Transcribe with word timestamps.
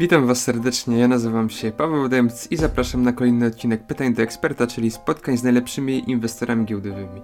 Witam 0.00 0.26
Was 0.26 0.42
serdecznie, 0.42 0.98
ja 0.98 1.08
nazywam 1.08 1.50
się 1.50 1.72
Paweł 1.72 2.08
Demc 2.08 2.46
i 2.50 2.56
zapraszam 2.56 3.02
na 3.02 3.12
kolejny 3.12 3.46
odcinek 3.46 3.86
Pytań 3.86 4.14
do 4.14 4.22
Eksperta, 4.22 4.66
czyli 4.66 4.90
spotkań 4.90 5.36
z 5.36 5.42
najlepszymi 5.42 6.10
inwestorami 6.10 6.66
giełdowymi. 6.66 7.22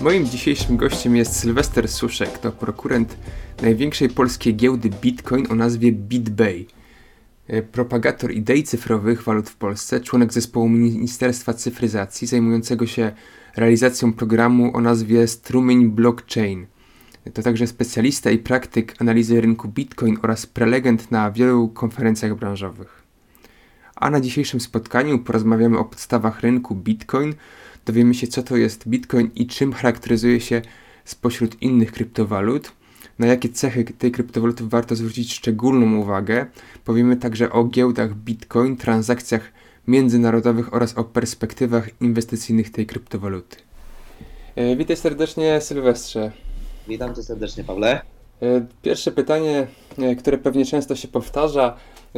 Moim 0.00 0.26
dzisiejszym 0.26 0.76
gościem 0.76 1.16
jest 1.16 1.36
Sylwester 1.36 1.88
Suszek, 1.88 2.38
to 2.38 2.52
prokurent 2.52 3.16
największej 3.62 4.08
polskiej 4.08 4.56
giełdy 4.56 4.90
Bitcoin 4.90 5.46
o 5.50 5.54
nazwie 5.54 5.92
BitBay. 5.92 6.73
E, 7.48 7.62
propagator 7.62 8.32
idei 8.32 8.62
cyfrowych 8.62 9.22
walut 9.22 9.50
w 9.50 9.56
Polsce, 9.56 10.00
członek 10.00 10.32
zespołu 10.32 10.68
Ministerstwa 10.68 11.54
Cyfryzacji 11.54 12.26
zajmującego 12.26 12.86
się 12.86 13.12
realizacją 13.56 14.12
programu 14.12 14.76
o 14.76 14.80
nazwie 14.80 15.26
Strumień 15.26 15.88
Blockchain. 15.88 16.66
To 17.34 17.42
także 17.42 17.66
specjalista 17.66 18.30
i 18.30 18.38
praktyk 18.38 18.94
analizy 18.98 19.40
rynku 19.40 19.68
Bitcoin 19.68 20.18
oraz 20.22 20.46
prelegent 20.46 21.10
na 21.10 21.30
wielu 21.30 21.68
konferencjach 21.68 22.34
branżowych. 22.34 23.02
A 23.96 24.10
na 24.10 24.20
dzisiejszym 24.20 24.60
spotkaniu 24.60 25.18
porozmawiamy 25.18 25.78
o 25.78 25.84
podstawach 25.84 26.40
rynku 26.40 26.74
Bitcoin, 26.74 27.34
dowiemy 27.86 28.14
się 28.14 28.26
co 28.26 28.42
to 28.42 28.56
jest 28.56 28.88
Bitcoin 28.88 29.30
i 29.34 29.46
czym 29.46 29.72
charakteryzuje 29.72 30.40
się 30.40 30.62
spośród 31.04 31.62
innych 31.62 31.92
kryptowalut– 31.92 32.72
na 33.18 33.26
jakie 33.26 33.48
cechy 33.48 33.84
tej 33.84 34.12
kryptowaluty 34.12 34.64
warto 34.68 34.96
zwrócić 34.96 35.34
szczególną 35.34 35.96
uwagę. 35.96 36.46
Powiemy 36.84 37.16
także 37.16 37.52
o 37.52 37.64
giełdach 37.64 38.14
Bitcoin, 38.14 38.76
transakcjach 38.76 39.52
międzynarodowych 39.88 40.74
oraz 40.74 40.98
o 40.98 41.04
perspektywach 41.04 41.88
inwestycyjnych 42.00 42.70
tej 42.70 42.86
kryptowaluty. 42.86 43.56
E, 44.56 44.76
witaj 44.76 44.96
serdecznie 44.96 45.60
Sylwestrze. 45.60 46.32
Witam 46.88 47.14
cię 47.14 47.22
serdecznie 47.22 47.64
Pawle. 47.64 48.00
E, 48.42 48.66
pierwsze 48.82 49.12
pytanie, 49.12 49.66
e, 49.98 50.16
które 50.16 50.38
pewnie 50.38 50.64
często 50.64 50.96
się 50.96 51.08
powtarza. 51.08 51.76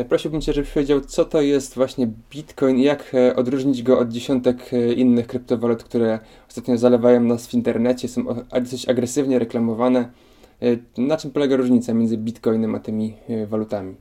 Prosiłbym 0.09 0.41
Cię, 0.41 0.53
żebyś 0.53 0.71
powiedział, 0.71 1.01
co 1.01 1.25
to 1.25 1.41
jest 1.41 1.75
właśnie 1.75 2.09
Bitcoin 2.31 2.79
i 2.79 2.83
jak 2.83 3.13
odróżnić 3.37 3.83
go 3.83 3.99
od 3.99 4.09
dziesiątek 4.09 4.71
innych 4.97 5.27
kryptowalut, 5.27 5.85
które 5.85 6.19
ostatnio 6.49 6.79
zalewają 6.79 7.21
nas 7.21 7.47
w 7.47 7.55
internecie, 7.55 8.09
są 8.09 8.25
dosyć 8.63 8.89
agresywnie 8.89 9.39
reklamowane. 9.39 10.09
E, 10.63 10.77
na 10.99 11.17
czym 11.17 11.31
polega 11.31 11.57
różnica 11.57 11.95
między 11.95 12.19
bitcoinem 12.19 12.75
a 12.75 12.81
tymi 12.81 13.15
e, 13.29 13.47
walutami? 13.47 13.95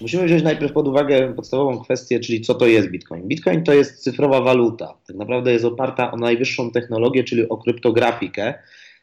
Musimy 0.00 0.24
wziąć 0.24 0.42
najpierw 0.42 0.72
pod 0.72 0.88
uwagę 0.88 1.34
podstawową 1.34 1.78
kwestię, 1.78 2.20
czyli 2.20 2.40
co 2.40 2.54
to 2.54 2.66
jest 2.66 2.90
Bitcoin. 2.90 3.28
Bitcoin 3.28 3.64
to 3.64 3.74
jest 3.74 4.02
cyfrowa 4.02 4.40
waluta. 4.40 4.94
Tak 5.06 5.16
naprawdę 5.16 5.52
jest 5.52 5.64
oparta 5.64 6.12
o 6.12 6.16
najwyższą 6.16 6.70
technologię, 6.70 7.24
czyli 7.24 7.48
o 7.48 7.56
kryptografikę. 7.56 8.54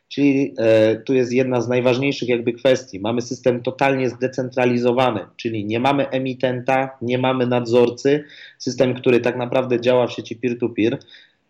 Czyli 0.07 0.53
e, 0.57 0.95
tu 0.95 1.13
jest 1.13 1.33
jedna 1.33 1.61
z 1.61 1.67
najważniejszych 1.67 2.29
jakby 2.29 2.53
kwestii. 2.53 2.99
Mamy 2.99 3.21
system 3.21 3.63
totalnie 3.63 4.09
zdecentralizowany, 4.09 5.19
czyli 5.37 5.65
nie 5.65 5.79
mamy 5.79 6.09
emitenta, 6.09 6.97
nie 7.01 7.17
mamy 7.17 7.47
nadzorcy. 7.47 8.23
System, 8.57 8.93
który 8.93 9.19
tak 9.19 9.37
naprawdę 9.37 9.81
działa 9.81 10.07
w 10.07 10.11
sieci 10.11 10.35
peer-to-peer. 10.35 10.97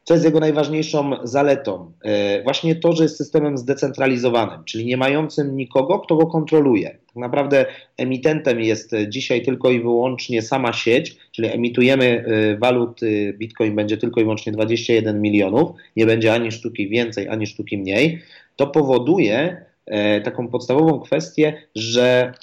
Co 0.03 0.13
jest 0.13 0.25
jego 0.25 0.39
najważniejszą 0.39 1.11
zaletą? 1.23 1.91
E, 2.03 2.43
właśnie 2.43 2.75
to, 2.75 2.93
że 2.93 3.03
jest 3.03 3.17
systemem 3.17 3.57
zdecentralizowanym, 3.57 4.63
czyli 4.63 4.85
nie 4.85 4.97
mającym 4.97 5.55
nikogo, 5.55 5.99
kto 5.99 6.15
go 6.15 6.27
kontroluje. 6.27 6.89
Tak 6.89 7.15
naprawdę 7.15 7.65
emitentem 7.97 8.61
jest 8.61 8.91
dzisiaj 9.07 9.41
tylko 9.41 9.71
i 9.71 9.81
wyłącznie 9.81 10.41
sama 10.41 10.73
sieć, 10.73 11.17
czyli 11.31 11.47
emitujemy 11.47 12.25
e, 12.27 12.57
walut 12.57 13.01
Bitcoin 13.33 13.75
będzie 13.75 13.97
tylko 13.97 14.21
i 14.21 14.23
wyłącznie 14.23 14.51
21 14.51 15.21
milionów, 15.21 15.71
nie 15.95 16.05
będzie 16.05 16.33
ani 16.33 16.51
sztuki 16.51 16.89
więcej, 16.89 17.27
ani 17.27 17.47
sztuki 17.47 17.77
mniej. 17.77 18.21
To 18.55 18.67
powoduje 18.67 19.65
e, 19.85 20.21
taką 20.21 20.47
podstawową 20.47 20.99
kwestię, 20.99 21.53
że 21.75 22.33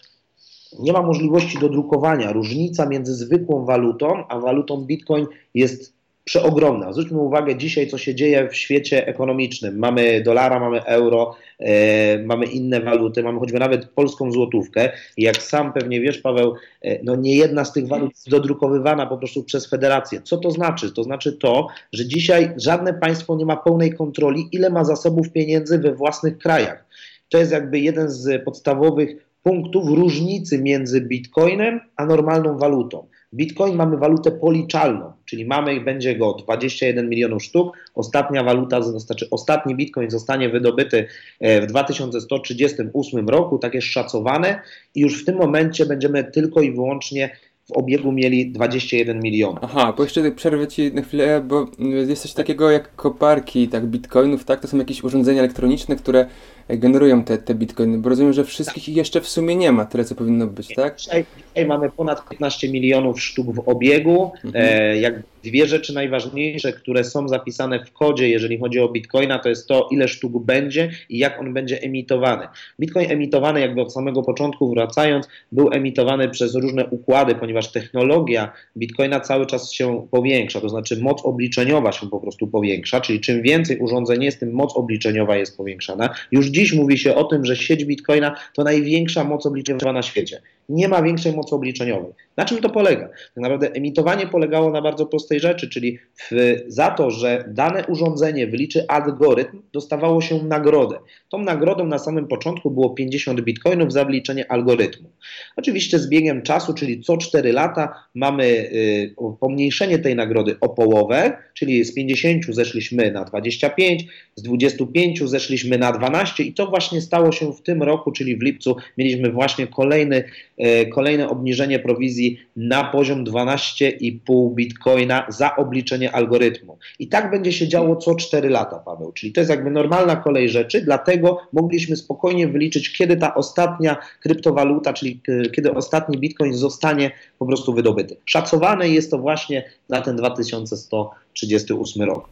nie 0.78 0.92
ma 0.92 1.02
możliwości 1.02 1.58
dodrukowania. 1.58 2.32
Różnica 2.32 2.86
między 2.86 3.14
zwykłą 3.14 3.64
walutą 3.64 4.24
a 4.28 4.38
walutą 4.38 4.84
Bitcoin 4.84 5.26
jest 5.54 5.97
przeogromna. 6.28 6.92
Zwróćmy 6.92 7.18
uwagę 7.18 7.56
dzisiaj, 7.56 7.86
co 7.86 7.98
się 7.98 8.14
dzieje 8.14 8.48
w 8.48 8.56
świecie 8.56 9.06
ekonomicznym. 9.06 9.78
Mamy 9.78 10.22
dolara, 10.22 10.60
mamy 10.60 10.84
euro, 10.84 11.34
e, 11.58 12.18
mamy 12.18 12.46
inne 12.46 12.80
waluty, 12.80 13.22
mamy 13.22 13.38
choćby 13.38 13.58
nawet 13.58 13.88
polską 13.88 14.32
złotówkę. 14.32 14.92
I 15.16 15.22
jak 15.22 15.36
sam 15.36 15.72
pewnie 15.72 16.00
wiesz, 16.00 16.18
Paweł, 16.18 16.54
e, 16.82 17.04
no 17.04 17.16
nie 17.16 17.36
jedna 17.36 17.64
z 17.64 17.72
tych 17.72 17.86
walut 17.86 18.10
jest 18.10 18.30
dodrukowywana 18.30 19.06
po 19.06 19.18
prostu 19.18 19.44
przez 19.44 19.70
federację. 19.70 20.20
Co 20.22 20.36
to 20.36 20.50
znaczy? 20.50 20.92
To 20.92 21.02
znaczy 21.02 21.32
to, 21.32 21.66
że 21.92 22.06
dzisiaj 22.06 22.52
żadne 22.56 22.94
państwo 22.94 23.36
nie 23.36 23.46
ma 23.46 23.56
pełnej 23.56 23.94
kontroli, 23.94 24.48
ile 24.52 24.70
ma 24.70 24.84
zasobów 24.84 25.30
pieniędzy 25.32 25.78
we 25.78 25.94
własnych 25.94 26.38
krajach. 26.38 26.84
To 27.28 27.38
jest 27.38 27.52
jakby 27.52 27.78
jeden 27.78 28.10
z 28.10 28.44
podstawowych 28.44 29.28
punktów 29.42 29.88
różnicy 29.88 30.62
między 30.62 31.00
bitcoinem 31.00 31.80
a 31.96 32.06
normalną 32.06 32.58
walutą. 32.58 33.06
Bitcoin 33.34 33.76
mamy 33.76 33.96
walutę 33.96 34.30
policzalną, 34.30 35.12
czyli 35.24 35.46
mamy, 35.46 35.80
będzie 35.80 36.16
go 36.16 36.32
21 36.32 37.08
milionów 37.08 37.42
sztuk. 37.42 37.76
Ostatnia 37.94 38.44
waluta, 38.44 38.82
znaczy 38.82 39.28
ostatni 39.30 39.74
bitcoin 39.74 40.10
zostanie 40.10 40.48
wydobyty 40.48 41.06
e, 41.40 41.60
w 41.60 41.66
2138 41.66 43.28
roku, 43.28 43.58
tak 43.58 43.74
jest 43.74 43.86
szacowane, 43.86 44.60
i 44.94 45.00
już 45.00 45.22
w 45.22 45.24
tym 45.24 45.36
momencie 45.36 45.86
będziemy 45.86 46.24
tylko 46.24 46.60
i 46.60 46.72
wyłącznie 46.72 47.30
w 47.68 47.72
obiegu 47.72 48.12
mieli 48.12 48.52
21 48.52 49.20
milionów. 49.20 49.58
Aha, 49.62 49.94
bo 49.96 50.02
jeszcze 50.02 50.32
przerwę 50.32 50.68
Ci 50.68 50.92
na 50.92 51.02
chwilę, 51.02 51.42
bo 51.48 51.66
jest 51.78 52.22
coś 52.22 52.32
takiego 52.32 52.70
jak 52.70 52.94
koparki 52.96 53.68
tak 53.68 53.86
bitcoinów, 53.86 54.44
tak? 54.44 54.60
To 54.60 54.68
są 54.68 54.78
jakieś 54.78 55.04
urządzenia 55.04 55.40
elektroniczne, 55.40 55.96
które 55.96 56.26
generują 56.68 57.24
te, 57.24 57.38
te 57.38 57.54
bitcoiny, 57.54 57.98
bo 57.98 58.08
rozumiem, 58.08 58.32
że 58.32 58.44
wszystkich 58.44 58.88
ich 58.88 58.96
jeszcze 58.96 59.20
w 59.20 59.28
sumie 59.28 59.56
nie 59.56 59.72
ma, 59.72 59.84
tyle 59.84 60.04
co 60.04 60.14
powinno 60.14 60.46
być, 60.46 60.74
tak? 60.74 60.96
Dzisiaj, 60.96 61.24
dzisiaj 61.48 61.66
mamy 61.66 61.90
ponad 61.90 62.28
15 62.28 62.68
milionów 62.68 63.22
sztuk 63.22 63.54
w 63.54 63.68
obiegu. 63.68 64.32
Mhm. 64.44 64.64
E, 64.64 64.96
jak 64.96 65.14
dwie 65.48 65.66
rzeczy 65.66 65.94
najważniejsze, 65.94 66.72
które 66.72 67.04
są 67.04 67.28
zapisane 67.28 67.84
w 67.84 67.92
kodzie, 67.92 68.28
jeżeli 68.28 68.58
chodzi 68.58 68.80
o 68.80 68.88
bitcoina, 68.88 69.38
to 69.38 69.48
jest 69.48 69.68
to, 69.68 69.88
ile 69.90 70.08
sztuk 70.08 70.44
będzie 70.44 70.90
i 71.08 71.18
jak 71.18 71.40
on 71.40 71.54
będzie 71.54 71.82
emitowany. 71.82 72.46
Bitcoin 72.80 73.10
emitowany, 73.10 73.60
jakby 73.60 73.80
od 73.80 73.92
samego 73.92 74.22
początku 74.22 74.70
wracając, 74.70 75.28
był 75.52 75.72
emitowany 75.72 76.28
przez 76.28 76.54
różne 76.54 76.86
układy, 76.86 77.34
ponieważ 77.34 77.72
technologia 77.72 78.52
bitcoina 78.76 79.20
cały 79.20 79.46
czas 79.46 79.72
się 79.72 80.06
powiększa, 80.10 80.60
to 80.60 80.68
znaczy 80.68 81.00
moc 81.02 81.24
obliczeniowa 81.24 81.92
się 81.92 82.10
po 82.10 82.20
prostu 82.20 82.46
powiększa, 82.46 83.00
czyli 83.00 83.20
czym 83.20 83.42
więcej 83.42 83.78
urządzeń 83.78 84.24
jest, 84.24 84.40
tym 84.40 84.52
moc 84.52 84.76
obliczeniowa 84.76 85.36
jest 85.36 85.56
powiększana. 85.56 86.14
Już 86.32 86.46
dziś 86.46 86.72
mówi 86.72 86.98
się 86.98 87.14
o 87.14 87.24
tym, 87.24 87.44
że 87.44 87.56
sieć 87.56 87.84
Bitcoina 87.84 88.36
to 88.54 88.62
największa 88.62 89.24
moc 89.24 89.46
obliczeniowa 89.46 89.92
na 89.92 90.02
świecie 90.02 90.40
nie 90.68 90.88
ma 90.88 91.02
większej 91.02 91.32
mocy 91.32 91.54
obliczeniowej. 91.54 92.12
Na 92.36 92.44
czym 92.44 92.58
to 92.58 92.70
polega? 92.70 93.08
Tak 93.08 93.36
naprawdę 93.36 93.72
emitowanie 93.72 94.26
polegało 94.26 94.70
na 94.70 94.82
bardzo 94.82 95.06
prostej 95.06 95.37
rzeczy, 95.40 95.68
czyli 95.68 95.98
w, 96.16 96.56
za 96.66 96.90
to, 96.90 97.10
że 97.10 97.44
dane 97.48 97.86
urządzenie 97.86 98.46
wyliczy 98.46 98.88
algorytm, 98.88 99.62
dostawało 99.72 100.20
się 100.20 100.44
nagrodę. 100.44 100.98
Tą 101.28 101.38
nagrodą 101.38 101.86
na 101.86 101.98
samym 101.98 102.26
początku 102.26 102.70
było 102.70 102.90
50 102.90 103.40
bitcoinów 103.40 103.92
za 103.92 104.04
wyliczenie 104.04 104.52
algorytmu. 104.52 105.10
Oczywiście 105.56 105.98
z 105.98 106.08
biegiem 106.08 106.42
czasu, 106.42 106.74
czyli 106.74 107.00
co 107.00 107.16
4 107.16 107.52
lata, 107.52 108.04
mamy 108.14 108.44
y, 108.44 109.14
pomniejszenie 109.40 109.98
tej 109.98 110.16
nagrody 110.16 110.56
o 110.60 110.68
połowę, 110.68 111.36
czyli 111.54 111.84
z 111.84 111.94
50 111.94 112.44
zeszliśmy 112.48 113.10
na 113.10 113.24
25, 113.24 114.04
z 114.34 114.42
25 114.42 115.22
zeszliśmy 115.24 115.78
na 115.78 115.92
12 115.92 116.44
i 116.44 116.52
to 116.52 116.66
właśnie 116.66 117.00
stało 117.00 117.32
się 117.32 117.52
w 117.52 117.62
tym 117.62 117.82
roku, 117.82 118.12
czyli 118.12 118.36
w 118.36 118.42
lipcu 118.42 118.76
mieliśmy 118.96 119.32
właśnie 119.32 119.66
kolejny 119.66 120.24
E, 120.58 120.86
kolejne 120.86 121.28
obniżenie 121.28 121.78
prowizji 121.78 122.40
na 122.56 122.84
poziom 122.84 123.24
12,5 123.24 124.54
bitcoina 124.54 125.17
za 125.28 125.56
obliczenie 125.56 126.12
algorytmu. 126.12 126.78
I 126.98 127.08
tak 127.08 127.30
będzie 127.30 127.52
się 127.52 127.68
działo 127.68 127.96
co 127.96 128.14
4 128.14 128.48
lata, 128.48 128.78
Paweł. 128.78 129.12
Czyli 129.12 129.32
to 129.32 129.40
jest 129.40 129.50
jakby 129.50 129.70
normalna 129.70 130.16
kolej 130.16 130.48
rzeczy, 130.48 130.80
dlatego 130.80 131.40
mogliśmy 131.52 131.96
spokojnie 131.96 132.48
wyliczyć, 132.48 132.92
kiedy 132.92 133.16
ta 133.16 133.34
ostatnia 133.34 133.96
kryptowaluta, 134.22 134.92
czyli 134.92 135.20
e, 135.28 135.50
kiedy 135.50 135.74
ostatni 135.74 136.18
bitcoin 136.18 136.54
zostanie 136.54 137.10
po 137.38 137.46
prostu 137.46 137.74
wydobyty. 137.74 138.16
Szacowane 138.24 138.88
jest 138.88 139.10
to 139.10 139.18
właśnie 139.18 139.70
na 139.88 140.00
ten 140.00 140.16
2138 140.16 142.02
rok. 142.02 142.28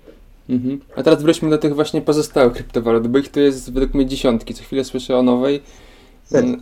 Mhm. 0.49 0.81
A 0.97 1.03
teraz 1.03 1.23
wróćmy 1.23 1.51
do 1.51 1.59
tych 1.59 1.75
właśnie 1.75 2.03
pozostałych 2.03 2.53
kryptowalut, 2.53 3.07
bo 3.07 3.19
ich 3.19 3.29
tu 3.29 3.41
jest 3.41 3.73
według 3.73 3.95
mnie 3.95 4.07
dziesiątki. 4.07 4.55
Co 4.55 4.65
chwilę 4.65 4.85
słyszę 4.85 5.17
o 5.17 5.23
nowej. 5.23 5.61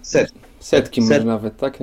Setki. 0.03 0.39
Setki 0.61 1.03
Set... 1.03 1.11
może 1.11 1.25
nawet, 1.25 1.57
tak? 1.57 1.79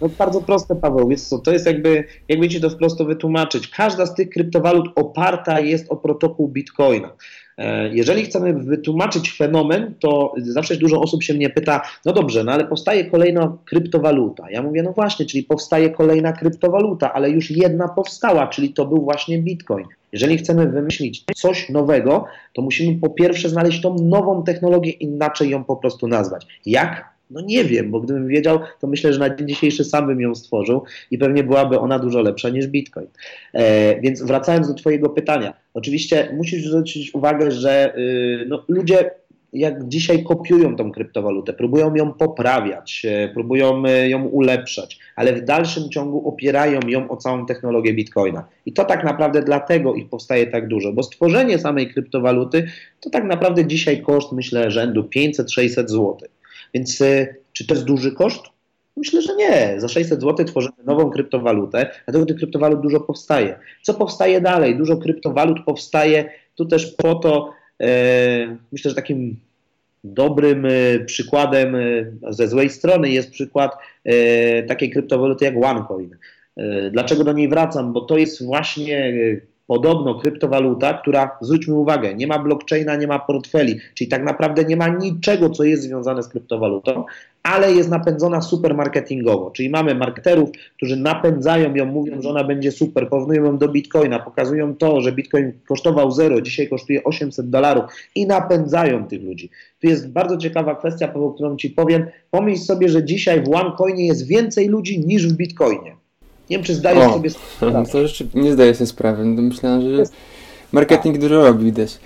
No 0.00 0.08
bardzo 0.08 0.40
proste, 0.40 0.76
Paweł. 0.76 1.10
Jest 1.10 1.28
co, 1.28 1.38
to 1.38 1.52
jest 1.52 1.66
jakby, 1.66 2.04
jakby 2.28 2.48
ci 2.48 2.60
to 2.60 2.70
wprost 2.70 3.02
wytłumaczyć. 3.02 3.68
Każda 3.68 4.06
z 4.06 4.14
tych 4.14 4.30
kryptowalut 4.30 4.88
oparta 4.94 5.60
jest 5.60 5.86
o 5.88 5.96
protokół 5.96 6.48
Bitcoina. 6.48 7.12
E, 7.58 7.88
jeżeli 7.88 8.22
chcemy 8.22 8.54
wytłumaczyć 8.54 9.32
fenomen, 9.32 9.94
to 10.00 10.34
zawsze 10.38 10.76
dużo 10.76 11.00
osób 11.00 11.22
się 11.22 11.34
mnie 11.34 11.50
pyta, 11.50 11.80
no 12.04 12.12
dobrze, 12.12 12.44
no 12.44 12.52
ale 12.52 12.64
powstaje 12.64 13.04
kolejna 13.04 13.58
kryptowaluta. 13.64 14.50
Ja 14.50 14.62
mówię, 14.62 14.82
no 14.82 14.92
właśnie, 14.92 15.26
czyli 15.26 15.44
powstaje 15.44 15.90
kolejna 15.90 16.32
kryptowaluta, 16.32 17.12
ale 17.12 17.30
już 17.30 17.50
jedna 17.50 17.88
powstała, 17.88 18.46
czyli 18.46 18.72
to 18.72 18.86
był 18.86 19.02
właśnie 19.02 19.38
Bitcoin. 19.38 19.86
Jeżeli 20.12 20.38
chcemy 20.38 20.66
wymyślić 20.66 21.24
coś 21.34 21.68
nowego, 21.68 22.24
to 22.52 22.62
musimy 22.62 23.00
po 23.00 23.10
pierwsze 23.10 23.48
znaleźć 23.48 23.80
tą 23.80 23.94
nową 23.94 24.42
technologię, 24.42 24.90
inaczej 24.90 25.50
ją 25.50 25.64
po 25.64 25.76
prostu 25.76 26.08
nazwać. 26.08 26.46
Jak? 26.66 27.17
No 27.30 27.40
nie 27.40 27.64
wiem, 27.64 27.90
bo 27.90 28.00
gdybym 28.00 28.28
wiedział, 28.28 28.58
to 28.80 28.86
myślę, 28.86 29.12
że 29.12 29.18
na 29.18 29.36
dzień 29.36 29.48
dzisiejszy 29.48 29.84
sam 29.84 30.06
bym 30.06 30.20
ją 30.20 30.34
stworzył 30.34 30.82
i 31.10 31.18
pewnie 31.18 31.44
byłaby 31.44 31.78
ona 31.78 31.98
dużo 31.98 32.22
lepsza 32.22 32.48
niż 32.48 32.66
Bitcoin. 32.66 33.06
E, 33.54 34.00
więc 34.00 34.22
wracając 34.22 34.68
do 34.68 34.74
Twojego 34.74 35.08
pytania, 35.08 35.54
oczywiście 35.74 36.34
musisz 36.36 36.64
zwrócić 36.64 37.14
uwagę, 37.14 37.50
że 37.50 37.94
y, 37.98 38.46
no, 38.48 38.64
ludzie 38.68 39.10
jak 39.52 39.88
dzisiaj 39.88 40.24
kopiują 40.24 40.76
tą 40.76 40.92
kryptowalutę, 40.92 41.52
próbują 41.52 41.94
ją 41.94 42.12
poprawiać, 42.12 43.02
e, 43.08 43.28
próbują 43.28 43.82
e, 43.86 44.08
ją 44.08 44.24
ulepszać, 44.24 44.98
ale 45.16 45.32
w 45.32 45.44
dalszym 45.44 45.90
ciągu 45.90 46.28
opierają 46.28 46.80
ją 46.88 47.10
o 47.10 47.16
całą 47.16 47.46
technologię 47.46 47.94
Bitcoina. 47.94 48.44
I 48.66 48.72
to 48.72 48.84
tak 48.84 49.04
naprawdę 49.04 49.42
dlatego 49.42 49.94
ich 49.94 50.08
powstaje 50.08 50.46
tak 50.46 50.68
dużo, 50.68 50.92
bo 50.92 51.02
stworzenie 51.02 51.58
samej 51.58 51.88
kryptowaluty 51.92 52.66
to 53.00 53.10
tak 53.10 53.24
naprawdę 53.24 53.66
dzisiaj 53.66 54.02
koszt, 54.02 54.32
myślę, 54.32 54.70
rzędu 54.70 55.08
500-600 55.16 55.88
zł. 55.88 56.16
Więc 56.74 57.00
e, 57.00 57.34
czy 57.52 57.66
to 57.66 57.74
jest 57.74 57.86
duży 57.86 58.12
koszt? 58.12 58.42
Myślę, 58.96 59.22
że 59.22 59.36
nie. 59.36 59.74
Za 59.80 59.88
600 59.88 60.20
zł 60.20 60.46
tworzymy 60.46 60.76
nową 60.84 61.10
kryptowalutę, 61.10 61.90
dlatego 62.04 62.26
tych 62.26 62.36
kryptowalut 62.36 62.80
dużo 62.80 63.00
powstaje. 63.00 63.58
Co 63.82 63.94
powstaje 63.94 64.40
dalej? 64.40 64.76
Dużo 64.76 64.96
kryptowalut 64.96 65.58
powstaje 65.64 66.30
tu 66.54 66.66
też 66.66 66.86
po 66.86 67.14
to, 67.14 67.52
e, 67.80 68.56
myślę, 68.72 68.90
że 68.90 68.94
takim 68.94 69.36
dobrym 70.04 70.66
e, 70.66 70.70
przykładem 71.06 71.76
ze 72.28 72.48
złej 72.48 72.70
strony 72.70 73.10
jest 73.10 73.30
przykład 73.30 73.72
takiej 74.68 74.90
kryptowaluty 74.90 75.44
jak 75.44 75.54
OneCoin. 75.64 76.16
Dlaczego 76.90 77.24
do 77.24 77.32
niej 77.32 77.48
wracam? 77.48 77.92
Bo 77.92 78.00
to 78.00 78.18
jest 78.18 78.44
właśnie 78.44 79.12
podobno 79.68 80.14
kryptowaluta, 80.14 80.94
która, 80.94 81.38
zwróćmy 81.40 81.74
uwagę, 81.74 82.14
nie 82.14 82.26
ma 82.26 82.38
blockchaina, 82.38 82.96
nie 82.96 83.06
ma 83.06 83.18
portfeli, 83.18 83.78
czyli 83.94 84.08
tak 84.08 84.24
naprawdę 84.24 84.64
nie 84.64 84.76
ma 84.76 84.88
niczego, 84.88 85.50
co 85.50 85.64
jest 85.64 85.82
związane 85.82 86.22
z 86.22 86.28
kryptowalutą, 86.28 87.04
ale 87.42 87.72
jest 87.72 87.90
napędzona 87.90 88.40
super 88.40 88.74
marketingowo, 88.74 89.50
czyli 89.50 89.70
mamy 89.70 89.94
marketerów, 89.94 90.50
którzy 90.76 90.96
napędzają 90.96 91.74
ją, 91.74 91.86
mówią, 91.86 92.22
że 92.22 92.28
ona 92.28 92.44
będzie 92.44 92.72
super, 92.72 93.08
porównują 93.08 93.44
ją 93.44 93.58
do 93.58 93.68
bitcoina, 93.68 94.18
pokazują 94.18 94.74
to, 94.74 95.00
że 95.00 95.12
bitcoin 95.12 95.52
kosztował 95.68 96.10
zero, 96.10 96.40
dzisiaj 96.40 96.68
kosztuje 96.68 97.04
800 97.04 97.50
dolarów 97.50 97.84
i 98.14 98.26
napędzają 98.26 99.06
tych 99.06 99.22
ludzi. 99.22 99.50
Tu 99.80 99.88
jest 99.88 100.12
bardzo 100.12 100.36
ciekawa 100.36 100.74
kwestia, 100.74 101.08
którą 101.08 101.56
Ci 101.56 101.70
powiem. 101.70 102.06
Pomyśl 102.30 102.62
sobie, 102.62 102.88
że 102.88 103.04
dzisiaj 103.04 103.44
w 103.44 103.54
OneCoinie 103.54 104.06
jest 104.06 104.26
więcej 104.26 104.68
ludzi 104.68 105.00
niż 105.00 105.28
w 105.28 105.36
bitcoinie. 105.36 105.97
Nie 106.50 106.56
wiem, 106.56 106.64
czy 106.64 106.74
zdajesz 106.74 107.04
o, 107.04 107.12
sobie 107.12 107.30
sprawę. 107.30 107.84
To 107.92 108.00
jeszcze 108.00 108.24
nie 108.34 108.52
zdaję 108.52 108.74
sobie 108.74 108.86
sprawy. 108.86 109.24
Myślałem, 109.24 109.80
że 109.80 110.02
marketing 110.72 111.14
tak. 111.14 111.22
dużo 111.22 111.44
robi 111.44 111.64
widać. 111.64 111.98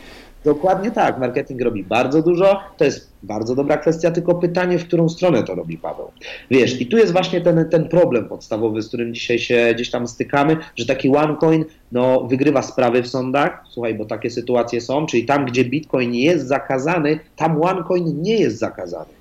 Dokładnie 0.45 0.91
tak, 0.91 1.19
marketing 1.19 1.63
robi 1.63 1.85
bardzo 1.85 2.23
dużo, 2.23 2.61
to 2.77 2.85
jest 2.85 3.13
bardzo 3.23 3.55
dobra 3.55 3.77
kwestia, 3.77 4.11
tylko 4.11 4.35
pytanie, 4.35 4.79
w 4.79 4.87
którą 4.87 5.09
stronę 5.09 5.43
to 5.43 5.55
robi 5.55 5.79
Paweł. 5.79 6.11
Wiesz, 6.51 6.81
i 6.81 6.87
tu 6.87 6.97
jest 6.97 7.13
właśnie 7.13 7.41
ten, 7.41 7.69
ten 7.71 7.89
problem 7.89 8.29
podstawowy, 8.29 8.83
z 8.83 8.89
którym 8.89 9.15
dzisiaj 9.15 9.39
się 9.39 9.73
gdzieś 9.75 9.91
tam 9.91 10.09
stykamy, 10.09 10.57
że 10.77 10.87
taki 10.87 11.09
OneCoin 11.09 11.65
no, 11.93 12.21
wygrywa 12.21 12.63
sprawy 12.63 13.03
w 13.03 13.09
sądach, 13.09 13.65
słuchaj, 13.71 13.95
bo 13.95 14.05
takie 14.05 14.31
sytuacje 14.31 14.81
są, 14.81 15.07
czyli 15.07 15.25
tam, 15.25 15.47
gdzie 15.47 15.65
Bitcoin 15.65 16.15
jest 16.15 16.47
zakazany, 16.47 17.19
tam 17.37 17.63
OneCoin 17.63 18.23
nie 18.23 18.37
jest 18.37 18.59
zakazany. 18.59 19.13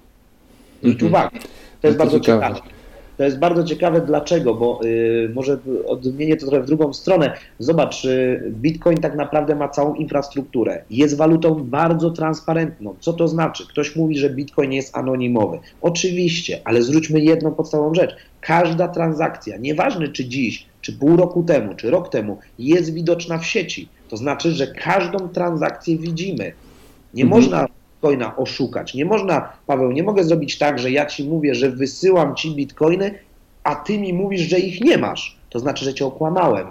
I 0.83 0.95
tu 0.95 1.05
mhm. 1.05 1.11
uwaga, 1.11 1.39
to 1.81 1.87
jest 1.87 1.99
to 1.99 2.03
bardzo 2.03 2.19
ciekawe. 2.19 2.55
ciekawe. 2.55 2.80
To 3.21 3.25
jest 3.25 3.39
bardzo 3.39 3.63
ciekawe, 3.63 4.01
dlaczego, 4.01 4.55
bo 4.55 4.79
y, 4.85 5.31
może 5.35 5.57
odmienię 5.87 6.37
to 6.37 6.47
trochę 6.47 6.63
w 6.63 6.65
drugą 6.65 6.93
stronę. 6.93 7.33
Zobacz, 7.59 8.05
y, 8.05 8.51
Bitcoin 8.51 8.97
tak 8.97 9.15
naprawdę 9.15 9.55
ma 9.55 9.69
całą 9.69 9.93
infrastrukturę. 9.93 10.83
Jest 10.89 11.17
walutą 11.17 11.55
bardzo 11.55 12.11
transparentną. 12.11 12.95
Co 12.99 13.13
to 13.13 13.27
znaczy? 13.27 13.67
Ktoś 13.67 13.95
mówi, 13.95 14.17
że 14.17 14.29
Bitcoin 14.29 14.71
jest 14.71 14.97
anonimowy. 14.97 15.59
Oczywiście, 15.81 16.61
ale 16.63 16.81
zwróćmy 16.81 17.19
jedną 17.19 17.51
podstawową 17.51 17.93
rzecz. 17.93 18.15
Każda 18.39 18.87
transakcja, 18.87 19.57
nieważne 19.57 20.07
czy 20.07 20.25
dziś, 20.25 20.65
czy 20.81 20.93
pół 20.93 21.15
roku 21.17 21.43
temu, 21.43 21.75
czy 21.75 21.91
rok 21.91 22.09
temu, 22.09 22.37
jest 22.59 22.93
widoczna 22.93 23.37
w 23.37 23.45
sieci. 23.45 23.89
To 24.09 24.17
znaczy, 24.17 24.51
że 24.51 24.67
każdą 24.67 25.29
transakcję 25.29 25.97
widzimy. 25.97 26.51
Nie 27.13 27.23
mhm. 27.23 27.41
można 27.41 27.67
bitcoina 28.01 28.35
oszukać. 28.37 28.93
Nie 28.93 29.05
można, 29.05 29.53
Paweł, 29.67 29.91
nie 29.91 30.03
mogę 30.03 30.23
zrobić 30.23 30.57
tak, 30.57 30.79
że 30.79 30.91
ja 30.91 31.05
ci 31.05 31.23
mówię, 31.23 31.55
że 31.55 31.69
wysyłam 31.69 32.35
ci 32.35 32.55
bitcoiny, 32.55 33.13
a 33.63 33.75
ty 33.75 33.99
mi 33.99 34.13
mówisz, 34.13 34.41
że 34.41 34.59
ich 34.59 34.81
nie 34.81 34.97
masz. 34.97 35.37
To 35.49 35.59
znaczy, 35.59 35.85
że 35.85 35.93
cię 35.93 36.05
okłamałem. 36.05 36.67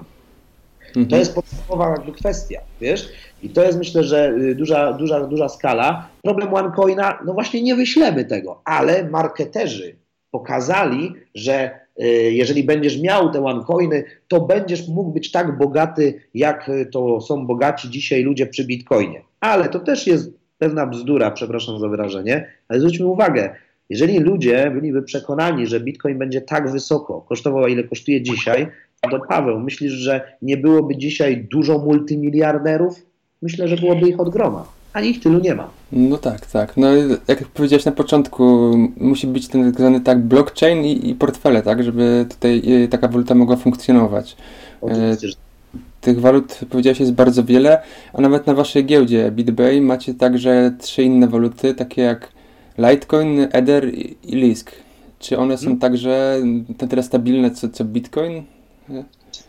Mhm. 0.88 1.09
To 1.09 1.17
jest 1.17 1.35
podstawowa 1.35 1.91
jakby 1.91 2.12
kwestia, 2.12 2.61
wiesz? 2.81 3.09
I 3.43 3.49
to 3.49 3.65
jest 3.65 3.79
myślę, 3.79 4.05
że 4.05 4.32
y, 4.38 4.55
duża, 4.55 4.93
duża, 4.93 5.27
duża 5.27 5.49
skala. 5.49 6.09
Problem 6.23 6.55
OneCoina, 6.55 7.19
no 7.27 7.33
właśnie 7.33 7.62
nie 7.62 7.75
wyślemy 7.75 8.25
tego, 8.25 8.61
ale 8.65 9.05
marketerzy 9.05 9.97
pokazali, 10.31 11.15
że 11.35 11.71
y, 12.03 12.06
jeżeli 12.33 12.65
będziesz 12.65 13.00
miał 13.00 13.33
te 13.33 13.44
OneCoiny, 13.44 14.05
to 14.29 14.41
będziesz 14.41 14.88
mógł 14.88 15.11
być 15.11 15.31
tak 15.31 15.59
bogaty, 15.59 16.21
jak 16.35 16.71
to 16.93 17.21
są 17.21 17.47
bogaci 17.47 17.91
dzisiaj 17.91 18.23
ludzie 18.23 18.47
przy 18.47 18.65
Bitcoinie. 18.65 19.23
Ale 19.41 19.69
to 19.69 19.81
też 19.81 20.06
jest 20.06 20.40
pewna 20.61 20.87
bzdura, 20.87 21.31
przepraszam 21.31 21.79
za 21.79 21.89
wyrażenie, 21.89 22.47
ale 22.69 22.81
zwróćmy 22.81 23.07
uwagę, 23.07 23.55
jeżeli 23.91 24.19
ludzie 24.19 24.71
byliby 24.75 25.03
przekonani, 25.03 25.67
że 25.67 25.81
Bitcoin 25.81 26.19
będzie 26.19 26.41
tak 26.41 26.73
wysoko 26.73 27.21
kosztował, 27.21 27.67
ile 27.67 27.85
kosztuje 27.85 28.23
dzisiaj, 28.23 28.67
to 29.11 29.21
Paweł, 29.29 29.61
myślisz, 29.61 29.93
że 29.93 30.37
nie 30.43 30.57
byłoby 30.57 30.97
dzisiaj 30.97 31.47
dużo 31.51 31.79
multimiliarderów? 31.79 33.07
Myślę, 33.43 33.69
że 33.69 33.77
byłoby 33.77 34.09
ich 34.09 34.21
od 34.21 34.31
groma, 34.31 34.65
a 34.93 35.01
ich 35.01 35.21
tylu 35.21 35.41
nie 35.41 35.55
ma. 35.55 35.71
No 35.93 36.19
tak, 36.19 36.47
tak. 36.47 36.77
No 36.77 36.89
jak 37.29 37.45
powiedziałeś 37.45 37.85
na 37.85 37.93
początku, 37.93 38.45
musi 38.97 39.27
być 39.27 39.49
ten 39.49 39.65
tak 39.65 39.81
zwany 39.81 40.01
tak 40.01 40.23
blockchain 40.23 40.85
i, 40.85 41.11
i 41.11 41.15
portfele, 41.15 41.62
tak, 41.62 41.83
żeby 41.83 42.27
tutaj 42.31 42.62
y, 42.85 42.89
taka 42.89 43.09
waluta 43.09 43.35
mogła 43.35 43.57
funkcjonować. 43.57 44.37
Oczywiście, 44.81 45.29
że 45.29 45.35
tych 46.00 46.20
walut, 46.20 46.58
powiedziałeś, 46.70 47.00
jest 47.00 47.14
bardzo 47.14 47.44
wiele, 47.44 47.82
a 48.12 48.20
nawet 48.20 48.47
na 48.47 48.55
waszej 48.55 48.85
giełdzie 48.85 49.31
BitBay 49.31 49.81
macie 49.81 50.14
także 50.14 50.73
trzy 50.79 51.02
inne 51.02 51.29
waluty, 51.29 51.75
takie 51.75 52.02
jak 52.02 52.32
Litecoin, 52.79 53.49
Ether 53.52 53.94
i 54.25 54.37
Lisk. 54.37 54.73
Czy 55.19 55.38
one 55.38 55.56
są 55.56 55.64
hmm. 55.64 55.79
także 55.79 56.37
tyle 56.88 57.02
stabilne 57.02 57.50
co, 57.50 57.69
co 57.69 57.85
Bitcoin? 57.85 58.43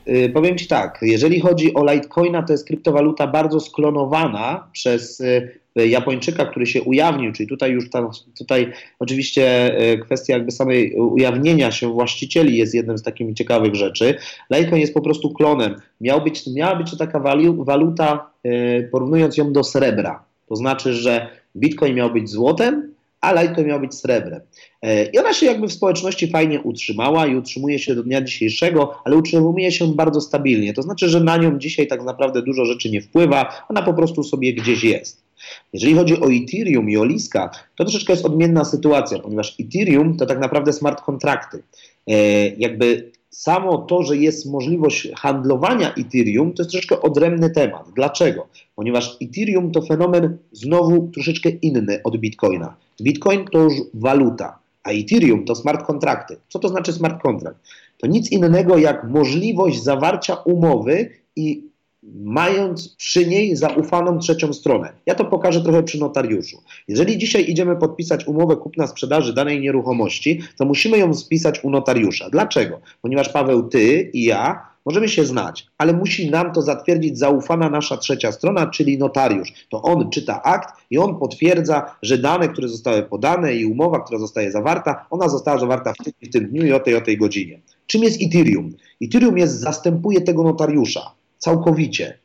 Yy, 0.05 0.29
powiem 0.29 0.57
Ci 0.57 0.67
tak, 0.67 0.99
jeżeli 1.01 1.39
chodzi 1.39 1.73
o 1.73 1.93
Litecoina, 1.93 2.43
to 2.43 2.53
jest 2.53 2.67
kryptowaluta 2.67 3.27
bardzo 3.27 3.59
sklonowana 3.59 4.67
przez 4.71 5.19
yy, 5.19 5.60
Japończyka, 5.75 6.45
który 6.45 6.65
się 6.65 6.81
ujawnił, 6.81 7.31
czyli 7.31 7.49
tutaj 7.49 7.71
już 7.71 7.89
tam, 7.89 8.09
tutaj 8.37 8.71
oczywiście 8.99 9.77
e, 9.77 9.97
kwestia 9.97 10.33
jakby 10.33 10.51
samej 10.51 10.95
ujawnienia 10.95 11.71
się 11.71 11.93
właścicieli 11.93 12.57
jest 12.57 12.75
jednym 12.75 12.97
z 12.97 13.03
takich 13.03 13.33
ciekawych 13.33 13.75
rzeczy. 13.75 14.15
Litecoin 14.51 14.81
jest 14.81 14.93
po 14.93 15.01
prostu 15.01 15.33
klonem. 15.33 15.75
Miał 16.01 16.21
być, 16.21 16.47
miała 16.47 16.75
być 16.75 16.91
to 16.91 16.97
taka 16.97 17.19
waluta, 17.57 18.31
e, 18.43 18.83
porównując 18.83 19.37
ją 19.37 19.53
do 19.53 19.63
srebra. 19.63 20.23
To 20.49 20.55
znaczy, 20.55 20.93
że 20.93 21.29
Bitcoin 21.55 21.95
miał 21.95 22.13
być 22.13 22.29
złotem, 22.29 22.91
a 23.21 23.41
Litecoin 23.41 23.67
miał 23.67 23.79
być 23.79 23.95
srebrem. 23.95 24.41
E, 24.81 25.05
I 25.05 25.17
ona 25.17 25.33
się 25.33 25.45
jakby 25.45 25.67
w 25.67 25.73
społeczności 25.73 26.27
fajnie 26.27 26.61
utrzymała 26.61 27.27
i 27.27 27.35
utrzymuje 27.35 27.79
się 27.79 27.95
do 27.95 28.03
dnia 28.03 28.21
dzisiejszego, 28.21 28.95
ale 29.05 29.17
utrzymuje 29.17 29.71
się 29.71 29.87
bardzo 29.87 30.21
stabilnie. 30.21 30.73
To 30.73 30.81
znaczy, 30.81 31.09
że 31.09 31.19
na 31.19 31.37
nią 31.37 31.59
dzisiaj 31.59 31.87
tak 31.87 32.03
naprawdę 32.03 32.41
dużo 32.41 32.65
rzeczy 32.65 32.89
nie 32.89 33.01
wpływa, 33.01 33.65
ona 33.69 33.81
po 33.81 33.93
prostu 33.93 34.23
sobie 34.23 34.53
gdzieś 34.53 34.83
jest. 34.83 35.20
Jeżeli 35.73 35.95
chodzi 35.95 36.21
o 36.21 36.31
Ethereum 36.31 36.89
i 36.89 36.97
o 36.97 37.05
Liska, 37.05 37.49
to 37.75 37.83
troszeczkę 37.83 38.13
jest 38.13 38.25
odmienna 38.25 38.65
sytuacja, 38.65 39.19
ponieważ 39.19 39.55
Ethereum 39.59 40.17
to 40.17 40.25
tak 40.25 40.39
naprawdę 40.39 40.73
smart 40.73 41.01
kontrakty. 41.01 41.63
E, 42.07 42.13
jakby 42.49 43.11
samo 43.29 43.77
to, 43.77 44.03
że 44.03 44.17
jest 44.17 44.45
możliwość 44.45 45.07
handlowania 45.15 45.93
Ethereum, 45.93 46.53
to 46.53 46.63
jest 46.63 46.71
troszeczkę 46.71 47.01
odrębny 47.01 47.49
temat. 47.49 47.85
Dlaczego? 47.95 48.47
Ponieważ 48.75 49.17
Ethereum 49.21 49.71
to 49.71 49.81
fenomen 49.81 50.37
znowu 50.51 51.07
troszeczkę 51.13 51.49
inny 51.49 52.01
od 52.03 52.17
Bitcoina. 52.17 52.75
Bitcoin 53.01 53.45
to 53.51 53.59
już 53.59 53.73
waluta, 53.93 54.59
a 54.83 54.91
Ethereum 54.91 55.45
to 55.45 55.55
smart 55.55 55.85
kontrakty. 55.85 56.37
Co 56.49 56.59
to 56.59 56.69
znaczy 56.69 56.93
smart 56.93 57.21
kontrakt? 57.21 57.57
To 57.97 58.07
nic 58.07 58.31
innego 58.31 58.77
jak 58.77 59.03
możliwość 59.09 59.83
zawarcia 59.83 60.35
umowy 60.35 61.09
i 61.35 61.70
mając 62.03 62.95
przy 62.95 63.27
niej 63.27 63.55
zaufaną 63.55 64.19
trzecią 64.19 64.53
stronę. 64.53 64.93
Ja 65.05 65.15
to 65.15 65.25
pokażę 65.25 65.61
trochę 65.61 65.83
przy 65.83 65.99
notariuszu. 65.99 66.57
Jeżeli 66.87 67.17
dzisiaj 67.17 67.49
idziemy 67.49 67.75
podpisać 67.75 68.27
umowę 68.27 68.55
kupna-sprzedaży 68.55 69.33
danej 69.33 69.61
nieruchomości, 69.61 70.41
to 70.57 70.65
musimy 70.65 70.97
ją 70.97 71.13
spisać 71.13 71.63
u 71.63 71.69
notariusza. 71.69 72.29
Dlaczego? 72.29 72.79
Ponieważ 73.01 73.29
Paweł, 73.29 73.63
ty 73.63 74.09
i 74.13 74.23
ja 74.23 74.71
Możemy 74.85 75.09
się 75.09 75.25
znać, 75.25 75.67
ale 75.77 75.93
musi 75.93 76.31
nam 76.31 76.53
to 76.53 76.61
zatwierdzić 76.61 77.17
zaufana 77.17 77.69
nasza 77.69 77.97
trzecia 77.97 78.31
strona, 78.31 78.67
czyli 78.67 78.97
notariusz. 78.97 79.53
To 79.69 79.81
on 79.81 80.09
czyta 80.09 80.43
akt 80.43 80.75
i 80.89 80.97
on 80.97 81.19
potwierdza, 81.19 81.95
że 82.01 82.17
dane, 82.17 82.49
które 82.49 82.67
zostały 82.67 83.03
podane 83.03 83.55
i 83.55 83.65
umowa, 83.65 83.99
która 83.99 84.19
zostaje 84.19 84.51
zawarta, 84.51 85.05
ona 85.09 85.29
została 85.29 85.59
zawarta 85.59 85.93
w 85.93 86.03
tym, 86.03 86.13
w 86.21 86.29
tym 86.29 86.47
dniu 86.47 86.65
i 86.65 86.71
o 86.71 86.79
tej, 86.79 86.95
o 86.95 87.01
tej 87.01 87.17
godzinie. 87.17 87.61
Czym 87.87 88.03
jest 88.03 88.21
Ethereum? 88.21 88.73
Ethereum 89.01 89.37
jest, 89.37 89.59
zastępuje 89.59 90.21
tego 90.21 90.43
notariusza 90.43 91.20
całkowicie. 91.41 92.19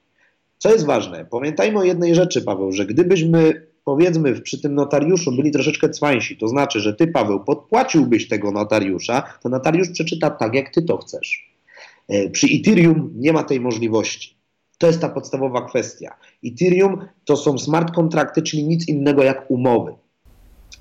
Co 0.59 0.73
jest 0.73 0.87
ważne? 0.87 1.25
Pamiętajmy 1.31 1.79
o 1.79 1.85
jednej 1.85 2.15
rzeczy, 2.15 2.43
Paweł, 2.43 2.73
że 2.73 2.87
gdybyśmy 2.87 3.67
powiedzmy 3.85 4.41
przy 4.41 4.61
tym 4.61 4.75
notariuszu 4.75 5.33
byli 5.37 5.51
troszeczkę 5.51 5.91
cwańsi, 5.91 6.37
to 6.37 6.49
znaczy, 6.49 6.81
że 6.81 6.95
ty, 6.95 7.07
Paweł, 7.07 7.45
podpłaciłbyś 7.45 8.29
tego 8.29 8.53
notariusza, 8.53 9.23
to 9.43 9.49
notariusz 9.49 9.91
przeczyta 9.91 10.31
tak, 10.31 10.55
jak 10.55 10.75
ty 10.75 10.83
to 10.83 10.97
chcesz. 10.97 11.55
E, 12.09 12.31
przy 12.31 12.47
Ethereum 12.47 13.13
nie 13.15 13.33
ma 13.33 13.43
tej 13.43 13.61
możliwości. 13.61 14.37
To 14.79 14.87
jest 14.87 15.01
ta 15.01 15.09
podstawowa 15.09 15.69
kwestia. 15.69 16.17
Ethereum 16.45 16.99
to 17.25 17.37
są 17.37 17.59
smart 17.59 17.95
kontrakty, 17.95 18.43
czyli 18.43 18.65
nic 18.65 18.89
innego 18.89 19.23
jak 19.23 19.51
umowy. 19.51 19.95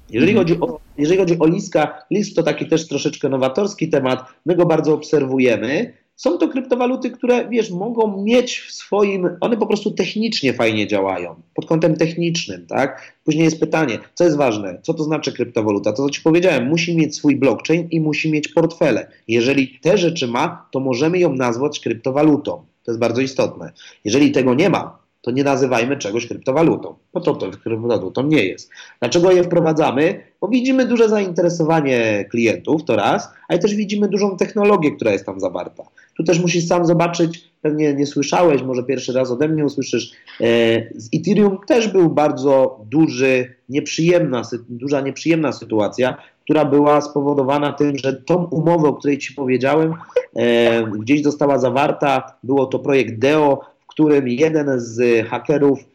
Jeżeli, 0.10 0.32
mhm. 0.32 0.48
chodzi 0.48 0.62
o, 0.62 0.80
jeżeli 0.98 1.20
chodzi 1.20 1.40
o 1.40 1.48
Liska, 1.48 2.06
Lisk 2.12 2.36
to 2.36 2.44
taki 2.44 2.68
też 2.68 2.88
troszeczkę 2.88 3.30
nowatorski 3.30 3.90
temat, 3.90 4.26
my 4.46 4.56
go 4.56 4.66
bardzo 4.66 4.94
obserwujemy. 4.94 5.94
Są 6.16 6.38
to 6.38 6.48
kryptowaluty, 6.48 7.12
które, 7.12 7.50
wiesz, 7.50 7.72
mogą 7.72 8.24
mieć 8.24 8.60
w 8.60 8.72
swoim, 8.72 9.30
one 9.42 9.58
po 9.58 9.68
prostu 9.68 9.92
technicznie 9.92 10.54
fajnie 10.54 10.88
działają, 10.88 11.36
pod 11.54 11.66
kątem 11.66 11.96
technicznym, 11.96 12.66
tak? 12.68 13.14
Później 13.24 13.46
jest 13.46 13.60
pytanie, 13.60 14.00
co 14.14 14.24
jest 14.24 14.38
ważne, 14.38 14.80
co 14.82 14.94
to 14.94 15.04
znaczy 15.04 15.34
kryptowaluta? 15.34 15.92
To, 15.92 16.04
co 16.04 16.10
Ci 16.10 16.22
powiedziałem, 16.22 16.68
musi 16.68 16.98
mieć 16.98 17.16
swój 17.16 17.36
blockchain 17.36 17.88
i 17.92 18.00
musi 18.02 18.32
mieć 18.32 18.48
portfele. 18.48 19.08
Jeżeli 19.28 19.80
te 19.82 19.98
rzeczy 19.98 20.28
ma, 20.28 20.68
to 20.72 20.80
możemy 20.80 21.20
ją 21.20 21.34
nazwać 21.34 21.80
kryptowalutą. 21.80 22.52
To 22.84 22.92
jest 22.92 23.00
bardzo 23.00 23.22
istotne. 23.22 23.72
Jeżeli 24.06 24.32
tego 24.32 24.54
nie 24.54 24.70
ma, 24.70 25.06
to 25.22 25.32
nie 25.32 25.44
nazywajmy 25.44 25.98
czegoś 25.98 26.28
kryptowalutą, 26.28 26.96
bo 27.14 27.22
to, 27.22 27.36
to 27.36 27.52
kryptowalutą 27.52 28.24
nie 28.24 28.46
jest. 28.46 28.70
Dlaczego 29.00 29.32
je 29.32 29.44
wprowadzamy? 29.44 30.24
Bo 30.42 30.48
widzimy 30.48 30.86
duże 30.86 31.10
zainteresowanie 31.10 32.26
klientów, 32.32 32.84
to 32.84 32.96
raz, 32.96 33.30
ale 33.48 33.60
też 33.60 33.76
widzimy 33.76 34.08
dużą 34.08 34.38
technologię, 34.38 34.92
która 34.92 35.12
jest 35.12 35.26
tam 35.26 35.40
zawarta. 35.40 35.84
Tu 36.18 36.24
też 36.24 36.40
musisz 36.40 36.68
sam 36.68 36.86
zobaczyć, 36.86 37.50
pewnie 37.62 37.94
nie 37.94 38.06
słyszałeś, 38.06 38.64
może 38.64 38.84
pierwszy 38.84 39.14
raz 39.14 39.32
ode 39.32 39.48
mnie 39.48 39.66
usłyszysz, 39.66 40.12
e, 40.42 40.46
z 40.96 41.10
Ethereum 41.16 41.58
też 41.68 41.88
był 41.88 42.10
bardzo 42.10 42.80
duży, 42.92 43.56
nieprzyjemna, 43.70 44.42
duża 44.70 45.02
nieprzyjemna 45.02 45.52
sytuacja, 45.52 46.18
która 46.44 46.66
była 46.66 47.02
spowodowana 47.02 47.74
tym, 47.74 47.98
że 47.98 48.14
tą 48.14 48.44
umowę, 48.44 48.88
o 48.88 48.94
której 48.94 49.18
Ci 49.18 49.34
powiedziałem, 49.34 49.94
e, 50.36 50.84
gdzieś 50.84 51.24
została 51.24 51.60
zawarta, 51.60 52.38
było 52.44 52.66
to 52.66 52.80
projekt 52.80 53.20
DEO, 53.20 53.60
którym 53.88 54.28
jeden 54.28 54.80
z 54.80 55.28
hakerów 55.28 55.95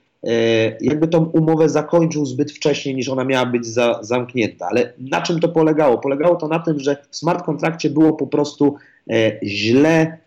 jakby 0.81 1.09
tą 1.09 1.25
umowę 1.25 1.69
zakończył 1.69 2.27
zbyt 2.27 2.53
wcześnie, 2.53 2.95
niż 2.95 3.09
ona 3.09 3.25
miała 3.25 3.47
być 3.47 3.67
za, 3.67 3.99
zamknięta. 4.03 4.67
Ale 4.71 4.93
na 4.99 5.23
czym 5.23 5.41
to 5.41 5.49
polegało? 5.49 5.99
Polegało 5.99 6.37
to 6.37 6.49
na 6.49 6.59
tym, 6.59 6.81
że 6.81 6.97
w 7.11 7.17
smart 7.17 7.45
kontrakcie 7.45 7.91
było 7.91 8.13
po 8.13 8.27
prostu 8.27 8.77
e, 9.11 9.33
źle, 9.45 10.19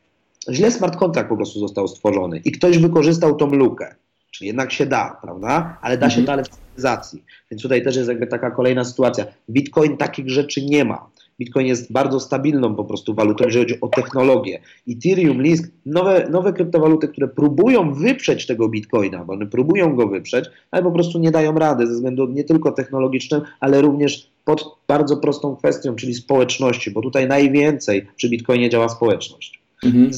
źle 0.52 0.72
smart 0.72 0.96
kontrakt 0.96 1.30
po 1.30 1.38
prostu 1.38 1.60
został 1.60 1.88
stworzony 1.88 2.42
i 2.46 2.52
ktoś 2.52 2.78
wykorzystał 2.78 3.36
tą 3.36 3.48
lukę. 3.48 3.96
Czyli 4.32 4.48
jednak 4.48 4.72
się 4.72 4.86
da, 4.86 5.18
prawda? 5.22 5.78
Ale 5.82 5.98
da 5.98 6.10
się 6.10 6.20
mhm. 6.20 6.26
to 6.26 6.34
ale 6.34 6.44
w 6.44 6.50
cyfryzacji. 6.50 7.24
Więc 7.52 7.62
tutaj 7.62 7.84
też 7.84 7.96
jest 7.96 8.10
jakby 8.10 8.28
taka 8.28 8.52
kolejna 8.52 8.86
sytuacja. 8.86 9.26
Bitcoin 9.50 9.98
takich 9.98 10.30
rzeczy 10.30 10.66
nie 10.66 10.86
ma. 10.86 11.10
Bitcoin 11.40 11.68
jest 11.68 11.92
bardzo 11.92 12.20
stabilną 12.20 12.76
po 12.76 12.86
prostu 12.86 13.14
walutą, 13.14 13.46
jeżeli 13.46 13.66
chodzi 13.66 13.82
o 13.82 13.88
technologię. 13.88 14.60
Ethereum, 14.90 15.42
Lisk, 15.42 15.72
nowe, 15.86 16.28
nowe 16.32 16.54
kryptowaluty, 16.54 17.08
które 17.08 17.28
próbują 17.28 17.94
wyprzeć 17.94 18.46
tego 18.46 18.70
Bitcoina, 18.70 19.26
bo 19.26 19.34
one 19.34 19.46
próbują 19.46 19.96
go 19.96 20.08
wyprzeć, 20.08 20.46
ale 20.72 20.84
po 20.84 20.92
prostu 20.92 21.20
nie 21.20 21.32
dają 21.32 21.56
rady 21.56 21.88
ze 21.88 21.94
względu 21.94 22.28
nie 22.28 22.44
tylko 22.44 22.72
technologicznym, 22.72 23.42
ale 23.60 23.82
również 23.82 24.30
pod 24.46 24.78
bardzo 24.88 25.18
prostą 25.18 25.56
kwestią, 25.56 25.96
czyli 25.96 26.14
społeczności, 26.14 26.92
bo 26.92 27.02
tutaj 27.02 27.28
najwięcej 27.28 28.08
przy 28.16 28.30
Bitcoinie 28.30 28.70
działa 28.70 28.90
społeczność. 28.90 29.62
Mhm 29.84 30.12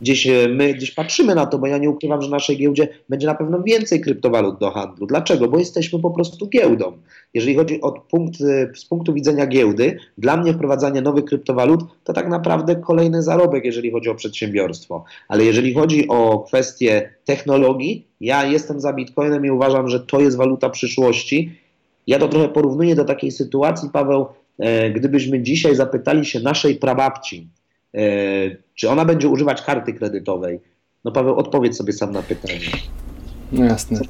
gdzieś 0.00 0.26
e, 0.26 0.48
my 0.48 0.74
gdzieś 0.74 0.90
patrzymy 0.90 1.34
na 1.34 1.46
to, 1.46 1.58
bo 1.58 1.66
ja 1.66 1.78
nie 1.78 1.90
ukrywam, 1.90 2.22
że 2.22 2.30
na 2.30 2.36
naszej 2.36 2.56
giełdzie 2.56 2.88
będzie 3.08 3.26
na 3.26 3.34
pewno 3.34 3.62
więcej 3.62 4.00
kryptowalut 4.00 4.58
do 4.60 4.70
handlu. 4.70 5.06
Dlaczego? 5.06 5.48
Bo 5.48 5.58
jesteśmy 5.58 5.98
po 5.98 6.10
prostu 6.10 6.48
giełdą. 6.48 6.92
Jeżeli 7.34 7.54
chodzi 7.54 7.80
o 7.80 7.92
punkt, 7.92 8.40
e, 8.40 8.70
z 8.74 8.84
punktu 8.84 9.14
widzenia 9.14 9.46
giełdy, 9.46 9.98
dla 10.18 10.36
mnie 10.36 10.52
wprowadzanie 10.54 11.02
nowych 11.02 11.24
kryptowalut 11.24 11.80
to 12.04 12.12
tak 12.12 12.28
naprawdę 12.28 12.76
kolejny 12.76 13.22
zarobek, 13.22 13.64
jeżeli 13.64 13.90
chodzi 13.90 14.08
o 14.08 14.14
przedsiębiorstwo. 14.14 15.04
Ale 15.28 15.44
jeżeli 15.44 15.74
chodzi 15.74 16.08
o 16.08 16.38
kwestie 16.38 17.10
technologii, 17.24 18.06
ja 18.20 18.44
jestem 18.44 18.80
za 18.80 18.92
Bitcoinem 18.92 19.46
i 19.46 19.50
uważam, 19.50 19.88
że 19.88 20.00
to 20.00 20.20
jest 20.20 20.36
waluta 20.36 20.70
przyszłości. 20.70 21.58
Ja 22.06 22.18
to 22.18 22.28
trochę 22.28 22.48
porównuję 22.48 22.94
do 22.94 23.04
takiej 23.04 23.30
sytuacji, 23.30 23.88
Paweł, 23.92 24.26
e, 24.58 24.90
gdybyśmy 24.90 25.42
dzisiaj 25.42 25.76
zapytali 25.76 26.24
się 26.24 26.40
naszej 26.40 26.76
prababci, 26.76 27.48
czy 28.78 28.90
ona 28.90 29.04
będzie 29.04 29.28
używać 29.28 29.62
karty 29.62 29.92
kredytowej? 29.92 30.60
No 31.04 31.12
Paweł, 31.12 31.36
odpowiedz 31.36 31.76
sobie 31.76 31.92
sam 31.92 32.12
na 32.12 32.22
pytanie. 32.22 32.58
No 33.52 33.64
jasne. 33.64 34.00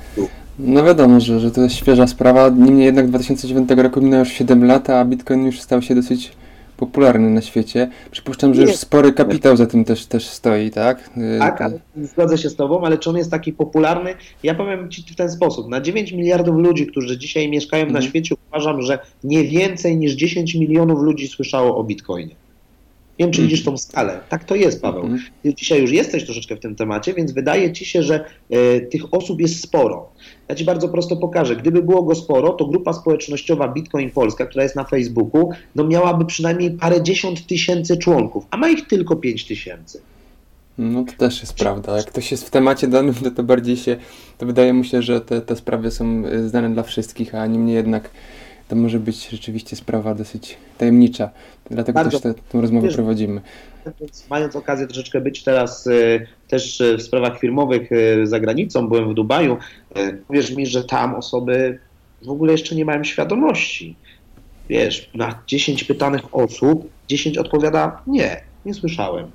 No 0.58 0.84
wiadomo, 0.84 1.20
że, 1.20 1.40
że 1.40 1.50
to 1.50 1.60
jest 1.60 1.76
świeża 1.76 2.06
sprawa. 2.06 2.48
Niemniej 2.48 2.86
jednak 2.86 3.08
2009 3.08 3.70
roku 3.76 4.00
minęło 4.00 4.20
już 4.20 4.32
7 4.32 4.64
lat, 4.64 4.90
a 4.90 5.04
Bitcoin 5.04 5.46
już 5.46 5.60
stał 5.60 5.82
się 5.82 5.94
dosyć 5.94 6.32
popularny 6.76 7.30
na 7.30 7.42
świecie. 7.42 7.90
Przypuszczam, 8.10 8.54
że 8.54 8.62
już 8.62 8.76
spory 8.76 9.12
kapitał 9.12 9.56
za 9.56 9.66
tym 9.66 9.84
też, 9.84 10.06
też 10.06 10.26
stoi, 10.26 10.70
tak? 10.70 11.10
E, 11.16 11.38
tak, 11.38 11.72
zgodzę 12.02 12.38
się 12.38 12.50
z 12.50 12.56
Tobą, 12.56 12.84
ale 12.84 12.98
czy 12.98 13.10
on 13.10 13.16
jest 13.16 13.30
taki 13.30 13.52
popularny? 13.52 14.14
Ja 14.42 14.54
powiem 14.54 14.90
Ci 14.90 15.02
w 15.02 15.16
ten 15.16 15.30
sposób. 15.30 15.68
Na 15.68 15.80
9 15.80 16.12
miliardów 16.12 16.56
ludzi, 16.56 16.86
którzy 16.86 17.18
dzisiaj 17.18 17.50
mieszkają 17.50 17.82
mhm. 17.82 18.02
na 18.02 18.08
świecie, 18.08 18.34
uważam, 18.48 18.82
że 18.82 18.98
nie 19.24 19.44
więcej 19.44 19.96
niż 19.96 20.12
10 20.12 20.54
milionów 20.54 21.02
ludzi 21.02 21.28
słyszało 21.28 21.76
o 21.76 21.84
Bitcoinie. 21.84 22.34
Nie 23.18 23.24
wiem, 23.24 23.32
czy 23.32 23.42
widzisz 23.42 23.64
tą 23.64 23.76
skalę. 23.76 24.20
Tak 24.28 24.44
to 24.44 24.54
jest, 24.54 24.82
Paweł. 24.82 25.02
Mhm. 25.02 25.22
Ty 25.42 25.54
dzisiaj 25.54 25.80
już 25.80 25.90
jesteś 25.90 26.24
troszeczkę 26.24 26.56
w 26.56 26.60
tym 26.60 26.74
temacie, 26.74 27.14
więc 27.14 27.32
wydaje 27.32 27.72
ci 27.72 27.84
się, 27.84 28.02
że 28.02 28.24
e, 28.50 28.80
tych 28.80 29.14
osób 29.14 29.40
jest 29.40 29.62
sporo. 29.62 30.08
Ja 30.48 30.54
ci 30.54 30.64
bardzo 30.64 30.88
prosto 30.88 31.16
pokażę. 31.16 31.56
Gdyby 31.56 31.82
było 31.82 32.02
go 32.02 32.14
sporo, 32.14 32.52
to 32.52 32.66
grupa 32.66 32.92
społecznościowa 32.92 33.68
Bitcoin 33.68 34.10
Polska, 34.10 34.46
która 34.46 34.62
jest 34.62 34.76
na 34.76 34.84
Facebooku, 34.84 35.50
no 35.74 35.84
miałaby 35.84 36.26
przynajmniej 36.26 36.70
parę 36.70 37.02
dziesiąt 37.02 37.46
tysięcy 37.46 37.96
członków, 37.96 38.46
a 38.50 38.56
ma 38.56 38.68
ich 38.68 38.86
tylko 38.86 39.16
pięć 39.16 39.46
tysięcy. 39.46 40.00
No 40.78 41.04
to 41.04 41.12
też 41.12 41.40
jest 41.40 41.54
prawda. 41.54 41.96
Jak 41.96 42.06
ktoś 42.06 42.30
jest 42.30 42.46
w 42.46 42.50
temacie 42.50 42.88
danym, 42.88 43.14
to, 43.14 43.30
to 43.30 43.42
bardziej 43.42 43.76
się, 43.76 43.96
to 44.38 44.46
wydaje 44.46 44.72
mu 44.72 44.84
się, 44.84 45.02
że 45.02 45.20
te, 45.20 45.40
te 45.40 45.56
sprawy 45.56 45.90
są 45.90 46.22
e, 46.26 46.48
znane 46.48 46.70
dla 46.70 46.82
wszystkich, 46.82 47.34
a 47.34 47.46
niemniej 47.46 47.76
jednak 47.76 48.10
to 48.68 48.76
może 48.76 49.00
być 49.00 49.28
rzeczywiście 49.28 49.76
sprawa 49.76 50.14
dosyć 50.14 50.56
tajemnicza. 50.78 51.30
Dlatego 51.70 51.96
Bardzo. 51.96 52.20
też 52.20 52.34
tę 52.48 52.60
rozmowę 52.60 52.86
Wiesz, 52.86 52.96
prowadzimy. 52.96 53.40
Mając 54.30 54.56
okazję 54.56 54.86
troszeczkę 54.86 55.20
być 55.20 55.42
teraz 55.42 55.86
y, 55.86 56.26
też 56.48 56.82
w 56.98 57.02
sprawach 57.02 57.38
firmowych 57.38 57.92
y, 57.92 58.26
za 58.26 58.40
granicą, 58.40 58.88
byłem 58.88 59.10
w 59.10 59.14
Dubaju, 59.14 59.56
y, 59.98 60.22
wierz 60.30 60.56
mi, 60.56 60.66
że 60.66 60.84
tam 60.84 61.14
osoby 61.14 61.78
w 62.22 62.30
ogóle 62.30 62.52
jeszcze 62.52 62.74
nie 62.74 62.84
mają 62.84 63.04
świadomości. 63.04 63.96
Wiesz, 64.68 65.10
na 65.14 65.42
10 65.46 65.84
pytanych 65.84 66.34
osób 66.34 66.88
10 67.08 67.38
odpowiada 67.38 68.02
nie, 68.06 68.40
nie 68.66 68.74
słyszałem. 68.74 69.30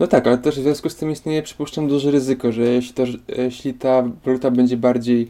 No 0.00 0.06
tak, 0.06 0.26
ale 0.26 0.38
też 0.38 0.58
w 0.58 0.62
związku 0.62 0.90
z 0.90 0.96
tym 0.96 1.10
istnieje, 1.10 1.42
przypuszczam, 1.42 1.88
duże 1.88 2.10
ryzyko, 2.10 2.52
że 2.52 2.62
jeśli, 2.62 2.94
to, 2.94 3.04
jeśli 3.36 3.74
ta 3.74 4.02
waluta 4.24 4.50
będzie 4.50 4.76
bardziej 4.76 5.28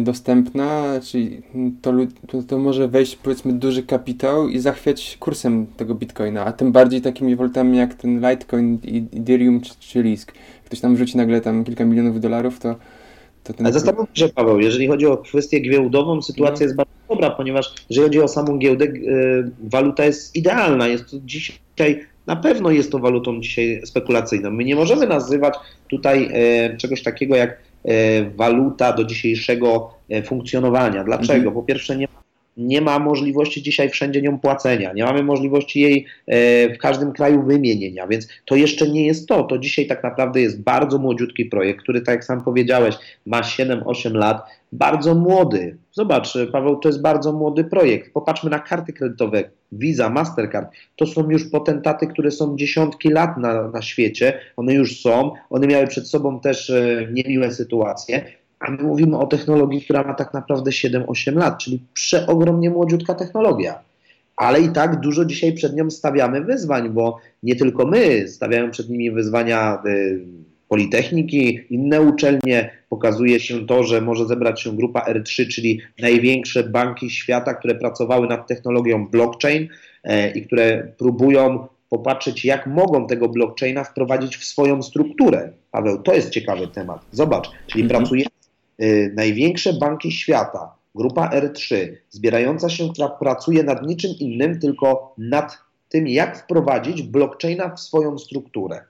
dostępna, 0.00 1.00
czyli 1.02 1.42
to, 1.82 1.92
to, 2.26 2.42
to, 2.42 2.58
może 2.58 2.88
wejść 2.88 3.16
powiedzmy 3.16 3.52
duży 3.52 3.82
kapitał 3.82 4.48
i 4.48 4.58
zachwiać 4.58 5.16
kursem 5.20 5.66
tego 5.76 5.94
bitcoina, 5.94 6.44
a 6.44 6.52
tym 6.52 6.72
bardziej 6.72 7.00
takimi 7.00 7.36
walutami 7.36 7.78
jak 7.78 7.94
ten 7.94 8.30
Litecoin, 8.30 8.78
Ethereum 9.16 9.60
czy, 9.60 9.74
czy 9.80 10.02
Lisk. 10.02 10.32
Ktoś 10.64 10.80
tam 10.80 10.94
wrzuci 10.94 11.16
nagle 11.16 11.40
tam 11.40 11.64
kilka 11.64 11.84
milionów 11.84 12.20
dolarów, 12.20 12.58
to 12.58 12.76
to 13.44 13.52
ten... 13.52 13.66
Ale 13.66 13.72
zastanówmy 13.72 14.16
się, 14.16 14.28
Paweł, 14.28 14.60
jeżeli 14.60 14.88
chodzi 14.88 15.06
o 15.06 15.16
kwestię 15.16 15.60
giełdową, 15.60 16.22
sytuacja 16.22 16.58
no. 16.58 16.62
jest 16.64 16.76
bardzo 16.76 16.92
dobra, 17.08 17.30
ponieważ 17.30 17.74
jeżeli 17.90 18.06
chodzi 18.06 18.20
o 18.20 18.28
samą 18.28 18.58
giełdę, 18.58 18.86
yy, 18.86 19.50
waluta 19.60 20.04
jest 20.04 20.36
idealna. 20.36 20.88
Jest 20.88 21.10
to 21.10 21.16
dzisiaj, 21.24 22.00
na 22.26 22.36
pewno 22.36 22.70
jest 22.70 22.92
to 22.92 22.98
walutą 22.98 23.40
dzisiaj 23.40 23.80
spekulacyjną. 23.84 24.50
My 24.50 24.64
nie 24.64 24.76
możemy 24.76 25.06
nazywać 25.06 25.54
tutaj 25.90 26.28
yy, 26.70 26.76
czegoś 26.76 27.02
takiego 27.02 27.36
jak 27.36 27.50
E, 27.50 27.63
waluta 28.36 28.92
do 28.92 29.04
dzisiejszego 29.04 29.94
e, 30.10 30.22
funkcjonowania. 30.22 31.04
Dlaczego? 31.04 31.34
Mhm. 31.34 31.54
Po 31.54 31.62
pierwsze 31.62 31.96
nie 31.96 32.06
ma 32.14 32.24
nie 32.56 32.80
ma 32.80 32.98
możliwości 32.98 33.62
dzisiaj 33.62 33.90
wszędzie 33.90 34.22
nią 34.22 34.38
płacenia, 34.38 34.92
nie 34.92 35.04
mamy 35.04 35.22
możliwości 35.22 35.80
jej 35.80 36.06
e, 36.26 36.74
w 36.74 36.78
każdym 36.78 37.12
kraju 37.12 37.42
wymienienia, 37.42 38.06
więc 38.06 38.28
to 38.44 38.56
jeszcze 38.56 38.88
nie 38.88 39.06
jest 39.06 39.28
to. 39.28 39.42
To 39.42 39.58
dzisiaj 39.58 39.86
tak 39.86 40.02
naprawdę 40.02 40.40
jest 40.40 40.62
bardzo 40.62 40.98
młodziutki 40.98 41.44
projekt, 41.44 41.82
który, 41.82 42.00
tak 42.00 42.14
jak 42.14 42.24
sam 42.24 42.44
powiedziałeś, 42.44 42.94
ma 43.26 43.40
7-8 43.40 44.14
lat, 44.14 44.42
bardzo 44.72 45.14
młody. 45.14 45.76
Zobacz, 45.96 46.38
Paweł, 46.52 46.76
to 46.76 46.88
jest 46.88 47.02
bardzo 47.02 47.32
młody 47.32 47.64
projekt. 47.64 48.12
Popatrzmy 48.12 48.50
na 48.50 48.58
karty 48.58 48.92
kredytowe, 48.92 49.44
Visa, 49.72 50.10
Mastercard. 50.10 50.70
To 50.96 51.06
są 51.06 51.30
już 51.30 51.50
potentaty, 51.50 52.06
które 52.06 52.30
są 52.30 52.56
dziesiątki 52.56 53.08
lat 53.08 53.38
na, 53.38 53.68
na 53.68 53.82
świecie. 53.82 54.38
One 54.56 54.74
już 54.74 55.00
są. 55.00 55.32
One 55.50 55.66
miały 55.66 55.86
przed 55.86 56.08
sobą 56.08 56.40
też 56.40 56.70
e, 56.70 57.08
niemiłe 57.12 57.52
sytuacje 57.52 58.24
a 58.64 58.70
my 58.70 58.82
mówimy 58.82 59.18
o 59.18 59.26
technologii, 59.26 59.82
która 59.82 60.02
ma 60.02 60.14
tak 60.14 60.34
naprawdę 60.34 60.70
7-8 60.70 61.36
lat, 61.36 61.58
czyli 61.58 61.82
przeogromnie 61.94 62.70
młodziutka 62.70 63.14
technologia. 63.14 63.78
Ale 64.36 64.60
i 64.60 64.68
tak 64.68 65.00
dużo 65.00 65.24
dzisiaj 65.24 65.52
przed 65.52 65.76
nią 65.76 65.90
stawiamy 65.90 66.40
wyzwań, 66.40 66.90
bo 66.90 67.18
nie 67.42 67.56
tylko 67.56 67.86
my 67.86 68.28
stawiają 68.28 68.70
przed 68.70 68.88
nimi 68.88 69.10
wyzwania 69.10 69.82
y, 69.86 70.20
Politechniki, 70.68 71.60
inne 71.70 72.00
uczelnie. 72.00 72.70
Pokazuje 72.94 73.40
się 73.40 73.66
to, 73.66 73.82
że 73.84 74.00
może 74.00 74.26
zebrać 74.26 74.62
się 74.62 74.76
grupa 74.76 75.00
R3, 75.00 75.48
czyli 75.48 75.80
największe 75.98 76.64
banki 76.64 77.10
świata, 77.10 77.54
które 77.54 77.74
pracowały 77.74 78.26
nad 78.26 78.46
technologią 78.46 79.06
blockchain 79.06 79.68
e, 80.04 80.30
i 80.30 80.46
które 80.46 80.92
próbują 80.98 81.66
popatrzeć, 81.88 82.44
jak 82.44 82.66
mogą 82.66 83.06
tego 83.06 83.28
blockchaina 83.28 83.84
wprowadzić 83.84 84.36
w 84.36 84.44
swoją 84.44 84.82
strukturę. 84.82 85.50
Paweł, 85.70 86.02
to 86.02 86.14
jest 86.14 86.30
ciekawy 86.30 86.68
temat. 86.68 87.00
Zobacz, 87.12 87.50
czyli 87.66 87.82
mhm. 87.82 88.00
pracuje 88.00 88.24
Y, 88.82 89.12
największe 89.16 89.72
banki 89.72 90.12
świata, 90.12 90.74
grupa 90.94 91.30
R3, 91.30 91.76
zbierająca 92.10 92.68
się, 92.68 92.88
która 92.92 93.08
pracuje 93.08 93.62
nad 93.62 93.86
niczym 93.86 94.10
innym, 94.20 94.60
tylko 94.60 95.14
nad 95.18 95.58
tym, 95.88 96.08
jak 96.08 96.38
wprowadzić 96.38 97.02
blockchaina 97.02 97.68
w 97.68 97.80
swoją 97.80 98.18
strukturę. 98.18 98.84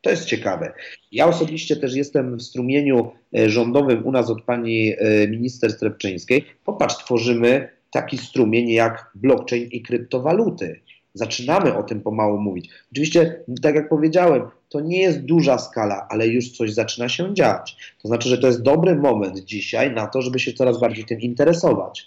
To 0.00 0.10
jest 0.10 0.24
ciekawe. 0.24 0.72
Ja 1.12 1.26
osobiście 1.26 1.76
też 1.76 1.94
jestem 1.94 2.36
w 2.36 2.42
strumieniu 2.42 3.10
y, 3.38 3.50
rządowym 3.50 4.06
u 4.06 4.12
nas 4.12 4.30
od 4.30 4.42
pani 4.42 4.92
y, 4.92 5.28
minister 5.28 5.72
Strepczyńskiej. 5.72 6.44
Popatrz, 6.64 6.96
tworzymy 6.96 7.68
taki 7.90 8.18
strumień 8.18 8.68
jak 8.70 9.10
blockchain 9.14 9.68
i 9.70 9.82
kryptowaluty. 9.82 10.80
Zaczynamy 11.14 11.76
o 11.76 11.82
tym 11.82 12.00
pomału 12.00 12.40
mówić. 12.40 12.70
Oczywiście, 12.92 13.44
tak 13.62 13.74
jak 13.74 13.88
powiedziałem, 13.88 14.42
to 14.68 14.80
nie 14.80 15.00
jest 15.00 15.20
duża 15.20 15.58
skala, 15.58 16.06
ale 16.10 16.26
już 16.26 16.50
coś 16.50 16.72
zaczyna 16.72 17.08
się 17.08 17.34
dziać. 17.34 17.94
To 18.02 18.08
znaczy, 18.08 18.28
że 18.28 18.38
to 18.38 18.46
jest 18.46 18.62
dobry 18.62 18.96
moment 18.96 19.38
dzisiaj 19.38 19.94
na 19.94 20.06
to, 20.06 20.22
żeby 20.22 20.38
się 20.38 20.52
coraz 20.52 20.80
bardziej 20.80 21.04
tym 21.04 21.20
interesować. 21.20 22.06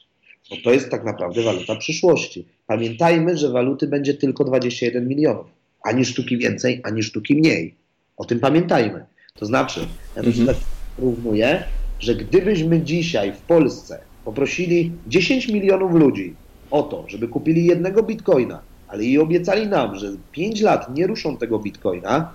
Bo 0.49 0.55
to 0.63 0.73
jest 0.73 0.89
tak 0.89 1.03
naprawdę 1.03 1.41
waluta 1.41 1.75
przyszłości. 1.75 2.45
Pamiętajmy, 2.67 3.37
że 3.37 3.49
waluty 3.49 3.87
będzie 3.87 4.13
tylko 4.13 4.43
21 4.43 5.07
milionów. 5.07 5.45
Ani 5.83 6.05
sztuki 6.05 6.37
więcej, 6.37 6.81
ani 6.83 7.03
sztuki 7.03 7.35
mniej. 7.35 7.80
O 8.21 8.25
tym 8.25 8.39
pamiętajmy. 8.39 9.05
To 9.33 9.45
znaczy, 9.45 9.79
ja 10.15 10.21
to 10.21 10.27
mhm. 10.27 10.47
tak 10.47 10.55
porównuję, 10.97 11.63
że 11.99 12.15
gdybyśmy 12.15 12.81
dzisiaj 12.81 13.33
w 13.33 13.37
Polsce 13.37 13.99
poprosili 14.25 14.91
10 15.07 15.47
milionów 15.47 15.93
ludzi 15.93 16.35
o 16.71 16.83
to, 16.83 17.05
żeby 17.07 17.27
kupili 17.27 17.65
jednego 17.65 18.03
bitcoina, 18.03 18.59
ale 18.87 19.03
i 19.03 19.19
obiecali 19.19 19.67
nam, 19.67 19.95
że 19.95 20.11
5 20.31 20.61
lat 20.61 20.95
nie 20.95 21.07
ruszą 21.07 21.37
tego 21.37 21.59
bitcoina, 21.59 22.31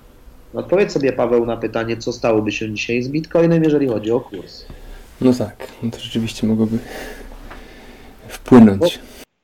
no 0.54 0.60
odpowiedz 0.60 0.92
sobie, 0.92 1.12
Paweł, 1.12 1.46
na 1.46 1.56
pytanie, 1.56 1.96
co 1.96 2.12
stałoby 2.12 2.52
się 2.52 2.74
dzisiaj 2.74 3.02
z 3.02 3.08
bitcoinem, 3.08 3.64
jeżeli 3.64 3.88
chodzi 3.88 4.10
o 4.10 4.20
kurs. 4.20 4.64
No 5.20 5.32
tak, 5.32 5.72
no 5.82 5.90
to 5.90 5.98
rzeczywiście 5.98 6.46
mogłoby 6.46 6.78
wpłynąć. 8.28 8.98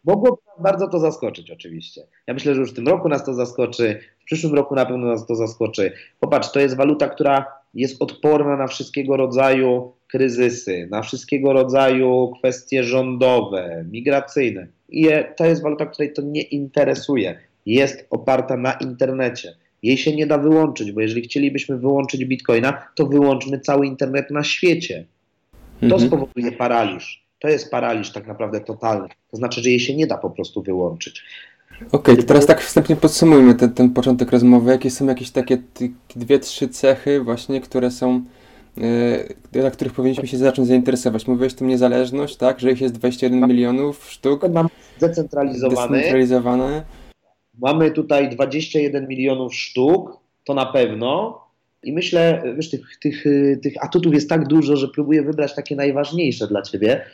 Mogłoby 0.04 0.42
bardzo 0.60 0.88
to 0.88 0.98
zaskoczyć, 0.98 1.50
oczywiście. 1.50 2.02
Ja 2.26 2.34
myślę, 2.34 2.54
że 2.54 2.60
już 2.60 2.70
w 2.70 2.74
tym 2.74 2.88
roku 2.88 3.08
nas 3.08 3.24
to 3.24 3.34
zaskoczy, 3.34 4.00
w 4.20 4.24
przyszłym 4.24 4.54
roku 4.54 4.74
na 4.74 4.86
pewno 4.86 5.06
nas 5.06 5.26
to 5.26 5.34
zaskoczy. 5.34 5.92
Popatrz, 6.20 6.52
to 6.52 6.60
jest 6.60 6.76
waluta, 6.76 7.08
która 7.08 7.46
jest 7.74 8.02
odporna 8.02 8.56
na 8.56 8.66
wszystkiego 8.66 9.16
rodzaju 9.16 9.92
kryzysy, 10.08 10.88
na 10.90 11.02
wszystkiego 11.02 11.52
rodzaju 11.52 12.32
kwestie 12.38 12.84
rządowe, 12.84 13.84
migracyjne. 13.90 14.66
I 14.88 15.08
to 15.36 15.44
jest 15.44 15.62
waluta, 15.62 15.86
której 15.86 16.12
to 16.12 16.22
nie 16.22 16.42
interesuje. 16.42 17.38
Jest 17.66 18.06
oparta 18.10 18.56
na 18.56 18.72
internecie. 18.72 19.54
Jej 19.82 19.96
się 19.96 20.16
nie 20.16 20.26
da 20.26 20.38
wyłączyć, 20.38 20.92
bo 20.92 21.00
jeżeli 21.00 21.22
chcielibyśmy 21.22 21.78
wyłączyć 21.78 22.24
bitcoina, 22.24 22.86
to 22.94 23.06
wyłączmy 23.06 23.60
cały 23.60 23.86
internet 23.86 24.30
na 24.30 24.44
świecie. 24.44 25.04
To 25.80 25.86
mhm. 25.86 26.06
spowoduje 26.06 26.52
paraliż. 26.52 27.21
To 27.42 27.48
jest 27.48 27.70
paraliż 27.70 28.12
tak 28.12 28.26
naprawdę 28.26 28.60
totalny. 28.60 29.08
To 29.30 29.36
znaczy, 29.36 29.62
że 29.62 29.70
jej 29.70 29.80
się 29.80 29.96
nie 29.96 30.06
da 30.06 30.18
po 30.18 30.30
prostu 30.30 30.62
wyłączyć. 30.62 31.24
Okej, 31.76 31.88
okay, 31.92 32.16
to 32.16 32.22
teraz 32.22 32.46
tak 32.46 32.60
wstępnie 32.60 32.96
podsumujmy 32.96 33.54
ten, 33.54 33.72
ten 33.72 33.90
początek 33.90 34.32
rozmowy. 34.32 34.70
Jakie 34.70 34.90
są 34.90 35.06
jakieś 35.06 35.30
takie 35.30 35.58
dwie, 36.16 36.38
trzy 36.38 36.68
cechy 36.68 37.20
właśnie, 37.20 37.60
które 37.60 37.90
są, 37.90 38.22
yy, 39.52 39.62
na 39.62 39.70
których 39.70 39.92
powinniśmy 39.92 40.26
się 40.26 40.36
zacząć 40.36 40.68
zainteresować? 40.68 41.26
Mówiłeś 41.26 41.54
tu 41.54 41.64
niezależność, 41.64 42.36
tak? 42.36 42.60
Że 42.60 42.72
ich 42.72 42.80
jest 42.80 42.94
21 42.94 43.48
milionów 43.48 44.10
sztuk. 44.10 44.48
Mam 44.52 44.68
zdecentralizowane. 44.98 45.88
Zdecentralizowane. 45.88 46.84
Mamy 47.58 47.90
tutaj 47.90 48.30
21 48.30 49.08
milionów 49.08 49.54
sztuk, 49.54 50.18
to 50.44 50.54
na 50.54 50.66
pewno. 50.66 51.42
I 51.82 51.92
myślę, 51.92 52.42
wiesz, 52.56 52.70
tych, 52.70 52.98
tych, 53.00 53.24
tych 53.62 53.84
atutów 53.84 54.14
jest 54.14 54.28
tak 54.28 54.48
dużo, 54.48 54.76
że 54.76 54.88
próbuję 54.88 55.22
wybrać 55.22 55.54
takie 55.54 55.76
najważniejsze 55.76 56.46
dla 56.46 56.62
ciebie 56.62 57.04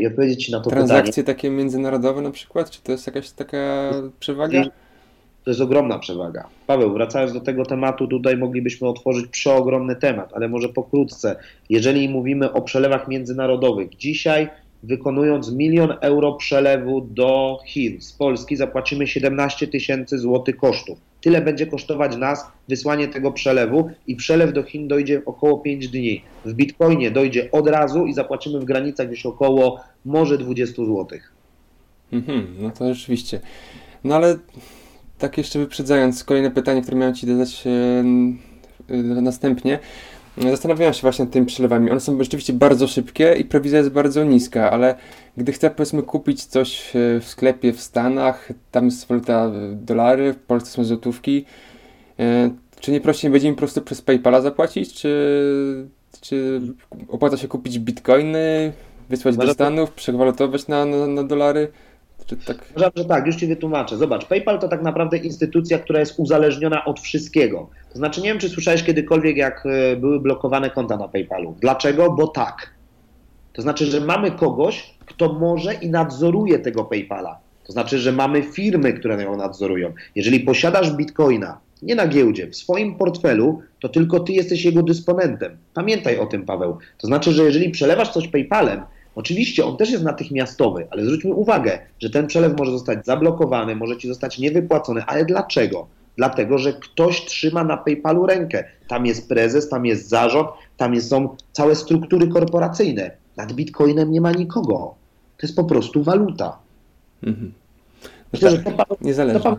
i 0.00 0.06
odpowiedzieć 0.06 0.44
ci 0.44 0.52
na 0.52 0.60
to 0.60 0.70
Transakcje 0.70 1.12
pytanie. 1.12 1.36
takie 1.36 1.50
międzynarodowe 1.50 2.22
na 2.22 2.30
przykład? 2.30 2.70
Czy 2.70 2.82
to 2.82 2.92
jest 2.92 3.06
jakaś 3.06 3.30
taka 3.30 3.90
przewaga? 4.20 4.64
To 5.44 5.50
jest 5.50 5.60
ogromna 5.60 5.98
przewaga. 5.98 6.48
Paweł, 6.66 6.92
wracając 6.92 7.32
do 7.32 7.40
tego 7.40 7.64
tematu, 7.66 8.08
tutaj 8.08 8.36
moglibyśmy 8.36 8.88
otworzyć 8.88 9.26
przeogromny 9.26 9.96
temat, 9.96 10.32
ale 10.34 10.48
może 10.48 10.68
pokrótce. 10.68 11.36
Jeżeli 11.70 12.08
mówimy 12.08 12.52
o 12.52 12.62
przelewach 12.62 13.08
międzynarodowych, 13.08 13.96
dzisiaj 13.96 14.48
wykonując 14.82 15.52
milion 15.52 15.94
euro 16.00 16.32
przelewu 16.32 17.00
do 17.00 17.58
Chin 17.66 18.00
z 18.00 18.12
Polski 18.12 18.56
zapłacimy 18.56 19.06
17 19.06 19.66
tysięcy 19.66 20.18
złotych 20.18 20.56
kosztów. 20.56 20.98
Tyle 21.24 21.42
będzie 21.42 21.66
kosztować 21.66 22.16
nas 22.16 22.46
wysłanie 22.68 23.08
tego 23.08 23.32
przelewu 23.32 23.90
i 24.06 24.16
przelew 24.16 24.52
do 24.52 24.62
Chin 24.62 24.88
dojdzie 24.88 25.22
około 25.26 25.58
5 25.58 25.88
dni. 25.88 26.22
W 26.44 26.54
Bitcoinie 26.54 27.10
dojdzie 27.10 27.50
od 27.50 27.68
razu 27.68 28.06
i 28.06 28.14
zapłacimy 28.14 28.60
w 28.60 28.64
granicach 28.64 29.08
gdzieś 29.08 29.26
około 29.26 29.80
może 30.04 30.38
20 30.38 30.84
złotych. 30.84 31.32
Mhm, 32.12 32.56
no 32.58 32.70
to 32.70 32.94
rzeczywiście. 32.94 33.40
No 34.04 34.14
ale 34.14 34.38
tak 35.18 35.38
jeszcze 35.38 35.58
wyprzedzając, 35.58 36.24
kolejne 36.24 36.50
pytanie, 36.50 36.82
które 36.82 36.96
miałem 36.96 37.14
Ci 37.14 37.26
dodać 37.26 37.64
e, 37.66 39.02
następnie. 39.22 39.78
Zastanawiałem 40.38 40.94
się 40.94 41.00
właśnie 41.00 41.24
nad 41.24 41.34
tymi 41.34 41.46
przelewami. 41.46 41.90
One 41.90 42.00
są 42.00 42.18
rzeczywiście 42.18 42.52
bardzo 42.52 42.86
szybkie 42.86 43.34
i 43.38 43.44
prowizja 43.44 43.78
jest 43.78 43.90
bardzo 43.90 44.24
niska, 44.24 44.70
ale 44.70 44.94
gdy 45.36 45.52
chcę 45.52 45.70
powiedzmy 45.70 46.02
kupić 46.02 46.44
coś 46.44 46.96
e, 46.96 47.20
w 47.20 47.24
sklepie 47.26 47.72
w 47.72 47.80
Stanach, 47.80 48.48
tam 48.70 48.84
jest 48.84 49.08
waluta 49.08 49.46
e, 49.46 49.50
dolary, 49.72 50.32
w 50.32 50.38
Polsce 50.38 50.70
są 50.70 50.84
złotówki, 50.84 51.44
e, 52.18 52.50
czy 52.80 52.92
nie 52.92 53.00
prościej 53.00 53.30
będzie 53.30 53.48
mi 53.48 53.54
po 53.54 53.58
prostu 53.58 53.82
przez 53.82 54.02
PayPala 54.02 54.40
zapłacić, 54.40 54.94
czy, 54.94 55.86
czy 56.20 56.60
opłaca 57.08 57.36
się 57.36 57.48
kupić 57.48 57.78
bitcoiny, 57.78 58.72
wysłać 59.10 59.36
do 59.36 59.54
Stanów, 59.54 59.90
przewalutować 59.90 60.68
na, 60.68 60.84
na, 60.84 61.06
na 61.06 61.22
dolary? 61.22 61.68
Czy 62.26 62.36
tak? 62.36 62.56
Że 62.96 63.04
tak, 63.04 63.26
już 63.26 63.36
Ci 63.36 63.46
wytłumaczę. 63.46 63.96
Zobacz, 63.96 64.24
PayPal 64.24 64.58
to 64.58 64.68
tak 64.68 64.82
naprawdę 64.82 65.16
instytucja, 65.16 65.78
która 65.78 66.00
jest 66.00 66.14
uzależniona 66.18 66.84
od 66.84 67.00
wszystkiego. 67.00 67.68
To 67.92 67.98
znaczy, 67.98 68.20
nie 68.20 68.28
wiem, 68.28 68.38
czy 68.38 68.48
słyszałeś 68.48 68.82
kiedykolwiek, 68.82 69.36
jak 69.36 69.66
e, 69.66 69.96
były 69.96 70.20
blokowane 70.20 70.70
konta 70.70 70.96
na 70.96 71.08
PayPalu. 71.08 71.56
Dlaczego? 71.60 72.10
Bo 72.10 72.26
tak. 72.26 72.74
To 73.52 73.62
znaczy, 73.62 73.86
że 73.86 74.00
mamy 74.00 74.30
kogoś, 74.30 74.94
kto 75.06 75.32
może 75.32 75.74
i 75.74 75.90
nadzoruje 75.90 76.58
tego 76.58 76.84
PayPala. 76.84 77.38
To 77.64 77.72
znaczy, 77.72 77.98
że 77.98 78.12
mamy 78.12 78.42
firmy, 78.42 78.92
które 78.92 79.22
ją 79.22 79.36
nadzorują. 79.36 79.92
Jeżeli 80.14 80.40
posiadasz 80.40 80.92
bitcoina, 80.92 81.58
nie 81.82 81.94
na 81.94 82.06
giełdzie, 82.06 82.46
w 82.46 82.56
swoim 82.56 82.94
portfelu, 82.94 83.62
to 83.80 83.88
tylko 83.88 84.20
ty 84.20 84.32
jesteś 84.32 84.64
jego 84.64 84.82
dysponentem. 84.82 85.56
Pamiętaj 85.74 86.18
o 86.18 86.26
tym, 86.26 86.44
Paweł. 86.44 86.78
To 86.98 87.06
znaczy, 87.06 87.32
że 87.32 87.44
jeżeli 87.44 87.70
przelewasz 87.70 88.08
coś 88.08 88.28
PayPalem, 88.28 88.82
Oczywiście 89.14 89.64
on 89.64 89.76
też 89.76 89.90
jest 89.90 90.04
natychmiastowy, 90.04 90.86
ale 90.90 91.04
zwróćmy 91.04 91.34
uwagę, 91.34 91.78
że 92.00 92.10
ten 92.10 92.26
przelew 92.26 92.58
może 92.58 92.70
zostać 92.70 93.06
zablokowany, 93.06 93.76
może 93.76 93.96
ci 93.96 94.08
zostać 94.08 94.38
niewypłacony, 94.38 95.04
ale 95.04 95.24
dlaczego? 95.24 95.86
Dlatego, 96.16 96.58
że 96.58 96.72
ktoś 96.72 97.24
trzyma 97.24 97.64
na 97.64 97.76
PayPalu 97.76 98.26
rękę. 98.26 98.64
Tam 98.88 99.06
jest 99.06 99.28
prezes, 99.28 99.68
tam 99.68 99.86
jest 99.86 100.08
zarząd, 100.08 100.48
tam 100.76 101.00
są 101.00 101.36
całe 101.52 101.74
struktury 101.76 102.28
korporacyjne. 102.28 103.10
Nad 103.36 103.52
Bitcoinem 103.52 104.12
nie 104.12 104.20
ma 104.20 104.32
nikogo. 104.32 104.94
To 105.38 105.46
jest 105.46 105.56
po 105.56 105.64
prostu 105.64 106.02
waluta. 106.02 106.58
Mhm. 107.22 107.52
Myślę, 108.32 108.50
tak, 108.52 108.58
że 108.58 108.84
to, 108.84 108.96
niezależna. 109.00 109.40
To, 109.40 109.58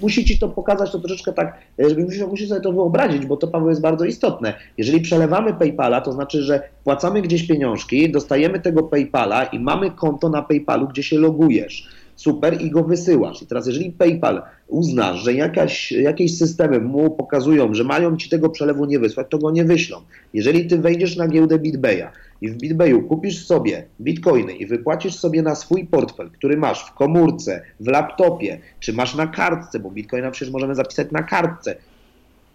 musi 0.00 0.24
ci 0.24 0.38
to 0.38 0.48
pokazać 0.48 0.92
to 0.92 0.98
troszeczkę 0.98 1.32
tak, 1.32 1.58
żeby 1.78 2.04
musisz, 2.04 2.26
musisz 2.26 2.48
sobie 2.48 2.60
to 2.60 2.72
wyobrazić, 2.72 3.26
bo 3.26 3.36
to 3.36 3.48
Paweł 3.48 3.68
jest 3.68 3.80
bardzo 3.80 4.04
istotne. 4.04 4.54
Jeżeli 4.78 5.00
przelewamy 5.00 5.54
PayPala, 5.54 6.00
to 6.00 6.12
znaczy, 6.12 6.42
że 6.42 6.62
płacamy 6.84 7.22
gdzieś 7.22 7.46
pieniążki, 7.46 8.12
dostajemy 8.12 8.60
tego 8.60 8.82
PayPala 8.82 9.44
i 9.44 9.58
mamy 9.58 9.90
konto 9.90 10.28
na 10.28 10.42
PayPalu, 10.42 10.88
gdzie 10.88 11.02
się 11.02 11.18
logujesz 11.18 11.95
super 12.16 12.62
i 12.62 12.70
go 12.70 12.84
wysyłasz. 12.84 13.42
I 13.42 13.46
teraz 13.46 13.66
jeżeli 13.66 13.92
PayPal 13.92 14.42
uzna, 14.68 15.14
że 15.14 15.34
jakaś, 15.34 15.92
jakieś 15.92 16.38
systemy 16.38 16.80
mu 16.80 17.10
pokazują, 17.10 17.74
że 17.74 17.84
mają 17.84 18.16
ci 18.16 18.28
tego 18.28 18.50
przelewu 18.50 18.84
nie 18.84 18.98
wysłać, 18.98 19.26
to 19.30 19.38
go 19.38 19.50
nie 19.50 19.64
wyślą. 19.64 20.00
Jeżeli 20.34 20.66
ty 20.66 20.78
wejdziesz 20.78 21.16
na 21.16 21.28
giełdę 21.28 21.58
BitBaya 21.58 22.06
i 22.40 22.48
w 22.48 22.56
BitBayu 22.56 23.02
kupisz 23.02 23.46
sobie 23.46 23.86
bitcoiny 24.00 24.52
i 24.52 24.66
wypłacisz 24.66 25.14
sobie 25.14 25.42
na 25.42 25.54
swój 25.54 25.86
portfel, 25.86 26.30
który 26.30 26.56
masz 26.56 26.84
w 26.84 26.94
komórce, 26.94 27.62
w 27.80 27.86
laptopie, 27.86 28.58
czy 28.80 28.92
masz 28.92 29.14
na 29.14 29.26
kartce, 29.26 29.78
bo 29.78 29.90
bitcoina 29.90 30.30
przecież 30.30 30.52
możemy 30.52 30.74
zapisać 30.74 31.10
na 31.10 31.22
kartce, 31.22 31.76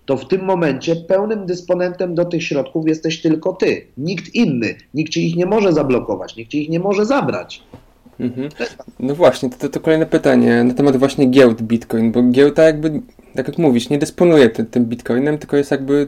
to 0.05 0.17
w 0.17 0.27
tym 0.27 0.45
momencie 0.45 0.95
pełnym 0.95 1.45
dysponentem 1.45 2.15
do 2.15 2.25
tych 2.25 2.43
środków 2.43 2.87
jesteś 2.87 3.21
tylko 3.21 3.53
ty, 3.53 3.87
nikt 3.97 4.35
inny. 4.35 4.75
Nikt 4.93 5.11
ci 5.13 5.27
ich 5.27 5.35
nie 5.35 5.45
może 5.45 5.73
zablokować, 5.73 6.35
nikt 6.35 6.51
ci 6.51 6.63
ich 6.63 6.69
nie 6.69 6.79
może 6.79 7.05
zabrać. 7.05 7.63
Mhm. 8.21 8.49
No 8.99 9.15
właśnie, 9.15 9.49
to, 9.49 9.69
to 9.69 9.79
kolejne 9.79 10.05
pytanie 10.05 10.63
na 10.63 10.73
temat 10.73 10.97
właśnie 10.97 11.25
giełd 11.25 11.61
Bitcoin, 11.61 12.11
bo 12.11 12.23
giełda 12.23 12.63
jakby, 12.63 13.01
tak 13.35 13.47
jak 13.47 13.57
mówisz, 13.57 13.89
nie 13.89 13.97
dysponuje 13.97 14.49
tym, 14.49 14.65
tym 14.65 14.85
Bitcoinem, 14.85 15.37
tylko 15.37 15.57
jest 15.57 15.71
jakby, 15.71 16.07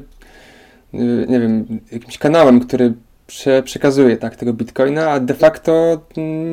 y, 0.93 1.25
nie 1.29 1.39
wiem, 1.39 1.79
jakimś 1.91 2.17
kanałem, 2.17 2.59
który 2.59 2.93
prze, 3.27 3.63
przekazuje 3.63 4.17
tak, 4.17 4.35
tego 4.35 4.53
Bitcoina, 4.53 5.09
a 5.09 5.19
de 5.19 5.33
facto 5.33 6.01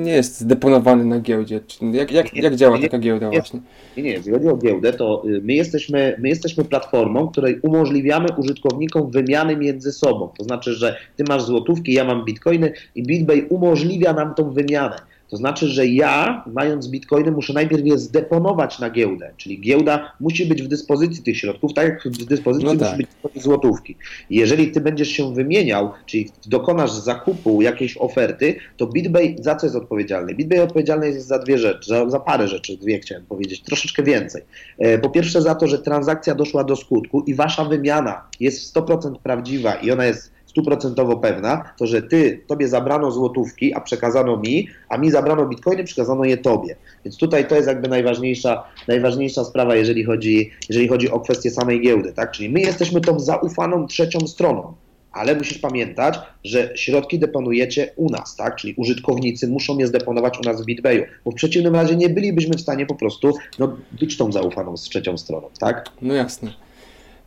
nie 0.05 0.13
jest 0.13 0.41
zdeponowany 0.41 1.05
na 1.05 1.21
giełdzie. 1.21 1.61
Jak, 1.93 2.13
jak, 2.13 2.35
jak 2.35 2.57
działa 2.57 2.79
taka 2.79 2.99
giełda 2.99 3.31
właśnie? 3.31 3.61
Nie, 3.97 4.03
nie, 4.03 4.11
jeśli 4.11 4.33
chodzi 4.33 4.49
o 4.49 4.57
giełdę, 4.57 4.93
to 4.93 5.23
y, 5.27 5.41
my 5.45 5.53
jesteśmy, 5.53 6.17
my 6.19 6.29
jesteśmy 6.29 6.65
platformą, 6.65 7.29
której 7.29 7.61
umożliwiamy 7.61 8.29
użytkownikom 8.37 9.11
wymiany 9.11 9.57
między 9.57 9.93
sobą. 9.93 10.29
To 10.39 10.45
znaczy, 10.45 10.75
że 10.75 10.97
ty 11.17 11.25
masz 11.29 11.43
złotówki, 11.43 11.93
ja 11.93 12.05
mam 12.05 12.25
bitcoiny 12.25 12.73
i 12.95 13.03
BitBay 13.03 13.47
umożliwia 13.49 14.13
nam 14.13 14.35
tą 14.35 14.51
wymianę. 14.51 14.97
To 15.31 15.37
znaczy, 15.37 15.69
że 15.69 15.87
ja, 15.87 16.45
mając 16.47 16.89
bitcoiny, 16.89 17.31
muszę 17.31 17.53
najpierw 17.53 17.87
je 17.87 17.99
zdeponować 17.99 18.79
na 18.79 18.91
giełdę, 18.91 19.33
czyli 19.37 19.61
giełda 19.61 20.13
musi 20.21 20.47
być 20.47 20.63
w 20.63 20.69
dyspozycji 20.69 21.23
tych 21.23 21.39
środków, 21.39 21.75
tak 21.75 21.85
jak 21.85 22.05
w 22.05 22.25
dyspozycji 22.25 22.69
no 22.69 22.77
tak. 22.77 22.93
musi 22.93 23.07
być 23.35 23.43
złotówki. 23.43 23.97
Jeżeli 24.31 24.73
ty 24.73 24.81
będziesz 24.81 25.09
się 25.09 25.35
wymieniał, 25.35 25.91
czyli 26.07 26.31
dokonasz 26.47 26.93
zakupu 26.93 27.63
jakiejś 27.63 27.97
oferty, 27.97 28.57
to 28.77 28.87
BitBay 28.87 29.37
za 29.41 29.57
co 29.57 29.67
jest 29.67 29.77
odpowiedzialny? 29.77 30.35
BitBay 30.35 30.63
odpowiedzialny 30.63 31.07
jest 31.07 31.27
za 31.27 31.39
dwie 31.39 31.59
rzeczy, 31.59 31.89
za, 31.89 32.11
za 32.11 32.21
parę 32.21 32.49
rzeczy, 32.49 32.77
dwie 32.77 32.99
chciałem 32.99 33.27
powiedzieć, 33.27 33.63
troszeczkę 33.63 34.03
więcej. 34.03 34.43
E, 34.79 34.99
po 34.99 35.11
pierwsze 35.11 35.43
za 35.43 35.55
to, 35.55 35.67
że 35.67 35.79
transakcja 35.79 36.35
doszła 36.35 36.65
do 36.65 36.77
skutku 36.77 37.21
i 37.27 37.35
wasza 37.35 37.65
wymiana 37.65 38.23
jest 38.41 38.71
w 38.71 38.75
100% 38.75 39.15
prawdziwa 39.23 39.75
i 39.75 39.91
ona 39.91 40.05
jest 40.05 40.33
stuprocentowo 40.51 41.17
pewna, 41.17 41.73
to 41.79 41.87
że 41.87 42.03
ty, 42.03 42.41
tobie 42.47 42.69
zabrano 42.69 43.11
złotówki, 43.11 43.75
a 43.75 43.81
przekazano 43.81 44.37
mi, 44.37 44.69
a 44.89 44.97
mi 44.97 45.11
zabrano 45.11 45.47
bitcoiny, 45.47 45.85
przekazano 45.85 46.25
je 46.25 46.37
tobie. 46.37 46.77
Więc 47.05 47.17
tutaj 47.17 47.49
to 47.49 47.55
jest 47.55 47.69
jakby 47.69 47.89
najważniejsza, 47.89 48.65
najważniejsza 48.89 49.45
sprawa, 49.45 49.77
jeżeli 49.77 50.05
chodzi, 50.05 50.51
jeżeli 50.69 50.89
chodzi 50.89 51.11
o 51.11 51.21
kwestię 51.21 51.51
samej 51.51 51.81
giełdy, 51.81 52.13
tak? 52.13 52.31
Czyli 52.31 52.49
my 52.49 52.61
jesteśmy 52.61 53.01
tą 53.01 53.21
zaufaną 53.21 53.87
trzecią 53.87 54.21
stroną. 54.21 54.73
Ale 55.13 55.35
musisz 55.35 55.59
pamiętać, 55.59 56.19
że 56.45 56.73
środki 56.75 57.19
deponujecie 57.19 57.93
u 57.97 58.11
nas, 58.11 58.37
tak? 58.37 58.57
Czyli 58.57 58.75
użytkownicy 58.77 59.49
muszą 59.49 59.79
je 59.79 59.87
zdeponować 59.87 60.39
u 60.39 60.43
nas 60.43 60.63
w 60.63 60.65
BitBayu, 60.65 61.05
bo 61.25 61.31
w 61.31 61.35
przeciwnym 61.35 61.75
razie 61.75 61.97
nie 61.97 62.09
bylibyśmy 62.09 62.57
w 62.57 62.61
stanie 62.61 62.87
po 62.87 62.95
prostu 62.95 63.33
no, 63.59 63.77
być 64.01 64.17
tą 64.17 64.33
zaufaną 64.33 64.77
z 64.77 64.83
trzecią 64.83 65.19
stroną, 65.19 65.49
tak? 65.61 65.91
No 66.03 66.15
jasne. 66.15 66.51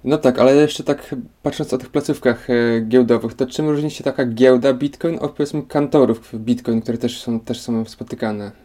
No 0.04 0.18
tak, 0.18 0.40
ale 0.40 0.56
jeszcze 0.56 0.84
tak 0.84 1.16
patrząc 1.44 1.74
o 1.74 1.78
tych 1.78 1.90
placówkach 1.90 2.50
e, 2.50 2.82
giełdowych, 2.82 3.34
to 3.34 3.46
czym 3.46 3.70
różni 3.70 3.92
się 3.92 4.04
taka 4.04 4.26
giełda 4.26 4.74
Bitcoin 4.74 5.18
od 5.22 5.32
powiedzmy 5.32 5.64
kantorów 5.64 6.32
Bitcoin, 6.36 6.82
które 6.82 6.98
też 6.98 7.22
są, 7.22 7.40
też 7.40 7.62
są 7.62 7.86
spotykane? 7.86 8.63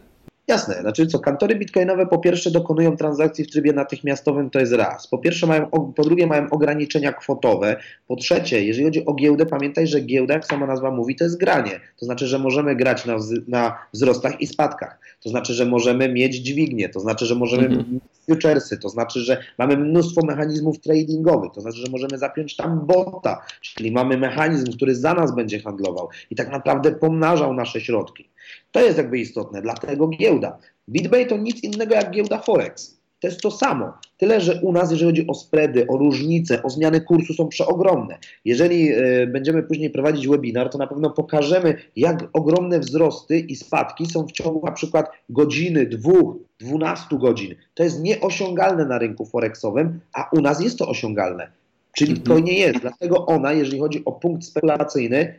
Jasne, 0.49 0.81
znaczy 0.81 1.07
co, 1.07 1.19
kantory 1.19 1.55
bitcoinowe 1.55 2.07
po 2.07 2.17
pierwsze 2.17 2.51
dokonują 2.51 2.97
transakcji 2.97 3.45
w 3.45 3.51
trybie 3.51 3.73
natychmiastowym, 3.73 4.49
to 4.49 4.59
jest 4.59 4.73
raz. 4.73 5.07
Po 5.07 5.17
pierwsze 5.17 5.47
mają, 5.47 5.67
po 5.95 6.03
drugie 6.03 6.27
mają 6.27 6.49
ograniczenia 6.49 7.13
kwotowe. 7.13 7.75
Po 8.07 8.15
trzecie, 8.15 8.65
jeżeli 8.65 8.85
chodzi 8.85 9.05
o 9.05 9.13
giełdę, 9.13 9.45
pamiętaj, 9.45 9.87
że 9.87 10.01
giełda, 10.01 10.33
jak 10.33 10.45
sama 10.45 10.65
nazwa 10.65 10.91
mówi, 10.91 11.15
to 11.15 11.23
jest 11.23 11.39
granie. 11.39 11.79
To 11.99 12.05
znaczy, 12.05 12.27
że 12.27 12.39
możemy 12.39 12.75
grać 12.75 13.05
na, 13.05 13.15
na 13.47 13.77
wzrostach 13.93 14.41
i 14.41 14.47
spadkach. 14.47 14.99
To 15.23 15.29
znaczy, 15.29 15.53
że 15.53 15.65
możemy 15.65 16.13
mieć 16.13 16.35
dźwignię, 16.35 16.89
to 16.89 16.99
znaczy, 16.99 17.25
że 17.25 17.35
możemy 17.35 17.65
mhm. 17.65 17.93
mieć 17.93 18.03
futuresy, 18.29 18.77
to 18.77 18.89
znaczy, 18.89 19.19
że 19.19 19.43
mamy 19.57 19.77
mnóstwo 19.77 20.25
mechanizmów 20.25 20.79
tradingowych, 20.79 21.51
to 21.51 21.61
znaczy, 21.61 21.77
że 21.77 21.91
możemy 21.91 22.17
zapiąć 22.17 22.55
tam 22.55 22.85
bota, 22.85 23.41
czyli 23.61 23.91
mamy 23.91 24.17
mechanizm, 24.17 24.71
który 24.71 24.95
za 24.95 25.13
nas 25.13 25.35
będzie 25.35 25.59
handlował 25.59 26.09
i 26.29 26.35
tak 26.35 26.51
naprawdę 26.51 26.91
pomnażał 26.91 27.53
nasze 27.53 27.81
środki. 27.81 28.29
To 28.71 28.81
jest 28.81 28.97
jakby 28.97 29.19
istotne, 29.19 29.61
dlatego 29.61 30.07
giełda. 30.07 30.57
BitBay 30.89 31.25
to 31.25 31.37
nic 31.37 31.63
innego 31.63 31.95
jak 31.95 32.11
giełda 32.11 32.39
Forex. 32.39 32.99
To 33.19 33.27
jest 33.27 33.41
to 33.41 33.51
samo. 33.51 33.93
Tyle, 34.17 34.41
że 34.41 34.59
u 34.61 34.71
nas, 34.71 34.91
jeżeli 34.91 35.11
chodzi 35.11 35.27
o 35.27 35.33
spready, 35.33 35.87
o 35.87 35.97
różnice, 35.97 36.63
o 36.63 36.69
zmiany 36.69 37.01
kursu, 37.01 37.33
są 37.33 37.47
przeogromne. 37.47 38.17
Jeżeli 38.45 38.93
y, 38.93 39.27
będziemy 39.27 39.63
później 39.63 39.89
prowadzić 39.89 40.27
webinar, 40.27 40.69
to 40.69 40.77
na 40.77 40.87
pewno 40.87 41.09
pokażemy, 41.09 41.75
jak 41.95 42.29
ogromne 42.33 42.79
wzrosty 42.79 43.39
i 43.39 43.55
spadki 43.55 44.05
są 44.05 44.27
w 44.27 44.31
ciągu 44.31 44.65
na 44.65 44.71
przykład 44.71 45.11
godziny, 45.29 45.85
dwóch, 45.85 46.35
dwunastu 46.59 47.19
godzin. 47.19 47.55
To 47.73 47.83
jest 47.83 48.01
nieosiągalne 48.01 48.85
na 48.85 48.97
rynku 48.97 49.25
forexowym, 49.25 49.99
a 50.13 50.29
u 50.33 50.41
nas 50.41 50.63
jest 50.63 50.77
to 50.79 50.87
osiągalne. 50.87 51.51
Czyli 51.97 52.13
to 52.13 52.31
mhm. 52.31 52.43
nie 52.43 52.59
jest. 52.59 52.79
Dlatego 52.79 53.25
ona, 53.25 53.53
jeżeli 53.53 53.79
chodzi 53.79 54.05
o 54.05 54.11
punkt 54.11 54.45
spekulacyjny, 54.45 55.33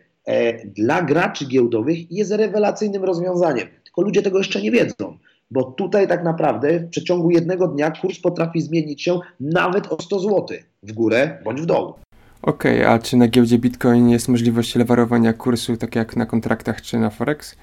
dla 0.77 1.03
graczy 1.03 1.47
giełdowych 1.47 2.13
jest 2.13 2.33
rewelacyjnym 2.33 3.05
rozwiązaniem. 3.05 3.69
Tylko 3.85 4.03
ludzie 4.03 4.23
tego 4.23 4.39
jeszcze 4.39 4.63
nie 4.63 4.71
wiedzą, 4.71 5.19
bo 5.51 5.63
tutaj 5.63 6.09
tak 6.09 6.25
naprawdę 6.25 6.79
w 6.79 6.89
przeciągu 6.89 7.31
jednego 7.31 7.69
dnia 7.69 7.91
kurs 7.91 8.21
potrafi 8.21 8.61
zmienić 8.61 9.03
się 9.03 9.21
nawet 9.41 9.93
o 9.93 10.03
100 10.03 10.21
zł 10.21 10.47
w 10.83 10.93
górę 10.93 11.39
bądź 11.45 11.61
w 11.61 11.67
dół. 11.67 11.95
Okej, 12.43 12.81
okay, 12.81 12.89
a 12.89 12.99
czy 12.99 13.17
na 13.17 13.29
giełdzie 13.29 13.59
Bitcoin 13.59 14.09
jest 14.09 14.29
możliwość 14.29 14.75
lewarowania 14.77 15.33
kursu, 15.33 15.77
tak 15.77 15.97
jak 15.97 16.17
na 16.17 16.27
kontraktach 16.27 16.83
czy 16.83 16.99
na 16.99 17.11
Forex? 17.11 17.57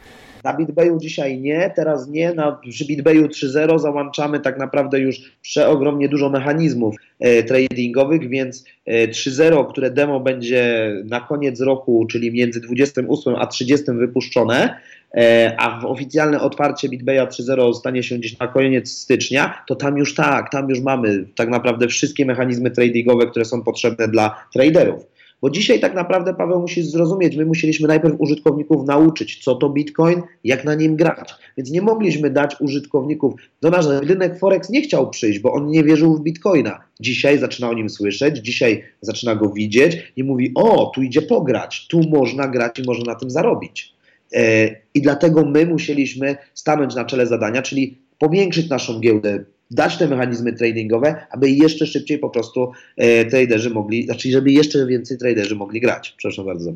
Na 0.43 0.53
BitBayu 0.53 0.97
dzisiaj 0.99 1.39
nie, 1.39 1.71
teraz 1.75 2.07
nie. 2.07 2.33
Na, 2.33 2.51
przy 2.51 2.85
BitBayu 2.85 3.27
3.0 3.27 3.79
załączamy 3.79 4.39
tak 4.39 4.59
naprawdę 4.59 4.99
już 4.99 5.37
przeogromnie 5.41 6.09
dużo 6.09 6.29
mechanizmów 6.29 6.95
e, 7.19 7.43
tradingowych, 7.43 8.29
więc 8.29 8.65
e, 8.85 9.07
3.0, 9.07 9.69
które 9.69 9.91
demo 9.91 10.19
będzie 10.19 10.91
na 11.05 11.19
koniec 11.19 11.61
roku, 11.61 12.05
czyli 12.09 12.31
między 12.31 12.61
28 12.61 13.35
a 13.35 13.47
30 13.47 13.85
wypuszczone, 13.91 14.79
e, 15.13 15.55
a 15.59 15.79
w 15.81 15.85
oficjalne 15.85 16.41
otwarcie 16.41 16.89
BitBaya 16.89 17.27
3.0 17.27 17.73
stanie 17.73 18.03
się 18.03 18.17
gdzieś 18.17 18.39
na 18.39 18.47
koniec 18.47 18.91
stycznia, 18.91 19.63
to 19.67 19.75
tam 19.75 19.97
już 19.97 20.15
tak, 20.15 20.51
tam 20.51 20.69
już 20.69 20.81
mamy 20.81 21.25
tak 21.35 21.49
naprawdę 21.49 21.87
wszystkie 21.87 22.25
mechanizmy 22.25 22.71
tradingowe, 22.71 23.27
które 23.27 23.45
są 23.45 23.63
potrzebne 23.63 24.07
dla 24.07 24.45
traderów. 24.53 25.16
Bo 25.41 25.49
dzisiaj 25.49 25.79
tak 25.79 25.95
naprawdę, 25.95 26.33
Paweł, 26.33 26.61
musisz 26.61 26.85
zrozumieć, 26.85 27.35
my 27.35 27.45
musieliśmy 27.45 27.87
najpierw 27.87 28.15
użytkowników 28.19 28.85
nauczyć, 28.85 29.43
co 29.43 29.55
to 29.55 29.69
Bitcoin, 29.69 30.21
jak 30.43 30.65
na 30.65 30.75
nim 30.75 30.95
grać. 30.95 31.33
Więc 31.57 31.71
nie 31.71 31.81
mogliśmy 31.81 32.29
dać 32.29 32.55
użytkowników, 32.61 33.33
do 33.61 33.69
nas 33.69 33.87
rynek 33.87 34.39
Forex 34.39 34.69
nie 34.69 34.81
chciał 34.81 35.09
przyjść, 35.09 35.39
bo 35.39 35.53
on 35.53 35.67
nie 35.67 35.83
wierzył 35.83 36.15
w 36.15 36.21
Bitcoina. 36.21 36.79
Dzisiaj 36.99 37.39
zaczyna 37.39 37.69
o 37.69 37.73
nim 37.73 37.89
słyszeć, 37.89 38.37
dzisiaj 38.37 38.83
zaczyna 39.01 39.35
go 39.35 39.49
widzieć 39.49 40.13
i 40.15 40.23
mówi, 40.23 40.51
o, 40.55 40.91
tu 40.95 41.01
idzie 41.01 41.21
pograć, 41.21 41.87
tu 41.87 42.01
można 42.09 42.47
grać 42.47 42.79
i 42.79 42.83
można 42.83 43.13
na 43.13 43.19
tym 43.19 43.29
zarobić. 43.29 43.93
E, 44.33 44.69
I 44.93 45.01
dlatego 45.01 45.45
my 45.45 45.65
musieliśmy 45.65 46.35
stanąć 46.53 46.95
na 46.95 47.05
czele 47.05 47.27
zadania, 47.27 47.61
czyli 47.61 47.97
powiększyć 48.19 48.69
naszą 48.69 48.99
giełdę, 48.99 49.45
dać 49.71 49.97
te 49.97 50.07
mechanizmy 50.07 50.53
tradingowe, 50.53 51.15
aby 51.31 51.49
jeszcze 51.49 51.85
szybciej 51.85 52.19
po 52.19 52.29
prostu 52.29 52.71
e, 52.97 53.25
traderzy 53.25 53.69
mogli, 53.69 54.05
znaczy 54.05 54.31
żeby 54.31 54.51
jeszcze 54.51 54.85
więcej 54.85 55.17
traderzy 55.17 55.55
mogli 55.55 55.81
grać. 55.81 56.13
Przepraszam 56.17 56.45
bardzo. 56.45 56.73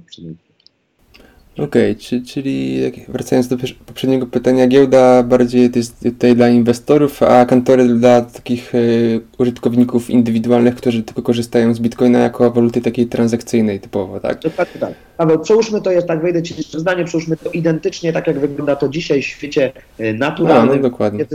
Okej, 1.64 1.92
okay, 1.92 2.22
czyli 2.26 2.82
wracając 3.08 3.48
do 3.48 3.58
poprzedniego 3.86 4.28
pytania, 4.28 4.68
giełda 4.68 5.24
bardziej 5.24 5.70
jest 5.76 6.04
tutaj 6.04 6.36
dla 6.36 6.50
inwestorów, 6.50 7.24
a 7.24 7.46
kantory 7.46 7.88
dla 7.88 8.22
takich 8.22 8.76
y, 8.76 9.22
użytkowników 9.38 10.10
indywidualnych, 10.10 10.76
którzy 10.76 11.04
tylko 11.04 11.22
korzystają 11.22 11.74
z 11.74 11.80
Bitcoina 11.80 12.20
jako 12.20 12.52
waluty 12.52 12.82
takiej 12.82 13.08
transakcyjnej 13.08 13.80
typowo, 13.80 14.20
tak? 14.20 14.40
Dokładnie 14.40 14.80
tak. 14.80 14.94
Paweł, 15.22 15.40
przełóżmy 15.40 15.82
to, 15.82 15.92
jest 15.92 16.08
tak 16.08 16.22
wejdę 16.22 16.44
Ci 16.44 16.54
w 16.54 16.58
zdanie, 16.58 17.06
przełóżmy 17.06 17.38
to 17.38 17.52
identycznie 17.52 18.14
tak, 18.14 18.28
jak 18.28 18.40
wygląda 18.40 18.76
to 18.76 18.90
dzisiaj 18.90 19.22
w 19.22 19.26
świecie 19.26 19.72
e, 19.98 20.14
naturalnym. 20.14 20.74
A, 20.74 20.76
no, 20.76 20.82
dokładnie. 20.82 21.26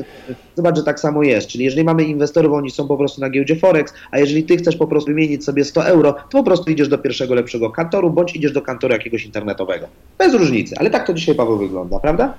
Zobacz, 0.55 0.77
że 0.77 0.83
tak 0.83 1.01
samo 1.01 1.23
jest. 1.23 1.49
Czyli 1.49 1.65
jeżeli 1.65 1.85
mamy 1.85 2.05
inwestorów, 2.05 2.53
oni 2.53 2.71
są 2.71 2.89
po 2.89 2.97
prostu 2.97 3.21
na 3.21 3.31
giełdzie 3.31 3.57
Forex, 3.57 3.93
a 4.11 4.19
jeżeli 4.19 4.45
Ty 4.45 4.57
chcesz 4.57 4.77
po 4.77 4.87
prostu 4.87 5.11
wymienić 5.11 5.45
sobie 5.45 5.65
100 5.65 5.87
euro, 5.87 6.13
to 6.13 6.39
po 6.39 6.43
prostu 6.45 6.71
idziesz 6.71 6.89
do 6.89 6.99
pierwszego 6.99 7.35
lepszego 7.35 7.71
kantoru, 7.71 8.11
bądź 8.11 8.37
idziesz 8.37 8.53
do 8.53 8.63
kantoru 8.63 8.93
jakiegoś 8.93 9.25
internetowego. 9.25 9.87
Bez 10.19 10.35
różnicy, 10.35 10.75
ale 10.79 10.91
tak 10.91 11.07
to 11.07 11.15
dzisiaj, 11.15 11.35
Paweł, 11.35 11.59
wygląda, 11.59 12.01
prawda? 12.01 12.35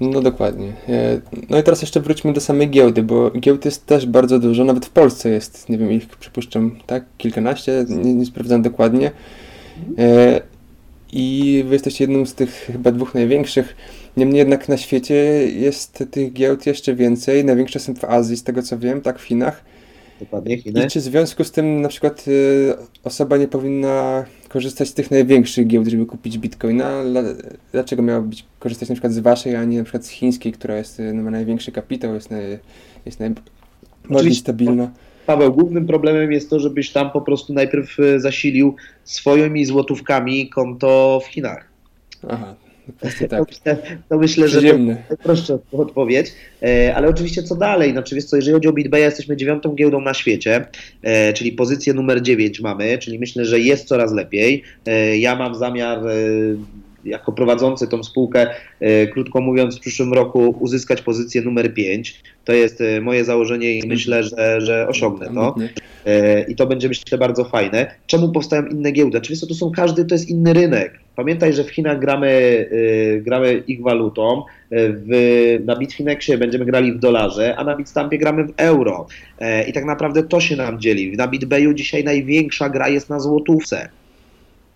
No 0.00 0.20
dokładnie. 0.20 0.72
E, 0.88 1.20
no 1.50 1.58
i 1.58 1.62
teraz 1.62 1.82
jeszcze 1.82 2.00
wróćmy 2.00 2.32
do 2.32 2.40
samej 2.40 2.70
giełdy, 2.70 3.02
bo 3.02 3.30
giełd 3.30 3.64
jest 3.64 3.86
też 3.86 4.06
bardzo 4.06 4.38
dużo, 4.38 4.64
nawet 4.64 4.86
w 4.86 4.90
Polsce 4.90 5.30
jest, 5.30 5.68
nie 5.68 5.78
wiem, 5.78 5.92
ich 5.92 6.06
przypuszczam, 6.06 6.76
tak, 6.86 7.04
kilkanaście, 7.18 7.84
nie, 7.88 8.14
nie 8.14 8.26
sprawdzam 8.26 8.62
dokładnie. 8.62 9.10
E, 9.98 10.40
I 11.12 11.64
wy 11.66 11.74
jesteście 11.74 12.04
jednym 12.04 12.26
z 12.26 12.34
tych 12.34 12.50
chyba 12.50 12.92
dwóch 12.92 13.14
największych. 13.14 13.76
Niemniej 14.16 14.38
jednak 14.38 14.68
na 14.68 14.76
świecie 14.76 15.14
jest 15.52 16.04
tych 16.10 16.32
giełd 16.32 16.66
jeszcze 16.66 16.94
więcej. 16.94 17.44
Największe 17.44 17.80
są 17.80 17.94
w 17.94 18.04
Azji, 18.04 18.36
z 18.36 18.42
tego 18.42 18.62
co 18.62 18.78
wiem, 18.78 19.00
tak, 19.00 19.18
w 19.18 19.22
Chinach. 19.22 19.64
Dokładnie, 20.20 20.58
Chiny. 20.58 20.84
I 20.84 20.90
czy 20.90 21.00
w 21.00 21.02
związku 21.02 21.44
z 21.44 21.50
tym 21.50 21.80
na 21.80 21.88
przykład 21.88 22.28
y, 22.28 22.74
osoba 23.04 23.36
nie 23.36 23.48
powinna 23.48 24.24
korzystać 24.48 24.88
z 24.88 24.94
tych 24.94 25.10
największych 25.10 25.66
giełd, 25.66 25.88
żeby 25.88 26.06
kupić 26.06 26.38
bitcoina? 26.38 27.02
Dlaczego 27.72 28.02
miałaby 28.02 28.36
korzystać 28.58 28.88
na 28.88 28.94
przykład 28.94 29.12
z 29.12 29.18
waszej, 29.18 29.56
a 29.56 29.64
nie 29.64 29.78
na 29.78 29.84
przykład 29.84 30.06
z 30.06 30.08
chińskiej, 30.08 30.52
która 30.52 30.76
jest, 30.76 31.00
y, 31.00 31.14
ma 31.14 31.30
największy 31.30 31.72
kapitał, 31.72 32.14
jest, 32.14 32.30
naj, 32.30 32.58
jest 33.06 33.20
najbardziej 33.20 34.34
stabilna? 34.34 34.90
Paweł, 35.26 35.52
głównym 35.52 35.86
problemem 35.86 36.32
jest 36.32 36.50
to, 36.50 36.60
żebyś 36.60 36.92
tam 36.92 37.10
po 37.10 37.20
prostu 37.20 37.52
najpierw 37.52 37.98
y, 37.98 38.20
zasilił 38.20 38.76
swoimi 39.04 39.64
złotówkami 39.64 40.48
konto 40.48 41.20
w 41.24 41.26
Chinach. 41.26 41.68
Aha, 42.28 42.54
tak. 43.28 43.30
To, 43.30 43.44
myślę, 43.48 43.76
to 44.08 44.18
myślę, 44.18 44.48
że 44.48 44.62
to 44.62 44.78
najprostsza 44.78 45.58
odpowiedź. 45.72 46.32
E, 46.62 46.94
ale 46.94 47.08
oczywiście 47.08 47.42
co 47.42 47.54
dalej? 47.54 47.94
Wiesz 48.12 48.24
co, 48.24 48.36
jeżeli 48.36 48.54
chodzi 48.54 48.68
o 48.68 48.72
BitBay, 48.72 49.00
jesteśmy 49.00 49.36
dziewiątą 49.36 49.74
giełdą 49.74 50.00
na 50.00 50.14
świecie, 50.14 50.66
e, 51.02 51.32
czyli 51.32 51.52
pozycję 51.52 51.94
numer 51.94 52.22
9 52.22 52.60
mamy, 52.60 52.98
czyli 52.98 53.18
myślę, 53.18 53.44
że 53.44 53.60
jest 53.60 53.88
coraz 53.88 54.12
lepiej. 54.12 54.62
E, 54.86 55.18
ja 55.18 55.36
mam 55.36 55.54
zamiar 55.54 56.00
jako 57.04 57.32
prowadzący 57.32 57.88
tą 57.88 58.04
spółkę, 58.04 58.46
krótko 59.12 59.40
mówiąc, 59.40 59.76
w 59.76 59.80
przyszłym 59.80 60.12
roku 60.12 60.56
uzyskać 60.60 61.02
pozycję 61.02 61.42
numer 61.42 61.74
5. 61.74 62.22
To 62.44 62.52
jest 62.52 62.82
moje 63.02 63.24
założenie 63.24 63.78
i 63.78 63.88
myślę, 63.88 64.22
że, 64.22 64.60
że 64.60 64.88
osiągnę 64.88 65.26
to. 65.34 65.54
I 66.48 66.56
to 66.56 66.66
będzie, 66.66 66.88
myślę, 66.88 67.18
bardzo 67.18 67.44
fajne. 67.44 67.94
Czemu 68.06 68.32
powstają 68.32 68.66
inne 68.66 68.92
giełdy? 68.92 69.18
Oczywiście 69.18 69.46
to 69.46 69.54
są 69.54 69.70
każdy, 69.70 70.04
to 70.04 70.14
jest 70.14 70.28
inny 70.28 70.52
rynek. 70.52 70.98
Pamiętaj, 71.16 71.52
że 71.52 71.64
w 71.64 71.70
Chinach 71.70 71.98
gramy, 71.98 72.66
gramy 73.22 73.62
ich 73.66 73.82
walutą, 73.82 74.42
w, 74.70 75.58
na 75.64 75.76
Bitfinexie 75.76 76.38
będziemy 76.38 76.64
grali 76.64 76.92
w 76.92 76.98
dolarze, 76.98 77.56
a 77.56 77.64
na 77.64 77.76
Bitstampie 77.76 78.18
gramy 78.18 78.44
w 78.44 78.52
euro. 78.56 79.06
E, 79.38 79.68
I 79.68 79.72
tak 79.72 79.84
naprawdę 79.84 80.22
to 80.22 80.40
się 80.40 80.56
nam 80.56 80.80
dzieli. 80.80 81.16
Na 81.16 81.28
BitBayu 81.28 81.74
dzisiaj 81.74 82.04
największa 82.04 82.68
gra 82.68 82.88
jest 82.88 83.10
na 83.10 83.20
złotówce. 83.20 83.88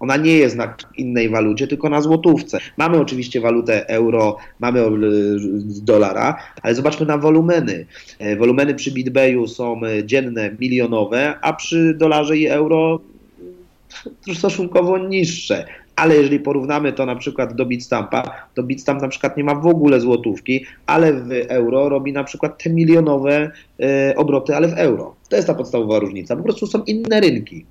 Ona 0.01 0.17
nie 0.17 0.33
jest 0.33 0.57
na 0.57 0.75
innej 0.97 1.29
walucie, 1.29 1.67
tylko 1.67 1.89
na 1.89 2.01
złotówce. 2.01 2.59
Mamy 2.77 2.99
oczywiście 2.99 3.41
walutę 3.41 3.89
euro, 3.89 4.37
mamy 4.61 4.83
dolara, 5.83 6.37
ale 6.63 6.75
zobaczmy 6.75 7.07
na 7.07 7.19
wolumeny. 7.19 7.87
E, 8.19 8.37
wolumeny 8.37 8.75
przy 8.75 8.91
BitBayu 8.91 9.47
są 9.47 9.81
dzienne, 10.05 10.51
milionowe, 10.61 11.35
a 11.41 11.53
przy 11.53 11.95
dolarze 11.95 12.37
i 12.37 12.47
euro 12.47 13.01
stosunkowo 14.35 14.99
niższe 14.99 15.67
ale 15.99 16.17
jeżeli 16.17 16.41
porównamy 16.41 16.93
to 16.93 17.07
na 17.07 17.17
przykład 17.17 17.55
do 17.55 17.67
Bitstampa, 17.67 18.47
to 18.55 18.63
Bitstamp 18.63 19.03
na 19.03 19.09
przykład 19.09 19.37
nie 19.37 19.45
ma 19.45 19.55
w 19.55 19.67
ogóle 19.67 20.01
złotówki, 20.01 20.65
ale 20.87 21.13
w 21.13 21.31
euro 21.49 21.89
robi 21.89 22.13
na 22.13 22.25
przykład 22.25 22.63
te 22.63 22.71
milionowe 22.71 23.51
e, 23.81 24.15
obroty, 24.17 24.57
ale 24.57 24.69
w 24.69 24.73
euro. 24.73 25.15
To 25.29 25.37
jest 25.37 25.49
ta 25.49 25.55
podstawowa 25.55 25.99
różnica. 25.99 26.37
Po 26.37 26.43
prostu 26.43 26.67
są 26.67 26.85
inne 26.85 27.21
rynki. 27.21 27.65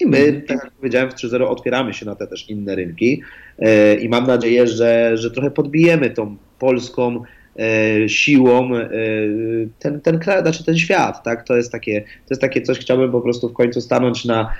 I 0.00 0.06
my, 0.06 0.18
mhm. 0.18 0.42
tak 0.42 0.64
jak 0.64 0.72
powiedziałem, 0.72 1.10
w 1.10 1.14
3.0 1.14 1.42
otwieramy 1.42 1.94
się 1.94 2.06
na 2.06 2.14
te 2.14 2.26
też 2.26 2.50
inne 2.50 2.74
rynki 2.74 3.22
e, 3.58 3.94
i 3.94 4.08
mam 4.08 4.26
nadzieję, 4.26 4.66
że, 4.66 5.16
że 5.16 5.30
trochę 5.30 5.50
podbijemy 5.50 6.10
tą 6.10 6.36
polską 6.58 7.24
E, 7.58 8.08
siłą 8.08 8.76
e, 8.76 8.90
ten, 9.78 10.00
ten 10.00 10.18
kraj, 10.18 10.42
znaczy 10.42 10.64
ten 10.64 10.78
świat, 10.78 11.22
tak? 11.22 11.46
To 11.46 11.56
jest 11.56 11.72
takie, 11.72 12.00
to 12.00 12.26
jest 12.30 12.40
takie 12.40 12.62
coś, 12.62 12.78
chciałbym 12.78 13.12
po 13.12 13.20
prostu 13.20 13.48
w 13.48 13.52
końcu 13.52 13.80
stanąć 13.80 14.24
na, 14.24 14.52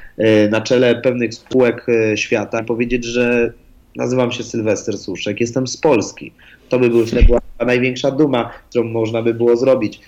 na 0.51 0.61
czele 0.61 0.95
pewnych 0.95 1.35
spółek 1.35 1.87
świata 2.15 2.61
i 2.61 2.65
powiedzieć, 2.65 3.05
że 3.05 3.53
nazywam 3.97 4.33
się 4.33 4.43
Sylwester 4.43 4.99
Suszek, 4.99 5.41
jestem 5.41 5.67
z 5.67 5.77
Polski. 5.77 6.33
To 6.69 6.79
by 6.79 6.91
była 6.91 7.41
największa 7.67 8.11
duma, 8.11 8.51
którą 8.71 8.85
można 8.85 9.23
by 9.23 9.35
było 9.35 9.57
zrobić. 9.57 10.01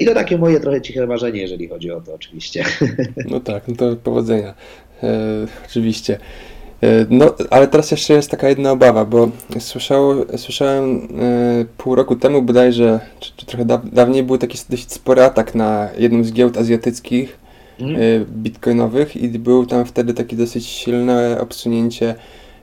I 0.00 0.06
to 0.06 0.14
takie 0.14 0.38
moje 0.38 0.60
trochę 0.60 0.80
ciche 0.80 1.06
marzenie, 1.06 1.40
jeżeli 1.40 1.68
chodzi 1.68 1.90
o 1.90 2.00
to 2.00 2.14
oczywiście. 2.14 2.64
No 3.30 3.40
tak, 3.40 3.68
no 3.68 3.76
to 3.76 3.96
powodzenia. 3.96 4.54
E, 5.02 5.08
oczywiście. 5.66 6.18
E, 6.82 7.06
no, 7.10 7.34
ale 7.50 7.66
teraz 7.66 7.90
jeszcze 7.90 8.14
jest 8.14 8.30
taka 8.30 8.48
jedna 8.48 8.72
obawa, 8.72 9.04
bo 9.04 9.28
słyszał, 9.58 10.14
słyszałem 10.36 11.08
e, 11.20 11.64
pół 11.76 11.94
roku 11.94 12.16
temu 12.16 12.42
bodajże, 12.42 13.00
czy, 13.20 13.32
czy 13.36 13.46
trochę 13.46 13.64
da, 13.64 13.78
dawniej, 13.92 14.22
był 14.22 14.38
taki 14.38 14.58
dość 14.70 14.92
spory 14.92 15.22
atak 15.22 15.54
na 15.54 15.88
jedną 15.98 16.24
z 16.24 16.32
giełd 16.32 16.56
azjatyckich, 16.56 17.38
mm. 17.80 17.96
e, 17.96 17.98
bitcoinowych 18.24 19.16
i 19.16 19.28
był 19.28 19.66
tam 19.66 19.84
wtedy 19.84 20.14
takie 20.14 20.36
dosyć 20.36 20.66
silne 20.66 21.40
obsunięcie 21.40 22.14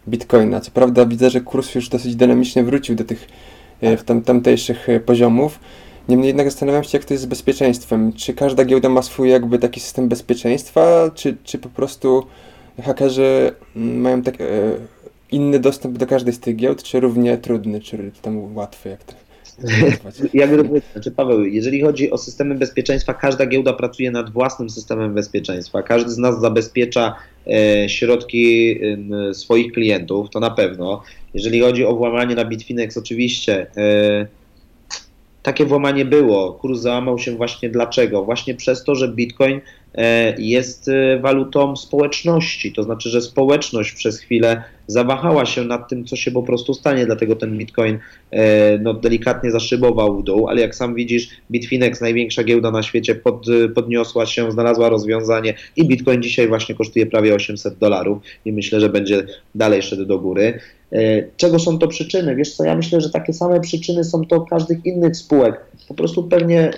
bitcoina. 0.07 0.61
Co 0.61 0.71
prawda 0.71 1.05
widzę, 1.05 1.29
że 1.29 1.41
kurs 1.41 1.75
już 1.75 1.89
dosyć 1.89 2.15
dynamicznie 2.15 2.63
wrócił 2.63 2.95
do 2.95 3.03
tych 3.03 3.27
e, 3.81 3.97
tam, 3.97 4.21
tamtejszych 4.21 4.89
e, 4.89 4.99
poziomów. 4.99 5.59
Niemniej 6.09 6.27
jednak 6.27 6.47
zastanawiam 6.49 6.83
się, 6.83 6.97
jak 6.97 7.05
to 7.05 7.13
jest 7.13 7.23
z 7.23 7.27
bezpieczeństwem. 7.27 8.13
Czy 8.13 8.33
każda 8.33 8.65
giełda 8.65 8.89
ma 8.89 9.01
swój 9.01 9.29
jakby 9.29 9.59
taki 9.59 9.79
system 9.79 10.09
bezpieczeństwa, 10.09 11.11
czy, 11.15 11.37
czy 11.43 11.57
po 11.57 11.69
prostu 11.69 12.25
hakerzy 12.83 13.51
mają 13.75 14.21
tak, 14.21 14.41
e, 14.41 14.45
inny 15.31 15.59
dostęp 15.59 15.97
do 15.97 16.07
każdej 16.07 16.33
z 16.33 16.39
tych 16.39 16.55
giełd, 16.55 16.83
czy 16.83 16.99
równie 16.99 17.37
trudny, 17.37 17.81
czy 17.81 18.11
tam 18.21 18.55
łatwy, 18.55 18.89
jak 18.89 19.03
to? 19.03 19.13
To 19.61 20.11
znaczy 20.93 21.11
Paweł, 21.11 21.43
jeżeli 21.45 21.81
chodzi 21.81 22.11
o 22.11 22.17
systemy 22.17 22.55
bezpieczeństwa, 22.55 23.13
każda 23.13 23.45
giełda 23.45 23.73
pracuje 23.73 24.11
nad 24.11 24.29
własnym 24.29 24.69
systemem 24.69 25.13
bezpieczeństwa. 25.13 25.83
Każdy 25.83 26.09
z 26.09 26.17
nas 26.17 26.41
zabezpiecza 26.41 27.15
e, 27.47 27.89
środki 27.89 28.79
e, 29.29 29.33
swoich 29.33 29.71
klientów, 29.71 30.29
to 30.29 30.39
na 30.39 30.49
pewno. 30.49 31.03
Jeżeli 31.33 31.59
chodzi 31.59 31.85
o 31.85 31.95
włamanie 31.95 32.35
na 32.35 32.45
Bitfinex, 32.45 32.97
oczywiście 32.97 33.67
e, 33.77 34.27
takie 35.45 35.65
włamanie 35.65 36.05
było. 36.05 36.53
Kurs 36.53 36.79
załamał 36.79 37.19
się 37.19 37.31
właśnie 37.31 37.69
dlaczego? 37.69 38.23
Właśnie 38.23 38.55
przez 38.55 38.84
to, 38.84 38.95
że 38.95 39.08
Bitcoin 39.08 39.62
e, 39.95 40.36
jest 40.38 40.88
e, 40.88 41.19
walutą 41.19 41.75
społeczności. 41.75 42.73
To 42.73 42.84
znaczy, 42.84 43.10
że 43.10 43.21
społeczność 43.21 43.91
przez 43.91 44.19
chwilę 44.19 44.63
zawahała 44.88 45.45
się 45.45 45.63
nad 45.63 45.89
tym, 45.89 46.05
co 46.05 46.15
się 46.15 46.31
po 46.31 46.43
prostu 46.43 46.73
stanie, 46.73 47.05
dlatego 47.05 47.36
ten 47.36 47.58
Bitcoin 47.58 47.99
e, 48.31 48.77
no, 48.77 48.93
delikatnie 48.93 49.51
zaszybował 49.51 50.17
w 50.17 50.23
dół, 50.23 50.47
ale 50.47 50.62
jak 50.62 50.75
sam 50.75 50.95
widzisz, 50.95 51.29
Bitfinex, 51.51 52.01
największa 52.01 52.43
giełda 52.43 52.71
na 52.71 52.84
świecie, 52.84 53.15
pod, 53.15 53.45
podniosła 53.75 54.25
się, 54.25 54.51
znalazła 54.51 54.89
rozwiązanie 54.89 55.53
i 55.75 55.88
Bitcoin 55.88 56.21
dzisiaj 56.23 56.47
właśnie 56.47 56.75
kosztuje 56.75 57.05
prawie 57.05 57.36
800 57.36 57.77
dolarów 57.77 58.17
i 58.45 58.51
myślę, 58.51 58.79
że 58.79 58.89
będzie 58.89 59.25
dalej 59.55 59.81
szedł 59.81 60.05
do 60.05 60.19
góry. 60.19 60.60
E, 60.91 61.23
czego 61.37 61.59
są 61.59 61.79
to 61.79 61.87
przyczyny? 61.87 62.35
Wiesz 62.35 62.55
co, 62.55 62.63
ja 62.63 62.75
myślę, 62.75 63.01
że 63.01 63.09
takie 63.09 63.33
same 63.33 63.61
przyczyny 63.61 64.03
są 64.03 64.25
to 64.25 64.41
każdych 64.41 64.85
innych 64.85 65.17
spółek. 65.17 65.61
Po 65.87 65.93
prostu 65.93 66.23
pewnie 66.23 66.71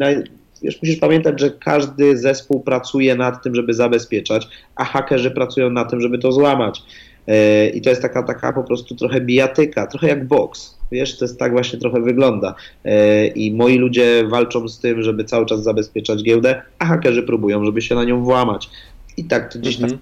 e, 0.00 0.22
Wiesz, 0.62 0.82
musisz 0.82 0.96
pamiętać, 0.96 1.40
że 1.40 1.50
każdy 1.50 2.18
zespół 2.18 2.60
pracuje 2.60 3.14
nad 3.14 3.42
tym, 3.42 3.54
żeby 3.54 3.74
zabezpieczać, 3.74 4.48
a 4.76 4.84
hakerzy 4.84 5.30
pracują 5.30 5.70
nad 5.70 5.90
tym, 5.90 6.00
żeby 6.00 6.18
to 6.18 6.32
złamać. 6.32 6.82
E, 7.26 7.68
I 7.68 7.80
to 7.80 7.90
jest 7.90 8.02
taka, 8.02 8.22
taka 8.22 8.52
po 8.52 8.64
prostu 8.64 8.94
trochę 8.94 9.20
bijatyka, 9.20 9.86
trochę 9.86 10.08
jak 10.08 10.26
boks. 10.26 10.78
Wiesz, 10.92 11.18
to 11.18 11.24
jest 11.24 11.38
tak 11.38 11.52
właśnie 11.52 11.78
trochę 11.78 12.00
wygląda. 12.00 12.54
I 13.34 13.52
moi 13.52 13.78
ludzie 13.78 14.24
walczą 14.28 14.68
z 14.68 14.78
tym, 14.78 15.02
żeby 15.02 15.24
cały 15.24 15.46
czas 15.46 15.62
zabezpieczać 15.62 16.22
giełdę, 16.22 16.62
a 16.78 16.84
hakerzy 16.86 17.22
próbują, 17.22 17.64
żeby 17.64 17.82
się 17.82 17.94
na 17.94 18.04
nią 18.04 18.24
włamać. 18.24 18.70
I 19.16 19.24
tak 19.24 19.52
to 19.52 19.58
gdzieś. 19.58 19.80
Mhm. 19.80 19.98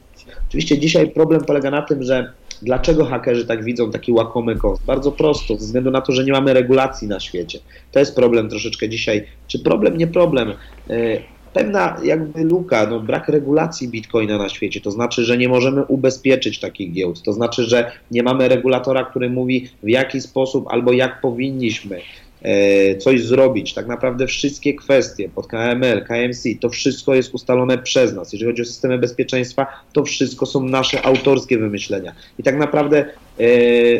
Oczywiście 0.48 0.78
dzisiaj 0.78 1.10
problem 1.10 1.40
polega 1.40 1.70
na 1.70 1.82
tym, 1.82 2.02
że 2.02 2.32
Dlaczego 2.62 3.04
hakerzy 3.04 3.46
tak 3.46 3.64
widzą 3.64 3.90
taki 3.90 4.12
łakomy 4.12 4.56
kost? 4.56 4.84
Bardzo 4.84 5.12
prosto, 5.12 5.54
ze 5.54 5.66
względu 5.66 5.90
na 5.90 6.00
to, 6.00 6.12
że 6.12 6.24
nie 6.24 6.32
mamy 6.32 6.54
regulacji 6.54 7.08
na 7.08 7.20
świecie. 7.20 7.58
To 7.92 7.98
jest 7.98 8.16
problem 8.16 8.48
troszeczkę 8.48 8.88
dzisiaj. 8.88 9.26
Czy 9.46 9.58
problem, 9.58 9.98
nie 9.98 10.06
problem? 10.06 10.54
E, 10.90 11.18
pewna 11.52 11.96
jakby 12.02 12.44
luka, 12.44 12.86
no 12.86 13.00
brak 13.00 13.28
regulacji 13.28 13.88
bitcoina 13.88 14.38
na 14.38 14.48
świecie, 14.48 14.80
to 14.80 14.90
znaczy, 14.90 15.24
że 15.24 15.38
nie 15.38 15.48
możemy 15.48 15.84
ubezpieczyć 15.84 16.60
takich 16.60 16.92
giełd, 16.92 17.22
to 17.22 17.32
znaczy, 17.32 17.64
że 17.64 17.92
nie 18.10 18.22
mamy 18.22 18.48
regulatora, 18.48 19.04
który 19.04 19.30
mówi 19.30 19.68
w 19.82 19.88
jaki 19.88 20.20
sposób 20.20 20.66
albo 20.68 20.92
jak 20.92 21.20
powinniśmy 21.20 22.00
coś 22.98 23.22
zrobić. 23.22 23.74
Tak 23.74 23.86
naprawdę 23.86 24.26
wszystkie 24.26 24.74
kwestie 24.74 25.28
pod 25.28 25.46
KML, 25.46 26.04
KMC, 26.04 26.48
to 26.60 26.68
wszystko 26.68 27.14
jest 27.14 27.34
ustalone 27.34 27.78
przez 27.78 28.14
nas. 28.14 28.32
Jeżeli 28.32 28.50
chodzi 28.50 28.62
o 28.62 28.64
systemy 28.64 28.98
bezpieczeństwa, 28.98 29.66
to 29.92 30.04
wszystko 30.04 30.46
są 30.46 30.68
nasze 30.68 31.02
autorskie 31.02 31.58
wymyślenia. 31.58 32.12
I 32.38 32.42
tak 32.42 32.56
naprawdę 32.56 33.04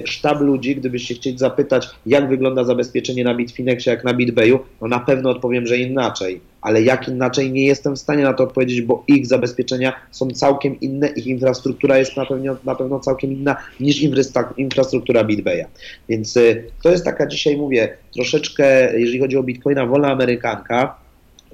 sztab 0.05 0.41
ludzi, 0.41 0.77
gdybyście 0.77 1.15
chcieli 1.15 1.39
zapytać, 1.39 1.89
jak 2.07 2.29
wygląda 2.29 2.65
zabezpieczenie 2.65 3.25
na 3.25 3.35
Bitfinexie, 3.35 3.93
jak 3.93 4.05
na 4.05 4.15
BitBayu, 4.15 4.59
no 4.81 4.89
na 4.89 5.01
pewno 5.01 5.31
odpowiem, 5.31 5.67
że 5.67 5.79
inaczej. 5.79 6.41
Ale 6.61 6.83
jak 6.83 7.09
inaczej 7.09 7.53
nie 7.53 7.67
jestem 7.67 7.97
w 7.97 7.99
stanie 7.99 8.23
na 8.23 8.33
to 8.33 8.45
odpowiedzieć, 8.45 8.83
bo 8.83 9.05
ich 9.09 9.27
zabezpieczenia 9.27 9.93
są 10.11 10.31
całkiem 10.31 10.81
inne, 10.81 11.09
ich 11.09 11.27
infrastruktura 11.27 11.99
jest 11.99 12.17
na 12.17 12.27
pewno, 12.27 12.57
na 12.65 12.75
pewno 12.75 13.01
całkiem 13.01 13.33
inna 13.33 13.57
niż 13.81 14.03
infrastruktura 14.57 15.25
BitBaya. 15.25 15.65
Więc 16.09 16.35
to 16.83 16.91
jest 16.91 17.05
taka 17.05 17.27
dzisiaj, 17.27 17.57
mówię, 17.57 17.97
troszeczkę, 18.15 18.99
jeżeli 18.99 19.19
chodzi 19.19 19.37
o 19.37 19.43
Bitcoina, 19.43 19.87
wolna 19.87 20.13
amerykanka, 20.13 21.06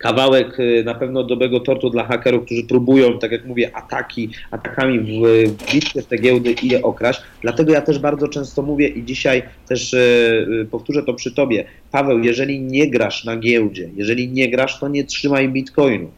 kawałek 0.03 0.61
y, 0.61 0.83
na 0.85 0.95
pewno 0.95 1.25
dobrego 1.25 1.61
tortu 1.61 1.91
dla 1.91 2.05
hakerów, 2.05 2.45
którzy 2.45 2.65
próbują, 2.65 3.19
tak 3.19 3.33
jak 3.33 3.45
mówię, 3.45 3.77
ataki, 3.77 4.31
atakami 4.51 5.01
w 5.01 5.23
w 6.03 6.07
te 6.07 6.19
giełdy 6.19 6.55
i 6.63 6.69
je 6.69 6.83
okraść. 6.83 7.23
Dlatego 7.43 7.73
ja 7.73 7.81
też 7.81 7.99
bardzo 7.99 8.29
często 8.29 8.63
mówię 8.63 8.89
i 8.89 9.05
dzisiaj 9.05 9.43
też 9.69 9.93
y, 9.93 9.99
y, 10.63 10.67
powtórzę 10.71 11.03
to 11.03 11.15
przy 11.15 11.35
tobie. 11.35 11.65
Paweł, 11.91 12.19
jeżeli 12.19 12.61
nie 12.61 12.91
grasz 12.91 13.25
na 13.25 13.37
giełdzie, 13.37 13.89
jeżeli 13.97 14.29
nie 14.29 14.51
grasz, 14.51 14.81
to 14.81 14.89
nie 14.89 15.05
trzymaj 15.05 15.49
bitcoinu. 15.49 16.11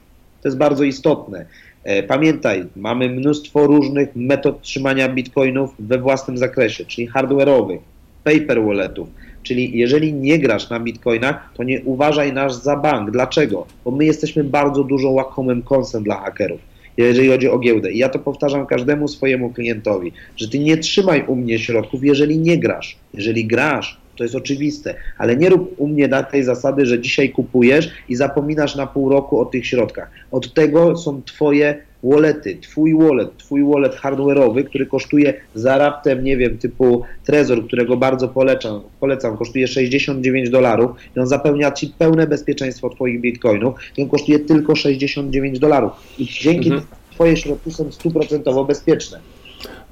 To 0.43 0.49
jest 0.49 0.59
bardzo 0.59 0.85
istotne. 0.85 1.47
E, 1.85 2.03
pamiętaj, 2.03 2.65
mamy 2.77 3.09
mnóstwo 3.09 3.67
różnych 3.67 4.17
metod 4.17 4.63
trzymania 4.63 5.09
bitcoinów 5.09 5.71
we 5.79 5.99
własnym 5.99 6.39
zakresie, 6.39 6.85
czyli 6.85 7.11
hardware'owych, 7.11 7.79
paper 8.25 8.63
walletów, 8.63 9.09
Czyli 9.45 9.79
jeżeli 9.79 10.13
nie 10.13 10.39
grasz 10.39 10.71
na 10.71 10.81
bitcoinach, 10.81 11.51
to 11.55 11.63
nie 11.63 11.83
uważaj 11.83 12.33
nas 12.33 12.63
za 12.63 12.77
bank. 12.77 13.11
Dlaczego? 13.11 13.67
Bo 13.85 13.91
my 13.91 14.05
jesteśmy 14.05 14.45
bardzo 14.45 14.85
dużo 14.85 15.11
łakomym 15.11 15.63
kąsem 15.63 16.03
dla 16.03 16.21
hakerów, 16.21 16.61
jeżeli 16.97 17.29
chodzi 17.29 17.49
o 17.49 17.59
giełdę. 17.59 17.93
I 17.93 17.99
ja 17.99 18.09
to 18.09 18.19
powtarzam 18.19 18.67
każdemu 18.67 19.09
swojemu 19.09 19.51
klientowi, 19.51 20.13
że 20.37 20.49
ty 20.49 20.59
nie 20.59 20.77
trzymaj 20.77 21.25
u 21.27 21.37
mnie 21.37 21.59
środków, 21.59 22.05
jeżeli 22.05 22.39
nie 22.39 22.59
grasz. 22.59 22.97
Jeżeli 23.15 23.47
grasz, 23.47 24.01
to 24.17 24.25
jest 24.25 24.35
oczywiste, 24.35 24.95
ale 25.19 25.37
nie 25.37 25.49
rób 25.49 25.75
u 25.79 25.89
mnie 25.89 26.09
na 26.09 26.23
tej 26.23 26.45
zasady, 26.45 26.87
że 26.87 27.01
dzisiaj 27.01 27.31
kupujesz 27.31 27.91
i 28.09 28.17
zapominasz 28.17 28.77
na 28.77 28.87
pół 28.87 29.09
roku 29.09 29.41
o 29.41 29.45
tych 29.45 29.67
środkach. 29.67 30.11
Od 30.31 30.55
tego 30.55 30.97
są 30.97 31.23
Twoje 31.23 31.83
wallety, 32.05 32.57
twój 32.61 32.95
wallet, 32.95 33.37
twój 33.37 33.65
wallet 33.65 33.97
hardware'owy, 33.97 34.65
który 34.65 34.87
kosztuje 34.87 35.35
za 35.55 35.79
raptem, 35.79 36.25
nie 36.25 36.37
wiem, 36.37 36.59
typu 36.59 37.03
Trezor, 37.25 37.67
którego 37.67 37.97
bardzo 37.97 38.29
polecam, 38.29 38.81
polecam 39.01 39.37
kosztuje 39.37 39.69
69 39.69 40.51
dolarów 40.51 40.91
i 41.17 41.21
on 41.21 41.27
zapewnia 41.27 41.73
Ci 41.73 41.87
pełne 41.99 42.27
bezpieczeństwo 42.27 42.91
Twoich 42.91 43.21
bitcoinów 43.21 43.75
i 43.97 44.03
on 44.03 44.09
kosztuje 44.09 44.39
tylko 44.39 44.77
69 44.77 45.59
dolarów 45.59 45.93
i 46.19 46.27
dzięki 46.27 46.69
mhm. 46.69 46.87
Twoje 47.15 47.37
środki 47.37 47.71
są 47.71 47.93
stuprocentowo 47.93 48.65
bezpieczne. 48.65 49.21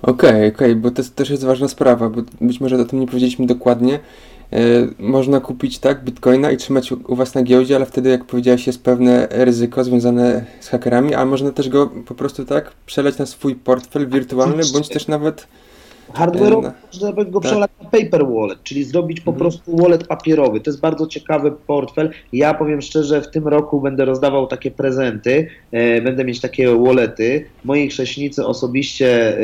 Okej, 0.02 0.30
okay, 0.30 0.30
okej, 0.30 0.48
okay, 0.48 0.76
bo 0.76 0.90
to 0.90 1.02
też 1.14 1.30
jest 1.30 1.44
ważna 1.44 1.68
sprawa, 1.68 2.08
bo 2.08 2.22
być 2.40 2.60
może 2.60 2.76
o 2.76 2.84
tym 2.84 3.00
nie 3.00 3.06
powiedzieliśmy 3.06 3.46
dokładnie, 3.46 3.98
można 4.98 5.40
kupić 5.40 5.78
tak 5.78 6.04
bitcoina 6.04 6.50
i 6.50 6.56
trzymać 6.56 6.92
u 6.92 7.16
Was 7.16 7.34
na 7.34 7.42
giełdzie, 7.42 7.76
ale 7.76 7.86
wtedy, 7.86 8.10
jak 8.10 8.24
powiedziałeś, 8.24 8.66
jest 8.66 8.82
pewne 8.82 9.28
ryzyko 9.30 9.84
związane 9.84 10.44
z 10.60 10.68
hakerami, 10.68 11.14
a 11.14 11.24
można 11.24 11.50
też 11.50 11.68
go 11.68 11.86
po 12.06 12.14
prostu 12.14 12.44
tak 12.44 12.72
przeleć 12.86 13.18
na 13.18 13.26
swój 13.26 13.54
portfel 13.54 14.08
wirtualny, 14.08 14.62
bądź 14.72 14.88
też 14.88 15.06
nawet 15.08 15.46
Hardware'owo 16.12 16.66
e, 16.66 16.72
można 16.92 17.12
go 17.12 17.40
tak. 17.40 17.50
przelać 17.50 17.70
na 17.82 17.90
paper 17.90 18.26
wallet, 18.26 18.62
czyli 18.62 18.84
zrobić 18.84 19.20
po 19.20 19.30
mhm. 19.30 19.38
prostu 19.38 19.76
wallet 19.76 20.06
papierowy. 20.06 20.60
To 20.60 20.70
jest 20.70 20.80
bardzo 20.80 21.06
ciekawy 21.06 21.52
portfel. 21.66 22.10
Ja 22.32 22.54
powiem 22.54 22.82
szczerze, 22.82 23.22
w 23.22 23.30
tym 23.30 23.48
roku 23.48 23.80
będę 23.80 24.04
rozdawał 24.04 24.46
takie 24.46 24.70
prezenty, 24.70 25.48
e, 25.72 26.02
będę 26.02 26.24
mieć 26.24 26.40
takie 26.40 26.76
wallety. 26.76 27.44
Mojej 27.64 27.88
chrześnicy 27.88 28.46
osobiście 28.46 29.38
e, 29.38 29.42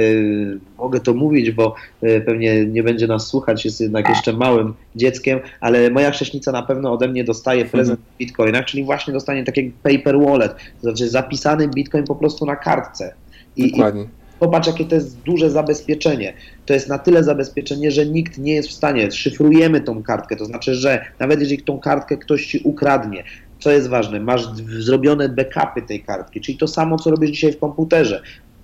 mogę 0.78 1.00
to 1.00 1.14
mówić, 1.14 1.50
bo 1.50 1.74
e, 2.02 2.20
pewnie 2.20 2.66
nie 2.66 2.82
będzie 2.82 3.06
nas 3.06 3.26
słuchać, 3.26 3.64
jest 3.64 3.80
jednak 3.80 4.08
jeszcze 4.08 4.32
małym 4.32 4.74
dzieckiem, 4.96 5.40
ale 5.60 5.90
moja 5.90 6.10
chrześnica 6.10 6.52
na 6.52 6.62
pewno 6.62 6.92
ode 6.92 7.08
mnie 7.08 7.24
dostaje 7.24 7.62
mhm. 7.62 7.72
prezent 7.72 8.00
w 8.00 8.18
bitcoinach, 8.18 8.64
czyli 8.64 8.84
właśnie 8.84 9.12
dostanie 9.12 9.44
taki 9.44 9.72
paper 9.82 10.20
wallet, 10.20 10.54
to 10.54 10.80
znaczy 10.80 11.08
zapisany 11.08 11.68
bitcoin 11.68 12.04
po 12.04 12.14
prostu 12.14 12.46
na 12.46 12.56
kartce. 12.56 13.14
I, 13.56 13.70
Dokładnie. 13.70 14.02
I 14.02 14.27
Popatrz, 14.38 14.68
jakie 14.68 14.84
to 14.84 14.94
jest 14.94 15.18
duże 15.18 15.50
zabezpieczenie. 15.50 16.34
To 16.66 16.74
jest 16.74 16.88
na 16.88 16.98
tyle 16.98 17.24
zabezpieczenie, 17.24 17.90
że 17.90 18.06
nikt 18.06 18.38
nie 18.38 18.54
jest 18.54 18.68
w 18.68 18.72
stanie. 18.72 19.12
Szyfrujemy 19.12 19.80
tą 19.80 20.02
kartkę, 20.02 20.36
to 20.36 20.44
znaczy, 20.44 20.74
że 20.74 21.04
nawet 21.18 21.40
jeżeli 21.40 21.62
tą 21.62 21.78
kartkę 21.78 22.16
ktoś 22.16 22.46
ci 22.46 22.60
ukradnie, 22.64 23.24
co 23.60 23.70
jest 23.70 23.88
ważne, 23.88 24.20
masz 24.20 24.48
zrobione 24.78 25.28
backupy 25.28 25.82
tej 25.82 26.02
kartki, 26.02 26.40
czyli 26.40 26.58
to 26.58 26.68
samo, 26.68 26.98
co 26.98 27.10
robisz 27.10 27.30
dzisiaj 27.30 27.52
w 27.52 27.58
komputerze. 27.58 28.22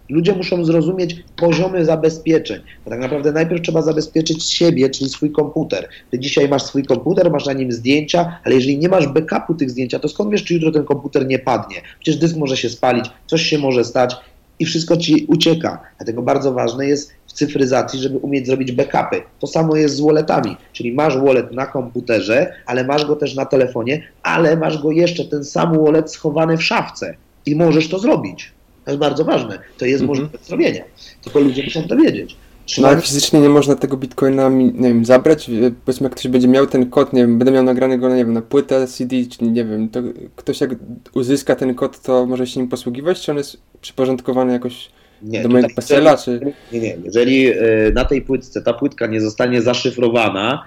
Ludzie 0.08 0.32
muszą 0.32 0.64
zrozumieć 0.64 1.16
poziomy 1.36 1.84
zabezpieczeń. 1.84 2.60
Bo 2.84 2.90
tak 2.90 3.00
naprawdę 3.00 3.32
najpierw 3.32 3.62
trzeba 3.62 3.82
zabezpieczyć 3.82 4.44
siebie, 4.44 4.90
czyli 4.90 5.10
swój 5.10 5.32
komputer. 5.32 5.88
Ty 6.10 6.18
dzisiaj 6.18 6.48
masz 6.48 6.62
swój 6.62 6.84
komputer, 6.84 7.30
masz 7.30 7.46
na 7.46 7.52
nim 7.52 7.72
zdjęcia, 7.72 8.40
ale 8.44 8.54
jeżeli 8.54 8.78
nie 8.78 8.88
masz 8.88 9.08
backupu 9.08 9.54
tych 9.54 9.70
zdjęcia, 9.70 9.98
to 9.98 10.08
skąd 10.08 10.30
wiesz, 10.30 10.44
czy 10.44 10.54
jutro 10.54 10.70
ten 10.70 10.84
komputer 10.84 11.26
nie 11.26 11.38
padnie? 11.38 11.76
Przecież 12.00 12.20
dysk 12.20 12.36
może 12.36 12.56
się 12.56 12.70
spalić, 12.70 13.10
coś 13.26 13.42
się 13.42 13.58
może 13.58 13.84
stać 13.84 14.16
i 14.58 14.64
wszystko 14.64 14.96
ci 14.96 15.26
ucieka. 15.28 15.80
Dlatego 15.98 16.22
bardzo 16.22 16.52
ważne 16.52 16.86
jest 16.86 17.12
w 17.26 17.32
cyfryzacji, 17.32 18.00
żeby 18.00 18.18
umieć 18.18 18.46
zrobić 18.46 18.72
backupy. 18.72 19.22
To 19.40 19.46
samo 19.46 19.76
jest 19.76 19.96
z 19.96 20.00
walletami, 20.00 20.56
czyli 20.72 20.92
masz 20.92 21.18
wallet 21.18 21.52
na 21.52 21.66
komputerze, 21.66 22.52
ale 22.66 22.84
masz 22.84 23.06
go 23.06 23.16
też 23.16 23.34
na 23.34 23.46
telefonie, 23.46 24.02
ale 24.22 24.56
masz 24.56 24.82
go 24.82 24.92
jeszcze, 24.92 25.24
ten 25.24 25.44
sam 25.44 25.84
wallet 25.84 26.12
schowany 26.12 26.56
w 26.56 26.62
szafce 26.62 27.14
i 27.46 27.56
możesz 27.56 27.88
to 27.88 27.98
zrobić. 27.98 28.52
To 28.84 28.90
jest 28.90 29.00
bardzo 29.00 29.24
ważne. 29.24 29.58
To 29.78 29.86
jest 29.86 30.02
mhm. 30.02 30.08
możliwe 30.08 30.38
do 30.38 30.44
zrobienia. 30.44 30.84
Tylko 31.24 31.40
ludzie 31.40 31.64
muszą 31.64 31.88
to 31.88 31.96
wiedzieć. 31.96 32.36
No 32.78 32.88
ale 32.88 33.00
fizycznie 33.00 33.40
nie 33.40 33.48
można 33.48 33.76
tego 33.76 33.96
bitcoina 33.96 34.48
nie 34.48 34.88
wiem, 34.88 35.04
zabrać. 35.04 35.50
Powiedzmy, 35.84 36.04
jak 36.04 36.12
ktoś 36.12 36.28
będzie 36.28 36.48
miał 36.48 36.66
ten 36.66 36.90
kod, 36.90 37.12
nie 37.12 37.20
wiem, 37.20 37.38
będę 37.38 37.52
miał 37.52 37.62
nagrany 37.62 37.98
go 37.98 38.08
nie 38.08 38.24
wiem, 38.24 38.32
na 38.32 38.42
płytę 38.42 38.86
CD, 38.86 39.16
czy 39.30 39.44
nie 39.44 39.64
wiem, 39.64 39.88
to 39.88 40.00
ktoś 40.36 40.60
jak 40.60 40.70
uzyska 41.14 41.56
ten 41.56 41.74
kod, 41.74 42.02
to 42.02 42.26
może 42.26 42.46
się 42.46 42.60
nim 42.60 42.68
posługiwać, 42.68 43.20
czy 43.20 43.32
on 43.32 43.38
jest 43.38 43.56
przyporządkowany 43.80 44.52
jakoś 44.52 44.90
nie, 45.22 45.42
do 45.42 45.48
mojego 45.48 45.68
PESEL-a, 45.76 46.16
czy... 46.16 46.40
Nie, 46.72 46.80
nie, 46.80 46.96
jeżeli 47.04 47.48
y, 47.48 47.92
na 47.94 48.04
tej 48.04 48.22
płytce 48.22 48.62
ta 48.62 48.72
płytka 48.72 49.06
nie 49.06 49.20
zostanie 49.20 49.62
zaszyfrowana, 49.62 50.64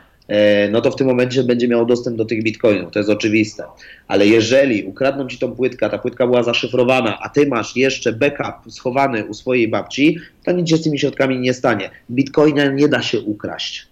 no 0.72 0.82
to 0.82 0.92
w 0.92 0.96
tym 0.96 1.08
momencie 1.08 1.44
będzie 1.44 1.68
miał 1.68 1.86
dostęp 1.86 2.18
do 2.18 2.26
tych 2.26 2.44
bitcoinów, 2.44 2.92
to 2.92 3.00
jest 3.00 3.10
oczywiste. 3.10 3.64
Ale 4.08 4.28
jeżeli 4.28 4.84
ukradną 4.84 5.28
ci 5.28 5.38
tą 5.38 5.56
płytkę, 5.56 5.90
ta 5.90 5.98
płytka 5.98 6.28
była 6.28 6.44
zaszyfrowana, 6.44 7.20
a 7.22 7.30
ty 7.30 7.48
masz 7.48 7.76
jeszcze 7.76 8.14
backup 8.14 8.74
schowany 8.74 9.26
u 9.26 9.34
swojej 9.34 9.68
babci, 9.68 10.18
to 10.46 10.52
nic 10.52 10.70
się 10.70 10.78
z 10.78 10.84
tymi 10.84 11.00
środkami 11.00 11.40
nie 11.40 11.54
stanie. 11.54 11.90
Bitcoina 12.12 12.66
nie 12.66 12.88
da 12.88 13.02
się 13.02 13.20
ukraść, 13.20 13.88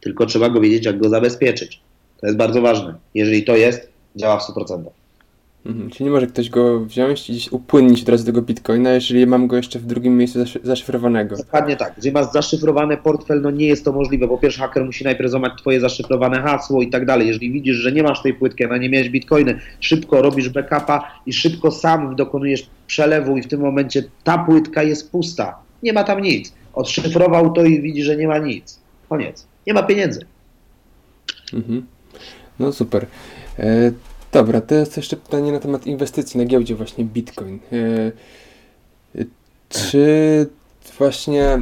tylko 0.00 0.26
trzeba 0.26 0.48
go 0.48 0.60
wiedzieć, 0.60 0.86
jak 0.86 0.98
go 0.98 1.08
zabezpieczyć. 1.08 1.80
To 2.20 2.26
jest 2.26 2.38
bardzo 2.38 2.60
ważne. 2.60 2.94
Jeżeli 3.14 3.44
to 3.44 3.56
jest, 3.56 3.88
działa 4.16 4.38
w 4.38 4.42
100%. 4.42 4.97
Mhm. 5.66 5.90
Czyli 5.90 6.04
nie 6.04 6.10
może 6.10 6.26
ktoś 6.26 6.50
go 6.50 6.80
wziąć 6.80 7.30
i 7.30 7.32
gdzieś 7.32 7.52
upłynnić 7.52 8.02
od 8.02 8.08
razu 8.08 8.26
tego 8.26 8.42
bitcoina, 8.42 8.90
jeżeli 8.90 9.26
mam 9.26 9.46
go 9.46 9.56
jeszcze 9.56 9.78
w 9.78 9.86
drugim 9.86 10.16
miejscu 10.16 10.38
zaszyfrowanego. 10.62 11.36
Dokładnie 11.36 11.76
tak. 11.76 11.92
Jeżeli 11.96 12.14
masz 12.14 12.32
zaszyfrowany 12.32 12.96
portfel, 12.96 13.40
no 13.40 13.50
nie 13.50 13.66
jest 13.66 13.84
to 13.84 13.92
możliwe. 13.92 14.28
Po 14.28 14.38
pierwsze, 14.38 14.60
haker 14.60 14.84
musi 14.84 15.04
najpierw 15.04 15.30
złamać 15.30 15.52
twoje 15.58 15.80
zaszyfrowane 15.80 16.42
hasło 16.42 16.82
i 16.82 16.90
tak 16.90 17.06
dalej. 17.06 17.28
Jeżeli 17.28 17.52
widzisz, 17.52 17.76
że 17.76 17.92
nie 17.92 18.02
masz 18.02 18.22
tej 18.22 18.34
płytki, 18.34 18.64
a 18.64 18.76
nie 18.76 18.88
miałeś 18.88 19.08
bitcoiny, 19.08 19.60
szybko 19.80 20.22
robisz 20.22 20.48
backupa 20.48 21.20
i 21.26 21.32
szybko 21.32 21.70
sam 21.70 22.16
dokonujesz 22.16 22.66
przelewu 22.86 23.36
i 23.36 23.42
w 23.42 23.46
tym 23.46 23.60
momencie 23.60 24.04
ta 24.24 24.38
płytka 24.38 24.82
jest 24.82 25.10
pusta. 25.10 25.58
Nie 25.82 25.92
ma 25.92 26.04
tam 26.04 26.20
nic. 26.20 26.52
Odszyfrował 26.74 27.52
to 27.52 27.64
i 27.64 27.80
widzi, 27.80 28.02
że 28.02 28.16
nie 28.16 28.28
ma 28.28 28.38
nic. 28.38 28.80
Koniec. 29.08 29.46
Nie 29.66 29.74
ma 29.74 29.82
pieniędzy. 29.82 30.20
Mhm. 31.54 31.86
No 32.58 32.72
super. 32.72 33.06
E 33.58 33.92
Dobra, 34.32 34.60
to 34.60 34.74
jest 34.74 34.96
jeszcze 34.96 35.16
pytanie 35.16 35.52
na 35.52 35.58
temat 35.58 35.86
inwestycji 35.86 36.40
na 36.40 36.46
giełdzie 36.46 36.74
właśnie 36.74 37.04
Bitcoin. 37.04 37.58
E, 37.72 37.76
e, 39.20 39.24
czy 39.68 40.46
właśnie 40.98 41.60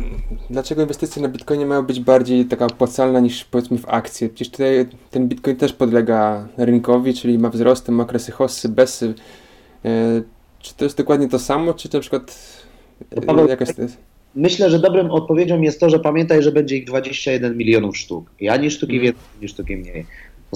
dlaczego 0.50 0.82
inwestycje 0.82 1.22
na 1.22 1.28
Bitcoinie 1.28 1.66
mają 1.66 1.82
być 1.82 2.00
bardziej 2.00 2.44
taka 2.44 2.66
opłacalna 2.66 3.20
niż 3.20 3.44
powiedzmy 3.44 3.78
w 3.78 3.88
akcje? 3.88 4.28
Przecież 4.28 4.50
tutaj 4.50 4.86
ten 5.10 5.28
Bitcoin 5.28 5.56
też 5.56 5.72
podlega 5.72 6.48
rynkowi, 6.56 7.14
czyli 7.14 7.38
ma 7.38 7.50
wzrosty, 7.50 7.92
ma 7.92 8.02
okresy 8.02 8.32
hossy, 8.32 8.68
besy. 8.68 9.14
E, 9.84 10.22
czy 10.58 10.74
to 10.74 10.84
jest 10.84 10.96
dokładnie 10.96 11.28
to 11.28 11.38
samo, 11.38 11.74
czy 11.74 11.88
na 11.92 12.00
przykład 12.00 12.38
Paweł, 13.26 13.48
jakaś... 13.48 13.68
Myślę, 14.34 14.70
że 14.70 14.78
dobrym 14.78 15.10
odpowiedzią 15.10 15.60
jest 15.60 15.80
to, 15.80 15.90
że 15.90 15.98
pamiętaj, 15.98 16.42
że 16.42 16.52
będzie 16.52 16.76
ich 16.76 16.86
21 16.86 17.56
milionów 17.56 17.98
sztuk. 17.98 18.30
I 18.40 18.48
ani 18.48 18.70
sztuki 18.70 18.92
hmm. 18.92 19.04
więcej, 19.04 19.22
ani 19.38 19.48
sztuki 19.48 19.76
mniej. 19.76 20.06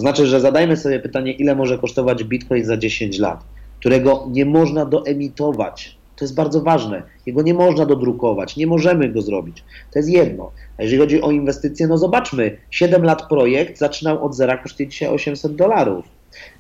To 0.01 0.03
znaczy, 0.03 0.27
że 0.27 0.41
zadajmy 0.41 0.77
sobie 0.77 1.01
pytanie, 1.01 1.33
ile 1.33 1.55
może 1.55 1.79
kosztować 1.79 2.25
bitcoin 2.25 2.65
za 2.65 2.77
10 2.77 3.19
lat, 3.19 3.45
którego 3.81 4.27
nie 4.31 4.45
można 4.45 4.85
doemitować. 4.85 5.97
To 6.17 6.25
jest 6.25 6.35
bardzo 6.35 6.61
ważne. 6.61 7.03
Jego 7.27 7.43
nie 7.43 7.55
można 7.55 7.87
dodrukować, 7.87 8.57
nie 8.57 8.67
możemy 8.67 9.09
go 9.09 9.23
zrobić. 9.23 9.65
To 9.93 9.99
jest 9.99 10.09
jedno. 10.09 10.51
A 10.79 10.83
jeżeli 10.83 11.01
chodzi 11.01 11.23
o 11.23 11.31
inwestycje, 11.31 11.87
no 11.87 11.99
zobaczmy, 11.99 12.57
7 12.71 13.03
lat 13.03 13.29
projekt 13.29 13.79
zaczynał 13.79 14.25
od 14.25 14.35
zera, 14.35 14.59
kosztuje 14.59 14.89
dzisiaj 14.89 15.09
800 15.09 15.57
dolarów. 15.57 16.05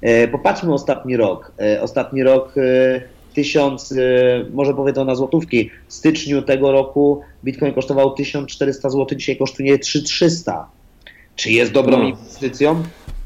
E, 0.02 0.28
popatrzmy 0.28 0.74
ostatni 0.74 1.16
rok. 1.16 1.52
E, 1.60 1.82
ostatni 1.82 2.22
rok 2.22 2.54
e, 2.58 3.00
1000, 3.34 3.94
może 4.52 4.74
powiedzą 4.74 5.04
na 5.04 5.14
złotówki, 5.14 5.70
w 5.88 5.92
styczniu 5.92 6.42
tego 6.42 6.72
roku 6.72 7.20
bitcoin 7.44 7.74
kosztował 7.74 8.14
1400 8.14 8.90
zł, 8.90 9.18
dzisiaj 9.18 9.36
kosztuje 9.36 9.78
3300. 9.78 10.66
Czy 11.36 11.50
jest 11.50 11.72
dobrą 11.72 11.98
no. 11.98 12.08
inwestycją? 12.08 12.82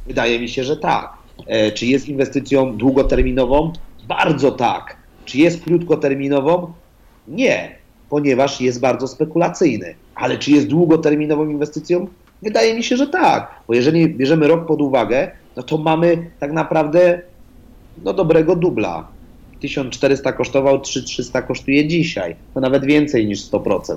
Wydaje 0.07 0.41
mi 0.41 0.49
się, 0.49 0.65
że 0.65 0.77
tak. 0.77 1.13
E, 1.47 1.73
czy 1.73 1.87
jest 1.87 2.09
inwestycją 2.09 2.77
długoterminową? 2.77 3.73
Bardzo 4.09 4.53
tak. 4.53 4.97
Czy 5.25 5.39
jest 5.39 5.65
krótkoterminową? 5.65 6.73
Nie, 7.29 7.77
ponieważ 8.11 8.61
jest 8.61 8.81
bardzo 8.81 9.09
spekulacyjny. 9.09 9.95
Ale 10.15 10.39
czy 10.39 10.51
jest 10.51 10.67
długoterminową 10.67 11.49
inwestycją? 11.49 12.07
Wydaje 12.43 12.75
mi 12.75 12.83
się, 12.83 12.97
że 12.97 13.07
tak. 13.07 13.55
Bo 13.69 13.75
jeżeli 13.75 14.09
bierzemy 14.09 14.49
rok 14.49 14.67
pod 14.67 14.83
uwagę, 14.83 15.31
no 15.57 15.63
to 15.63 15.79
mamy 15.79 16.31
tak 16.41 16.53
naprawdę 16.53 17.21
no, 18.05 18.13
dobrego 18.13 18.57
dubla. 18.57 19.09
1400 19.61 20.33
kosztował, 20.33 20.81
3300 20.81 21.43
kosztuje 21.43 21.89
dzisiaj. 21.89 22.37
To 22.55 22.61
nawet 22.61 22.85
więcej 22.85 23.27
niż 23.27 23.41
100%. 23.51 23.97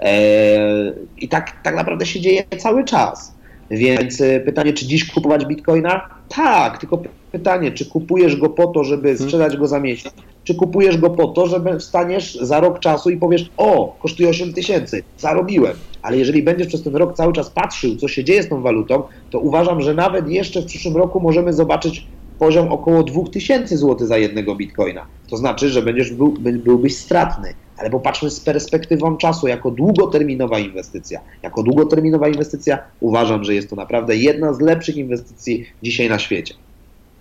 Eee, 0.00 0.92
I 1.18 1.28
tak, 1.28 1.62
tak 1.62 1.74
naprawdę 1.76 2.06
się 2.06 2.20
dzieje 2.20 2.44
cały 2.58 2.84
czas. 2.84 3.34
Więc 3.70 4.20
e, 4.20 4.40
pytanie, 4.40 4.72
czy 4.72 4.86
dziś 4.86 5.12
kupować 5.12 5.46
bitcoina? 5.46 6.08
Tak, 6.28 6.78
tylko 6.78 7.02
pytanie, 7.32 7.72
czy 7.72 7.86
kupujesz 7.86 8.36
go 8.36 8.48
po 8.48 8.66
to, 8.66 8.84
żeby 8.84 9.08
hmm. 9.08 9.18
sprzedać 9.18 9.56
go 9.56 9.66
za 9.66 9.80
miesiąc, 9.80 10.14
czy 10.44 10.54
kupujesz 10.54 10.96
go 10.96 11.10
po 11.10 11.28
to, 11.28 11.46
żeby 11.46 11.78
wstaniesz 11.78 12.34
za 12.34 12.60
rok 12.60 12.78
czasu 12.78 13.10
i 13.10 13.16
powiesz, 13.16 13.50
o, 13.56 13.96
kosztuje 14.02 14.28
8 14.28 14.52
tysięcy, 14.52 15.02
zarobiłem. 15.18 15.76
Ale 16.02 16.16
jeżeli 16.16 16.42
będziesz 16.42 16.66
przez 16.66 16.82
ten 16.82 16.96
rok 16.96 17.16
cały 17.16 17.32
czas 17.32 17.50
patrzył, 17.50 17.96
co 17.96 18.08
się 18.08 18.24
dzieje 18.24 18.42
z 18.42 18.48
tą 18.48 18.62
walutą, 18.62 19.02
to 19.30 19.38
uważam, 19.38 19.80
że 19.80 19.94
nawet 19.94 20.28
jeszcze 20.28 20.62
w 20.62 20.66
przyszłym 20.66 20.96
roku 20.96 21.20
możemy 21.20 21.52
zobaczyć 21.52 22.06
poziom 22.38 22.72
około 22.72 23.02
2000 23.02 23.76
zł 23.76 24.06
za 24.06 24.18
jednego 24.18 24.54
bitcoina. 24.54 25.06
To 25.30 25.36
znaczy, 25.36 25.68
że 25.68 25.82
będziesz 25.82 26.12
był, 26.12 26.34
byłbyś 26.40 26.96
stratny 26.96 27.54
ale 27.80 27.90
popatrzmy 27.90 28.30
z 28.30 28.40
perspektywą 28.40 29.16
czasu, 29.16 29.48
jako 29.48 29.70
długoterminowa 29.70 30.58
inwestycja. 30.58 31.20
Jako 31.42 31.62
długoterminowa 31.62 32.28
inwestycja 32.28 32.78
uważam, 33.00 33.44
że 33.44 33.54
jest 33.54 33.70
to 33.70 33.76
naprawdę 33.76 34.16
jedna 34.16 34.52
z 34.52 34.60
lepszych 34.60 34.96
inwestycji 34.96 35.66
dzisiaj 35.82 36.08
na 36.08 36.18
świecie. 36.18 36.54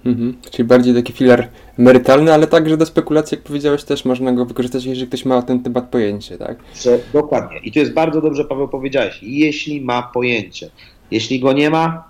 Mhm. 0.05 0.38
Czyli 0.51 0.68
bardziej 0.68 0.93
taki 0.93 1.14
filar 1.14 1.47
emerytalny, 1.80 2.34
ale 2.34 2.47
także 2.47 2.78
do 2.78 2.86
spekulacji, 2.86 3.36
jak 3.36 3.43
powiedziałeś, 3.43 3.84
też 3.84 4.05
można 4.05 4.32
go 4.32 4.45
wykorzystać, 4.45 4.86
jeżeli 4.86 5.07
ktoś 5.07 5.26
ma 5.26 5.38
o 5.38 5.41
ten 5.41 5.64
temat 5.64 5.89
pojęcie, 5.89 6.38
tak? 6.38 6.57
Że, 6.82 6.99
dokładnie. 7.14 7.57
I 7.64 7.72
tu 7.72 7.80
jest 7.80 7.93
bardzo 7.93 8.22
dobrze, 8.22 8.45
Paweł, 8.45 8.68
powiedziałeś. 8.68 9.20
Jeśli 9.22 9.82
ma 9.82 10.03
pojęcie. 10.14 10.70
Jeśli 11.12 11.39
go 11.39 11.53
nie 11.53 11.70
ma, 11.70 12.10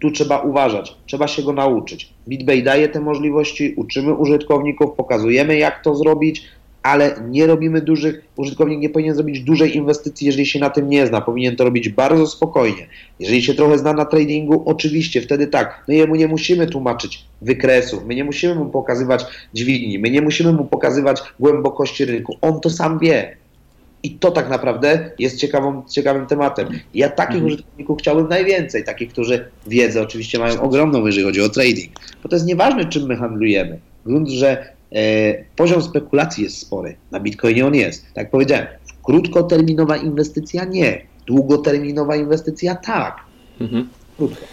tu 0.00 0.10
trzeba 0.10 0.38
uważać, 0.38 0.96
trzeba 1.06 1.28
się 1.28 1.42
go 1.42 1.52
nauczyć. 1.52 2.12
BitBay 2.28 2.62
daje 2.62 2.88
te 2.88 3.00
możliwości, 3.00 3.74
uczymy 3.76 4.14
użytkowników, 4.14 4.90
pokazujemy, 4.96 5.56
jak 5.56 5.84
to 5.84 5.94
zrobić, 5.94 6.42
ale 6.82 7.14
nie 7.28 7.46
robimy 7.46 7.80
dużych, 7.80 8.24
użytkownik 8.36 8.80
nie 8.80 8.90
powinien 8.90 9.14
zrobić 9.14 9.40
dużej 9.40 9.76
inwestycji, 9.76 10.26
jeżeli 10.26 10.46
się 10.46 10.58
na 10.58 10.70
tym 10.70 10.88
nie 10.88 11.06
zna. 11.06 11.20
Powinien 11.20 11.56
to 11.56 11.64
robić 11.64 11.88
bardzo 11.88 12.26
spokojnie. 12.26 12.86
Jeżeli 13.18 13.42
się 13.42 13.54
trochę 13.54 13.78
zna 13.78 13.92
na 13.92 14.04
tradingu, 14.04 14.62
oczywiście, 14.66 15.20
wtedy 15.20 15.46
tak. 15.46 15.84
My 15.88 15.94
jemu 15.94 16.14
nie 16.14 16.28
musimy 16.28 16.66
tłumaczyć 16.66 17.24
wykresów, 17.42 18.04
my 18.06 18.14
nie 18.14 18.24
musimy 18.24 18.54
mu 18.54 18.66
pokazywać 18.66 19.24
dźwigni, 19.54 19.98
my 19.98 20.10
nie 20.10 20.22
musimy 20.22 20.52
mu 20.52 20.64
pokazywać 20.64 21.22
głębokości 21.40 22.04
rynku. 22.04 22.36
On 22.40 22.60
to 22.60 22.70
sam 22.70 22.98
wie. 22.98 23.36
I 24.02 24.10
to 24.10 24.30
tak 24.30 24.48
naprawdę 24.48 25.10
jest 25.18 25.36
ciekawą, 25.36 25.82
ciekawym 25.90 26.26
tematem. 26.26 26.68
Ja 26.94 27.08
takich 27.08 27.34
mhm. 27.34 27.46
użytkowników 27.46 27.98
chciałbym 27.98 28.28
najwięcej, 28.28 28.84
takich, 28.84 29.08
którzy 29.08 29.50
wiedzę 29.66 30.02
oczywiście 30.02 30.38
mają 30.38 30.60
ogromną, 30.60 31.06
jeżeli 31.06 31.24
chodzi 31.24 31.40
o 31.40 31.48
trading. 31.48 31.92
Bo 32.22 32.28
to 32.28 32.36
jest 32.36 32.46
nieważne, 32.46 32.84
czym 32.84 33.06
my 33.06 33.16
handlujemy. 33.16 33.78
Grunt, 34.06 34.28
że 34.28 34.72
poziom 35.56 35.82
spekulacji 35.82 36.44
jest 36.44 36.58
spory. 36.58 36.96
Na 37.10 37.20
Bitcoinie 37.20 37.66
on 37.66 37.74
jest. 37.74 38.02
Tak 38.02 38.16
jak 38.16 38.30
powiedziałem, 38.30 38.66
krótkoterminowa 39.02 39.96
inwestycja 39.96 40.64
nie. 40.64 41.02
Długoterminowa 41.26 42.16
inwestycja 42.16 42.74
tak. 42.74 43.16
Mhm. 43.60 43.88
Krótko. 44.16 44.44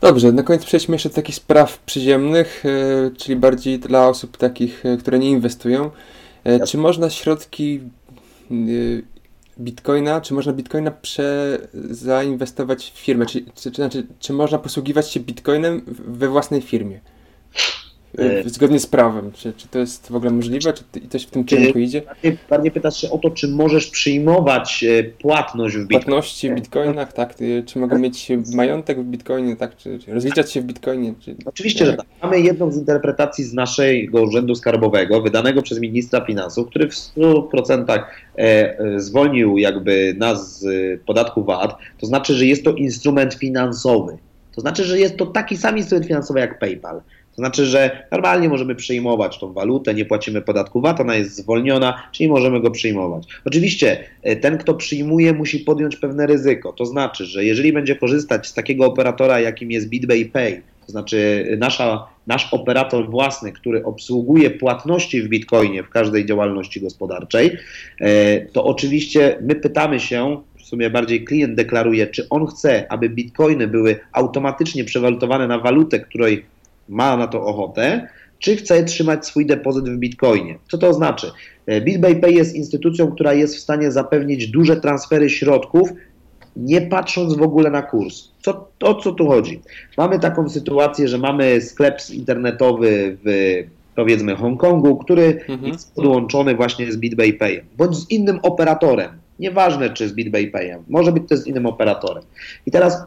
Dobrze, 0.00 0.32
na 0.32 0.42
koniec 0.42 0.64
przejdźmy 0.64 0.94
jeszcze 0.94 1.08
do 1.08 1.14
takich 1.14 1.34
spraw 1.34 1.78
przyziemnych, 1.78 2.64
e, 2.66 3.10
czyli 3.16 3.36
bardziej 3.36 3.78
dla 3.78 4.08
osób 4.08 4.36
takich, 4.36 4.86
e, 4.86 4.96
które 4.96 5.18
nie 5.18 5.30
inwestują. 5.30 5.90
Czy 6.66 6.78
można 6.78 7.10
środki 7.10 7.80
bitcoina, 9.60 10.20
czy 10.20 10.34
można 10.34 10.52
bitcoina 10.52 10.90
prze, 10.90 11.58
zainwestować 11.90 12.92
w 12.94 12.98
firmę? 12.98 13.26
Czy, 13.26 13.44
czy, 13.54 13.70
czy, 13.70 13.70
znaczy, 13.70 14.06
czy 14.18 14.32
można 14.32 14.58
posługiwać 14.58 15.10
się 15.10 15.20
bitcoinem 15.20 15.82
we 15.86 16.28
własnej 16.28 16.62
firmie? 16.62 17.00
E, 18.18 18.48
zgodnie 18.48 18.80
z 18.80 18.86
prawem. 18.86 19.32
Czy, 19.32 19.52
czy 19.52 19.68
to 19.68 19.78
jest 19.78 20.12
w 20.12 20.16
ogóle 20.16 20.30
możliwe? 20.30 20.72
Czy 20.72 20.84
coś 21.08 21.22
w 21.22 21.30
tym 21.30 21.44
kierunku 21.44 21.78
idzie? 21.78 22.02
Bardziej, 22.02 22.38
bardziej 22.50 22.70
pytasz 22.70 23.00
się 23.00 23.10
o 23.10 23.18
to, 23.18 23.30
czy 23.30 23.48
możesz 23.48 23.86
przyjmować 23.86 24.84
e, 24.84 25.04
płatność 25.04 25.76
w 25.76 25.78
bitcoinie. 25.78 26.04
Płatności 26.04 26.50
w 26.50 26.54
bitcoinach, 26.54 27.12
tak. 27.12 27.34
Czy 27.66 27.78
mogę 27.78 27.98
mieć 27.98 28.32
majątek 28.54 29.00
w 29.00 29.04
bitcoinie, 29.04 29.56
tak? 29.56 29.76
Czy, 29.76 29.98
czy 29.98 30.14
rozliczać 30.14 30.52
się 30.52 30.60
w 30.60 30.64
bitcoinie? 30.64 31.14
Czy... 31.20 31.36
Oczywiście, 31.44 31.80
tak. 31.80 31.90
że 31.90 31.96
tak. 31.96 32.06
Mamy 32.22 32.40
jedną 32.40 32.70
z 32.70 32.76
interpretacji 32.76 33.44
z 33.44 33.52
naszego 33.52 34.22
Urzędu 34.22 34.54
Skarbowego, 34.54 35.20
wydanego 35.22 35.62
przez 35.62 35.80
ministra 35.80 36.24
finansów, 36.24 36.68
który 36.68 36.88
w 36.88 36.94
100% 36.94 38.02
e, 38.36 39.00
zwolnił 39.00 39.58
jakby 39.58 40.14
nas 40.18 40.60
z 40.60 40.66
podatku 41.02 41.44
VAT. 41.44 41.76
To 41.98 42.06
znaczy, 42.06 42.34
że 42.34 42.46
jest 42.46 42.64
to 42.64 42.72
instrument 42.72 43.34
finansowy. 43.34 44.18
To 44.54 44.60
znaczy, 44.60 44.84
że 44.84 44.98
jest 44.98 45.16
to 45.16 45.26
taki 45.26 45.56
sam 45.56 45.78
instrument 45.78 46.06
finansowy 46.06 46.40
jak 46.40 46.58
PayPal. 46.58 47.00
To 47.36 47.42
znaczy, 47.42 47.66
że 47.66 48.06
normalnie 48.12 48.48
możemy 48.48 48.74
przyjmować 48.74 49.38
tą 49.38 49.52
walutę, 49.52 49.94
nie 49.94 50.04
płacimy 50.04 50.42
podatku 50.42 50.80
VAT, 50.80 51.00
ona 51.00 51.16
jest 51.16 51.36
zwolniona, 51.36 52.02
czyli 52.12 52.28
możemy 52.28 52.60
go 52.60 52.70
przyjmować. 52.70 53.26
Oczywiście 53.44 54.04
e, 54.22 54.36
ten, 54.36 54.58
kto 54.58 54.74
przyjmuje, 54.74 55.32
musi 55.32 55.58
podjąć 55.58 55.96
pewne 55.96 56.26
ryzyko. 56.26 56.72
To 56.72 56.86
znaczy, 56.86 57.24
że 57.24 57.44
jeżeli 57.44 57.72
będzie 57.72 57.96
korzystać 57.96 58.46
z 58.46 58.54
takiego 58.54 58.86
operatora, 58.86 59.40
jakim 59.40 59.70
jest 59.70 59.88
BitBay 59.88 60.24
Pay, 60.24 60.62
to 60.86 60.92
znaczy 60.92 61.46
nasza, 61.58 62.06
nasz 62.26 62.54
operator 62.54 63.10
własny, 63.10 63.52
który 63.52 63.84
obsługuje 63.84 64.50
płatności 64.50 65.22
w 65.22 65.28
Bitcoinie 65.28 65.82
w 65.82 65.90
każdej 65.90 66.26
działalności 66.26 66.80
gospodarczej, 66.80 67.56
e, 68.00 68.40
to 68.40 68.64
oczywiście 68.64 69.38
my 69.40 69.54
pytamy 69.54 70.00
się, 70.00 70.42
w 70.58 70.68
sumie 70.68 70.90
bardziej 70.90 71.24
klient 71.24 71.54
deklaruje, 71.54 72.06
czy 72.06 72.28
on 72.28 72.46
chce, 72.46 72.92
aby 72.92 73.08
bitcoiny 73.08 73.68
były 73.68 73.98
automatycznie 74.12 74.84
przewalutowane 74.84 75.46
na 75.48 75.58
walutę, 75.58 76.00
której 76.00 76.44
ma 76.88 77.16
na 77.16 77.26
to 77.26 77.42
ochotę, 77.42 78.08
czy 78.38 78.56
chce 78.56 78.84
trzymać 78.84 79.26
swój 79.26 79.46
depozyt 79.46 79.88
w 79.88 79.96
Bitcoinie. 79.96 80.58
Co 80.68 80.78
to 80.78 80.94
znaczy? 80.94 81.30
E, 81.66 81.80
BitBayPay 81.80 82.34
jest 82.34 82.54
instytucją, 82.54 83.12
która 83.12 83.32
jest 83.32 83.56
w 83.56 83.60
stanie 83.60 83.92
zapewnić 83.92 84.46
duże 84.48 84.76
transfery 84.76 85.30
środków, 85.30 85.88
nie 86.56 86.80
patrząc 86.80 87.34
w 87.34 87.42
ogóle 87.42 87.70
na 87.70 87.82
kurs. 87.82 88.28
Co, 88.42 88.68
o 88.82 88.94
co 88.94 89.12
tu 89.12 89.26
chodzi? 89.26 89.60
Mamy 89.98 90.18
taką 90.18 90.48
sytuację, 90.48 91.08
że 91.08 91.18
mamy 91.18 91.60
sklep 91.60 92.10
internetowy 92.10 93.16
w 93.24 93.28
powiedzmy 93.96 94.36
Hongkongu, 94.36 94.96
który 94.96 95.40
mhm. 95.48 95.72
jest 95.72 95.94
podłączony 95.94 96.54
właśnie 96.54 96.92
z 96.92 96.96
BitBayPayem, 96.96 97.64
bądź 97.76 97.96
z 97.96 98.10
innym 98.10 98.38
operatorem. 98.42 99.10
Nieważne, 99.38 99.90
czy 99.90 100.08
z 100.08 100.12
BitBayPayem, 100.12 100.82
może 100.88 101.12
być 101.12 101.22
to 101.28 101.36
z 101.36 101.46
innym 101.46 101.66
operatorem. 101.66 102.24
I 102.66 102.70
teraz 102.70 103.02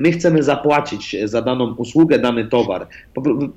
my 0.00 0.12
chcemy 0.12 0.42
zapłacić 0.42 1.16
za 1.24 1.42
daną 1.42 1.74
usługę, 1.74 2.18
dany 2.18 2.44
towar 2.44 2.86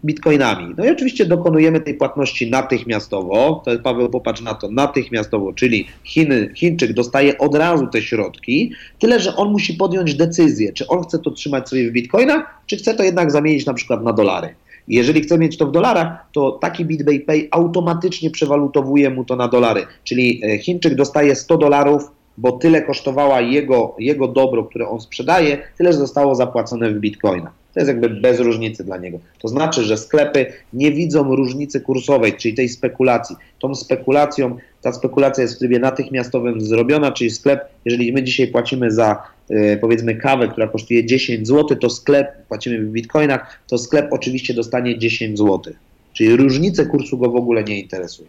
bitcoinami. 0.05 0.75
No 0.77 0.85
i 0.85 0.89
oczywiście 0.89 1.25
dokonujemy 1.25 1.81
tej 1.81 1.93
płatności 1.93 2.49
natychmiastowo. 2.49 3.61
To 3.65 3.71
jest, 3.71 3.83
Paweł, 3.83 4.09
popatrz 4.09 4.41
na 4.41 4.53
to, 4.53 4.71
natychmiastowo, 4.71 5.53
czyli 5.53 5.87
Chiny, 6.03 6.51
Chińczyk 6.55 6.93
dostaje 6.93 7.37
od 7.37 7.55
razu 7.55 7.87
te 7.87 8.01
środki, 8.01 8.71
tyle 8.99 9.19
że 9.19 9.35
on 9.35 9.51
musi 9.51 9.73
podjąć 9.73 10.15
decyzję, 10.15 10.73
czy 10.73 10.87
on 10.87 11.03
chce 11.03 11.19
to 11.19 11.31
trzymać 11.31 11.69
sobie 11.69 11.89
w 11.89 11.93
bitcoinach, 11.93 12.61
czy 12.67 12.77
chce 12.77 12.93
to 12.93 13.03
jednak 13.03 13.31
zamienić 13.31 13.65
na 13.65 13.73
przykład 13.73 14.03
na 14.03 14.13
dolary. 14.13 14.55
Jeżeli 14.87 15.21
chce 15.21 15.37
mieć 15.37 15.57
to 15.57 15.67
w 15.67 15.71
dolarach, 15.71 16.25
to 16.31 16.51
taki 16.51 16.85
BitBay 16.85 17.19
Pay 17.19 17.47
automatycznie 17.51 18.31
przewalutowuje 18.31 19.09
mu 19.09 19.25
to 19.25 19.35
na 19.35 19.47
dolary. 19.47 19.85
Czyli 20.03 20.41
e, 20.43 20.57
Chińczyk 20.57 20.95
dostaje 20.95 21.35
100 21.35 21.57
dolarów 21.57 22.11
bo 22.37 22.51
tyle 22.51 22.81
kosztowała 22.81 23.41
jego, 23.41 23.95
jego 23.99 24.27
dobro, 24.27 24.63
które 24.63 24.87
on 24.89 25.01
sprzedaje, 25.01 25.57
tyle 25.77 25.93
zostało 25.93 26.35
zapłacone 26.35 26.91
w 26.91 26.99
bitcoina. 26.99 27.51
To 27.73 27.79
jest 27.79 27.87
jakby 27.87 28.09
bez 28.09 28.39
różnicy 28.39 28.83
dla 28.83 28.97
niego. 28.97 29.19
To 29.39 29.47
znaczy, 29.47 29.83
że 29.83 29.97
sklepy 29.97 30.45
nie 30.73 30.91
widzą 30.91 31.35
różnicy 31.35 31.81
kursowej, 31.81 32.33
czyli 32.33 32.53
tej 32.53 32.69
spekulacji. 32.69 33.35
Tą 33.59 33.75
spekulacją, 33.75 34.57
ta 34.81 34.93
spekulacja 34.93 35.41
jest 35.41 35.55
w 35.55 35.59
trybie 35.59 35.79
natychmiastowym 35.79 36.61
zrobiona, 36.61 37.11
czyli 37.11 37.29
sklep, 37.29 37.61
jeżeli 37.85 38.13
my 38.13 38.23
dzisiaj 38.23 38.47
płacimy 38.47 38.91
za 38.91 39.23
yy, 39.49 39.77
powiedzmy 39.81 40.15
kawę, 40.15 40.47
która 40.47 40.67
kosztuje 40.67 41.05
10 41.05 41.47
zł, 41.47 41.77
to 41.77 41.89
sklep, 41.89 42.45
płacimy 42.47 42.79
w 42.79 42.91
bitcoinach, 42.91 43.59
to 43.67 43.77
sklep 43.77 44.07
oczywiście 44.11 44.53
dostanie 44.53 44.97
10 44.99 45.37
zł. 45.37 45.73
Czyli 46.13 46.35
różnice 46.35 46.85
kursu 46.85 47.17
go 47.17 47.29
w 47.29 47.35
ogóle 47.35 47.63
nie 47.63 47.79
interesuje. 47.79 48.27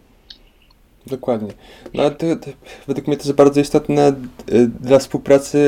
Dokładnie. 1.07 1.53
No, 1.95 2.11
to, 2.11 2.37
to, 2.37 2.51
według 2.87 3.07
mnie 3.07 3.17
to 3.17 3.23
jest 3.23 3.33
bardzo 3.33 3.61
istotne 3.61 4.13
y, 4.53 4.67
dla 4.81 4.99
współpracy 4.99 5.59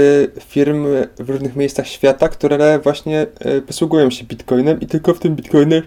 firm 0.41 0.87
w 1.19 1.31
różnych 1.31 1.57
miejscach 1.57 1.87
świata, 1.87 2.29
które 2.29 2.79
właśnie 2.79 3.27
y, 3.47 3.63
posługują 3.63 4.11
się 4.11 4.25
bitcoinem 4.25 4.81
i 4.81 4.87
tylko 4.87 5.15
w 5.15 5.19
tym 5.19 5.37
bitcoinie 5.37 5.83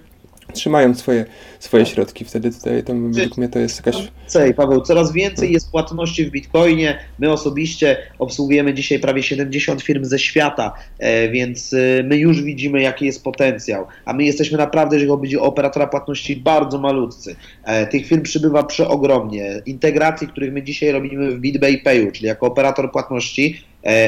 trzymają 0.53 0.95
swoje, 0.95 1.25
swoje 1.59 1.85
środki. 1.85 2.25
Wtedy 2.25 2.51
tutaj 2.51 2.83
to, 2.83 2.93
według 2.93 3.37
mnie 3.37 3.49
to 3.49 3.59
jest 3.59 3.77
jakaś... 3.77 3.95
Więcej, 3.95 4.53
Paweł, 4.53 4.81
coraz 4.81 5.11
więcej 5.11 5.53
jest 5.53 5.71
płatności 5.71 6.25
w 6.25 6.31
Bitcoinie. 6.31 6.99
My 7.19 7.31
osobiście 7.31 7.97
obsługujemy 8.19 8.73
dzisiaj 8.73 8.99
prawie 8.99 9.23
70 9.23 9.81
firm 9.81 10.05
ze 10.05 10.19
świata, 10.19 10.73
e, 10.99 11.29
więc 11.29 11.73
e, 11.73 12.03
my 12.03 12.17
już 12.17 12.41
widzimy, 12.41 12.81
jaki 12.81 13.05
jest 13.05 13.23
potencjał. 13.23 13.87
A 14.05 14.13
my 14.13 14.23
jesteśmy 14.23 14.57
naprawdę, 14.57 14.95
jeżeli 14.95 15.11
chodzi 15.11 15.39
o 15.39 15.43
operatora 15.43 15.87
płatności, 15.87 16.35
bardzo 16.35 16.79
malutcy. 16.79 17.35
E, 17.63 17.87
tych 17.87 18.07
firm 18.07 18.21
przybywa 18.21 18.63
przeogromnie. 18.63 19.61
Integracji, 19.65 20.27
których 20.27 20.53
my 20.53 20.63
dzisiaj 20.63 20.91
robimy 20.91 21.31
w 21.31 21.39
BitBay 21.39 21.77
Payu, 21.77 22.11
czyli 22.11 22.27
jako 22.27 22.47
operator 22.47 22.91
płatności, 22.91 23.63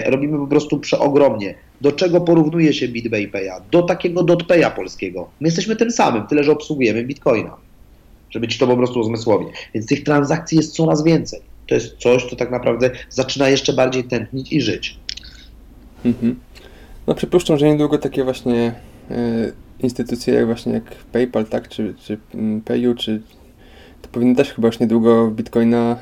robimy 0.06 0.38
po 0.38 0.48
prostu 0.48 0.80
przeogromnie. 0.80 1.56
Do 1.82 1.92
czego 1.92 2.22
porównuje 2.22 2.74
się 2.74 2.88
BitBay 2.88 3.28
Pay'a? 3.28 3.62
Do 3.72 3.82
takiego 3.82 4.24
DotPay'a 4.24 4.72
polskiego. 4.76 5.30
My 5.40 5.48
jesteśmy 5.48 5.76
tym 5.76 5.92
samym, 5.92 6.28
tyle 6.28 6.44
że 6.44 6.52
obsługujemy 6.52 7.04
Bitcoina. 7.04 7.58
Żeby 8.30 8.48
ci 8.48 8.60
to 8.60 8.68
po 8.68 8.78
prostu 8.78 9.00
uzmysłowić. 9.00 9.50
Więc 9.74 9.86
tych 9.86 10.04
transakcji 10.04 10.58
jest 10.58 10.76
coraz 10.76 11.04
więcej. 11.04 11.40
To 11.68 11.76
jest 11.76 11.98
coś, 11.98 12.26
co 12.26 12.36
tak 12.36 12.52
naprawdę 12.52 12.92
zaczyna 13.10 13.50
jeszcze 13.50 13.74
bardziej 13.74 14.04
tętnić 14.04 14.54
i 14.54 14.62
żyć. 14.62 14.98
Mhm. 16.06 16.40
No 17.08 17.16
przypuszczam, 17.16 17.58
że 17.58 17.68
niedługo 17.68 17.98
takie 17.98 18.24
właśnie 18.24 18.74
e, 19.12 19.52
instytucje 19.80 20.34
jak 20.34 20.46
właśnie 20.46 20.74
jak 20.74 20.84
PayPal, 21.12 21.46
tak, 21.46 21.70
czy, 21.70 21.94
czy 22.06 22.18
mm, 22.34 22.62
Payu, 22.62 22.96
czy 22.96 23.22
to 24.02 24.10
powinny 24.12 24.36
też 24.36 24.54
chyba 24.54 24.68
już 24.68 24.80
niedługo 24.80 25.32
Bitcoina 25.32 25.98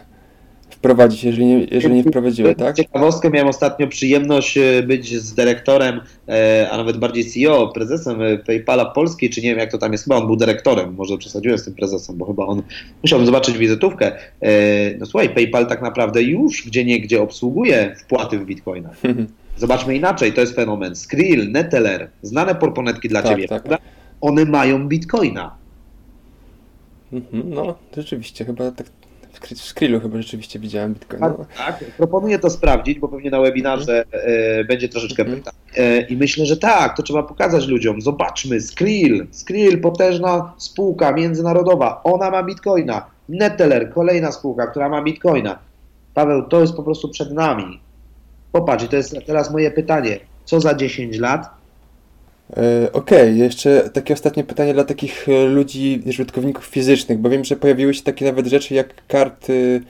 wprowadzić, 0.78 1.24
jeżeli 1.24 1.46
nie, 1.46 1.68
jeżeli 1.72 1.96
nie 1.96 2.04
wprowadziły, 2.04 2.56
tak? 2.56 2.76
Ciekawostkę, 2.76 3.30
miałem 3.30 3.48
ostatnio 3.48 3.88
przyjemność 3.88 4.58
e, 4.58 4.84
być 4.84 5.22
z 5.22 5.34
dyrektorem, 5.34 6.02
e, 6.28 6.70
a 6.72 6.78
nawet 6.78 6.98
bardziej 6.98 7.26
CEO, 7.26 7.68
prezesem 7.68 8.22
e, 8.22 8.38
PayPala 8.38 8.86
Polski, 8.86 9.30
czy 9.30 9.42
nie 9.42 9.50
wiem 9.50 9.60
jak 9.60 9.72
to 9.72 9.78
tam 9.78 9.92
jest, 9.92 10.04
chyba 10.04 10.16
on 10.16 10.28
był 10.28 10.36
dyrektorem, 10.36 10.96
może 10.96 11.18
przesadziłem 11.18 11.58
z 11.58 11.66
tym 11.66 11.74
prezesem, 11.74 12.18
bo 12.18 12.26
chyba 12.26 12.46
on, 12.46 12.62
musiałbym 13.04 13.26
zobaczyć 13.26 13.58
wizytówkę. 13.58 14.12
No 15.00 15.06
słuchaj, 15.06 15.30
PayPal 15.30 15.68
tak 15.68 15.82
naprawdę 15.82 16.24
już 16.24 16.64
gdzie 16.68 16.86
nie 16.86 17.02
gdzie 17.02 17.22
obsługuje 17.22 17.96
wpłaty 18.00 18.40
w 18.40 18.46
bitcoinach. 18.46 18.98
Zobaczmy 19.58 19.96
inaczej, 19.96 20.34
to 20.34 20.42
jest 20.42 20.56
fenomen. 20.56 20.96
Skrill, 20.96 21.52
Neteller, 21.52 22.10
znane 22.22 22.56
porponetki 22.56 23.10
dla 23.10 23.22
tak, 23.22 23.32
Ciebie, 23.32 23.48
tak. 23.48 23.64
One 24.22 24.46
mają 24.46 24.88
bitcoina. 24.88 25.56
Mhm, 27.14 27.50
no, 27.50 27.76
rzeczywiście, 27.98 28.46
chyba 28.46 28.72
tak, 28.72 28.88
w 29.46 29.62
Skrillu 29.62 30.00
chyba 30.00 30.18
rzeczywiście 30.18 30.60
widziałem 30.60 30.94
Bitcoin. 30.94 31.22
Tak, 31.22 31.36
tak, 31.58 31.84
proponuję 31.98 32.40
to 32.40 32.50
sprawdzić, 32.50 33.00
bo 33.00 33.08
pewnie 33.08 33.30
na 33.30 33.42
webinarze 33.42 34.06
e, 34.12 34.64
będzie 34.64 34.90
troszeczkę 34.90 35.24
mm. 35.24 35.36
pytań. 35.36 35.54
E, 35.78 36.02
I 36.02 36.18
myślę, 36.18 36.46
że 36.46 36.58
tak, 36.58 36.98
to 36.98 37.04
trzeba 37.04 37.24
pokazać 37.24 37.68
ludziom. 37.68 38.02
Zobaczmy, 38.02 38.62
Skrill, 38.62 39.28
Skrill, 39.32 39.82
potężna 39.82 40.54
spółka 40.58 41.12
międzynarodowa, 41.12 42.02
ona 42.04 42.32
ma 42.32 42.44
Bitcoina. 42.44 43.06
Neteller, 43.30 43.94
kolejna 43.94 44.32
spółka, 44.32 44.68
która 44.68 44.90
ma 44.90 45.04
Bitcoina. 45.04 45.60
Paweł, 46.14 46.44
to 46.44 46.62
jest 46.62 46.74
po 46.74 46.84
prostu 46.84 47.10
przed 47.10 47.32
nami. 47.32 47.80
Popatrz, 48.52 48.84
i 48.84 48.88
to 48.88 48.96
jest 48.96 49.16
teraz 49.26 49.52
moje 49.52 49.72
pytanie. 49.72 50.20
Co 50.46 50.60
za 50.60 50.74
10 50.74 51.18
lat 51.18 51.57
okej, 52.50 52.92
okay, 52.94 53.32
jeszcze 53.32 53.90
takie 53.90 54.14
ostatnie 54.14 54.44
pytanie 54.44 54.74
dla 54.74 54.84
takich 54.84 55.30
e, 55.30 55.46
ludzi, 55.46 56.04
użytkowników 56.06 56.66
fizycznych, 56.66 57.18
bo 57.18 57.30
wiem, 57.30 57.46
że 57.46 57.56
pojawiły 57.56 57.94
się 57.94 58.04
takie 58.04 58.26
nawet 58.26 58.48
rzeczy 58.48 58.74
jak 58.74 59.08
karty 59.08 59.82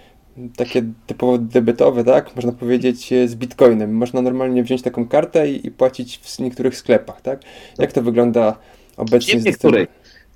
takie 0.56 0.84
typowo 1.08 1.38
debetowe, 1.38 2.04
tak? 2.04 2.36
Można 2.36 2.52
powiedzieć 2.52 3.14
e, 3.14 3.28
z 3.28 3.36
bitcoinem. 3.36 3.94
Można 3.94 4.22
normalnie 4.22 4.64
wziąć 4.64 4.82
taką 4.82 5.08
kartę 5.08 5.50
i, 5.50 5.68
i 5.68 5.72
płacić 5.72 6.18
w 6.18 6.40
niektórych 6.40 6.78
sklepach, 6.78 7.22
tak? 7.22 7.42
Jak 7.80 7.92
to 7.92 8.02
wygląda 8.02 8.58
obecnie? 8.98 9.34
Nie 9.34 9.40
w 9.40 9.46
niektórych. 9.46 9.88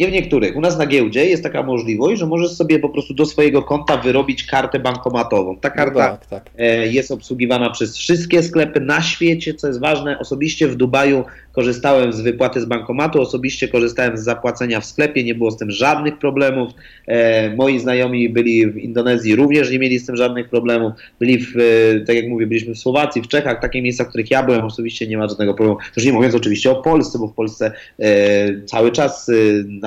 Nie 0.02 0.08
w 0.08 0.12
niektórych. 0.12 0.56
U 0.56 0.62
nas 0.62 0.78
na 0.78 0.86
giełdzie 0.86 1.26
jest 1.26 1.43
taka 1.43 1.64
możliwość, 1.64 2.20
że 2.20 2.26
możesz 2.26 2.52
sobie 2.52 2.80
po 2.80 2.89
prostu 2.89 3.14
do 3.14 3.26
swojego 3.26 3.64
konta 3.64 3.97
wyrobić 3.97 4.43
kartę 4.43 4.80
bankomatową. 4.80 5.58
Ta 5.58 5.70
no 5.70 5.76
karta 5.76 6.12
no 6.12 6.18
tak, 6.30 6.43
tak. 6.43 6.49
jest 6.91 7.12
obsługiwana 7.12 7.70
przez 7.70 7.97
wszystkie 7.97 8.43
sklepy 8.43 8.80
na 8.80 9.02
świecie, 9.02 9.54
co 9.54 9.68
jest 9.68 9.80
ważne. 9.80 10.20
Osobiście 10.20 10.68
w 10.68 10.76
Dubaju 10.76 11.24
korzystałem 11.52 12.14
z 12.14 12.22
wypłaty 12.22 12.62
z 12.62 12.66
bankomatu, 12.66 13.22
osobiście 13.22 13.68
korzystałem 13.68 14.18
z 14.18 14.24
zapłacenia 14.24 14.80
w 14.80 14.86
sklepie, 14.86 15.24
nie 15.24 15.36
było 15.36 15.52
z 15.52 15.58
tym 15.58 15.72
żadnych 15.72 16.18
problemów. 16.18 16.72
E, 17.08 17.56
moi 17.56 17.80
znajomi 17.80 18.30
byli 18.30 18.68
w 18.68 18.78
Indonezji, 18.78 19.36
również 19.36 19.72
nie 19.72 19.80
mieli 19.80 19.99
z 19.99 20.06
tym 20.06 20.16
żadnych 20.16 20.49
problemów. 20.49 20.93
Byli, 21.20 21.38
w, 21.38 21.56
e, 21.58 21.99
tak 22.06 22.16
jak 22.16 22.28
mówię, 22.28 22.47
byliśmy 22.47 22.74
w 22.74 22.78
Słowacji, 22.78 23.22
w 23.22 23.28
Czechach, 23.28 23.62
takie 23.62 23.82
miejsca, 23.82 24.04
w 24.04 24.08
których 24.08 24.32
ja 24.32 24.43
byłem, 24.43 24.66
osobiście 24.66 25.08
nie 25.08 25.18
ma 25.18 25.28
żadnego 25.28 25.54
problemu. 25.54 25.80
Już 25.95 26.06
nie 26.06 26.14
mówiąc 26.14 26.36
oczywiście 26.36 26.72
o 26.72 26.76
Polsce, 26.76 27.20
bo 27.20 27.28
w 27.28 27.34
Polsce 27.34 27.72
e, 27.99 28.62
cały 28.66 28.91
czas 28.91 29.30
e, 29.30 29.34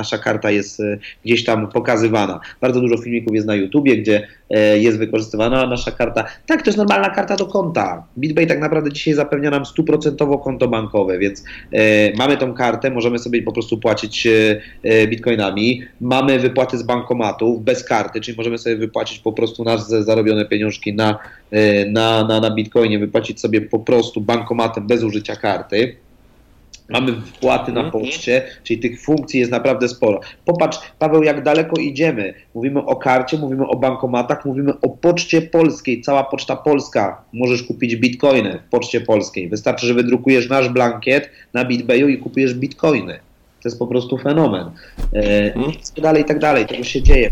nasza 0.04 0.18
karta 0.18 0.50
jest 0.50 0.80
e, 0.80 0.98
gdzieś 1.24 1.44
tam 1.44 1.68
pokazywana. 1.68 2.40
Bardzo 2.60 2.80
dużo 2.80 2.96
filmików 2.96 3.34
jest 3.34 3.46
na 3.46 3.54
YouTubie, 3.54 3.96
gdzie 3.96 4.26
E, 4.50 4.78
jest 4.78 4.98
wykorzystywana 4.98 5.66
nasza 5.66 5.90
karta. 5.90 6.24
Tak, 6.46 6.62
to 6.62 6.68
jest 6.68 6.78
normalna 6.78 7.10
karta 7.10 7.36
do 7.36 7.46
konta. 7.46 8.06
BitBay 8.18 8.46
tak 8.46 8.60
naprawdę 8.60 8.92
dzisiaj 8.92 9.14
zapewnia 9.14 9.50
nam 9.50 9.66
stuprocentowo 9.66 10.38
konto 10.38 10.68
bankowe, 10.68 11.18
więc 11.18 11.44
e, 11.72 12.12
mamy 12.16 12.36
tą 12.36 12.54
kartę, 12.54 12.90
możemy 12.90 13.18
sobie 13.18 13.42
po 13.42 13.52
prostu 13.52 13.78
płacić 13.78 14.28
bitcoinami. 15.08 15.82
Mamy 16.00 16.38
wypłaty 16.38 16.78
z 16.78 16.82
bankomatów 16.82 17.64
bez 17.64 17.84
karty, 17.84 18.20
czyli 18.20 18.36
możemy 18.36 18.58
sobie 18.58 18.76
wypłacić 18.76 19.18
po 19.18 19.32
prostu 19.32 19.64
nasze 19.64 20.02
zarobione 20.02 20.44
pieniążki 20.44 20.94
na, 20.94 21.18
na, 21.88 22.24
na, 22.24 22.40
na 22.40 22.50
bitcoinie, 22.50 22.98
wypłacić 22.98 23.40
sobie 23.40 23.60
po 23.60 23.78
prostu 23.78 24.20
bankomatem 24.20 24.86
bez 24.86 25.02
użycia 25.02 25.36
karty. 25.36 25.96
Mamy 26.88 27.12
wpłaty 27.12 27.72
na 27.72 27.80
mhm. 27.80 28.04
poczcie, 28.04 28.42
czyli 28.62 28.80
tych 28.80 29.02
funkcji 29.02 29.40
jest 29.40 29.52
naprawdę 29.52 29.88
sporo. 29.88 30.20
Popatrz, 30.44 30.78
Paweł, 30.98 31.22
jak 31.22 31.42
daleko 31.42 31.80
idziemy. 31.80 32.34
Mówimy 32.54 32.84
o 32.84 32.96
karcie, 32.96 33.38
mówimy 33.38 33.66
o 33.66 33.76
bankomatach, 33.76 34.44
mówimy 34.44 34.72
o 34.80 34.88
poczcie 34.88 35.42
polskiej. 35.42 36.02
Cała 36.02 36.24
poczta 36.24 36.56
polska. 36.56 37.24
Możesz 37.32 37.62
kupić 37.62 37.96
bitcoiny 37.96 38.58
w 38.66 38.70
poczcie 38.70 39.00
polskiej. 39.00 39.48
Wystarczy, 39.48 39.86
że 39.86 39.94
wydrukujesz 39.94 40.48
nasz 40.48 40.68
blankiet 40.68 41.30
na 41.54 41.64
BitBayu 41.64 42.08
i 42.08 42.18
kupujesz 42.18 42.54
bitcoiny. 42.54 43.18
To 43.64 43.68
jest 43.68 43.78
po 43.78 43.86
prostu 43.86 44.18
fenomen. 44.18 44.70
E, 45.12 45.52
hmm. 45.52 45.72
I 45.72 45.76
tak 45.94 46.02
dalej, 46.02 46.22
i 46.22 46.24
tak 46.24 46.38
dalej. 46.38 46.66
Tego 46.66 46.84
się 46.84 47.02
dzieje. 47.02 47.30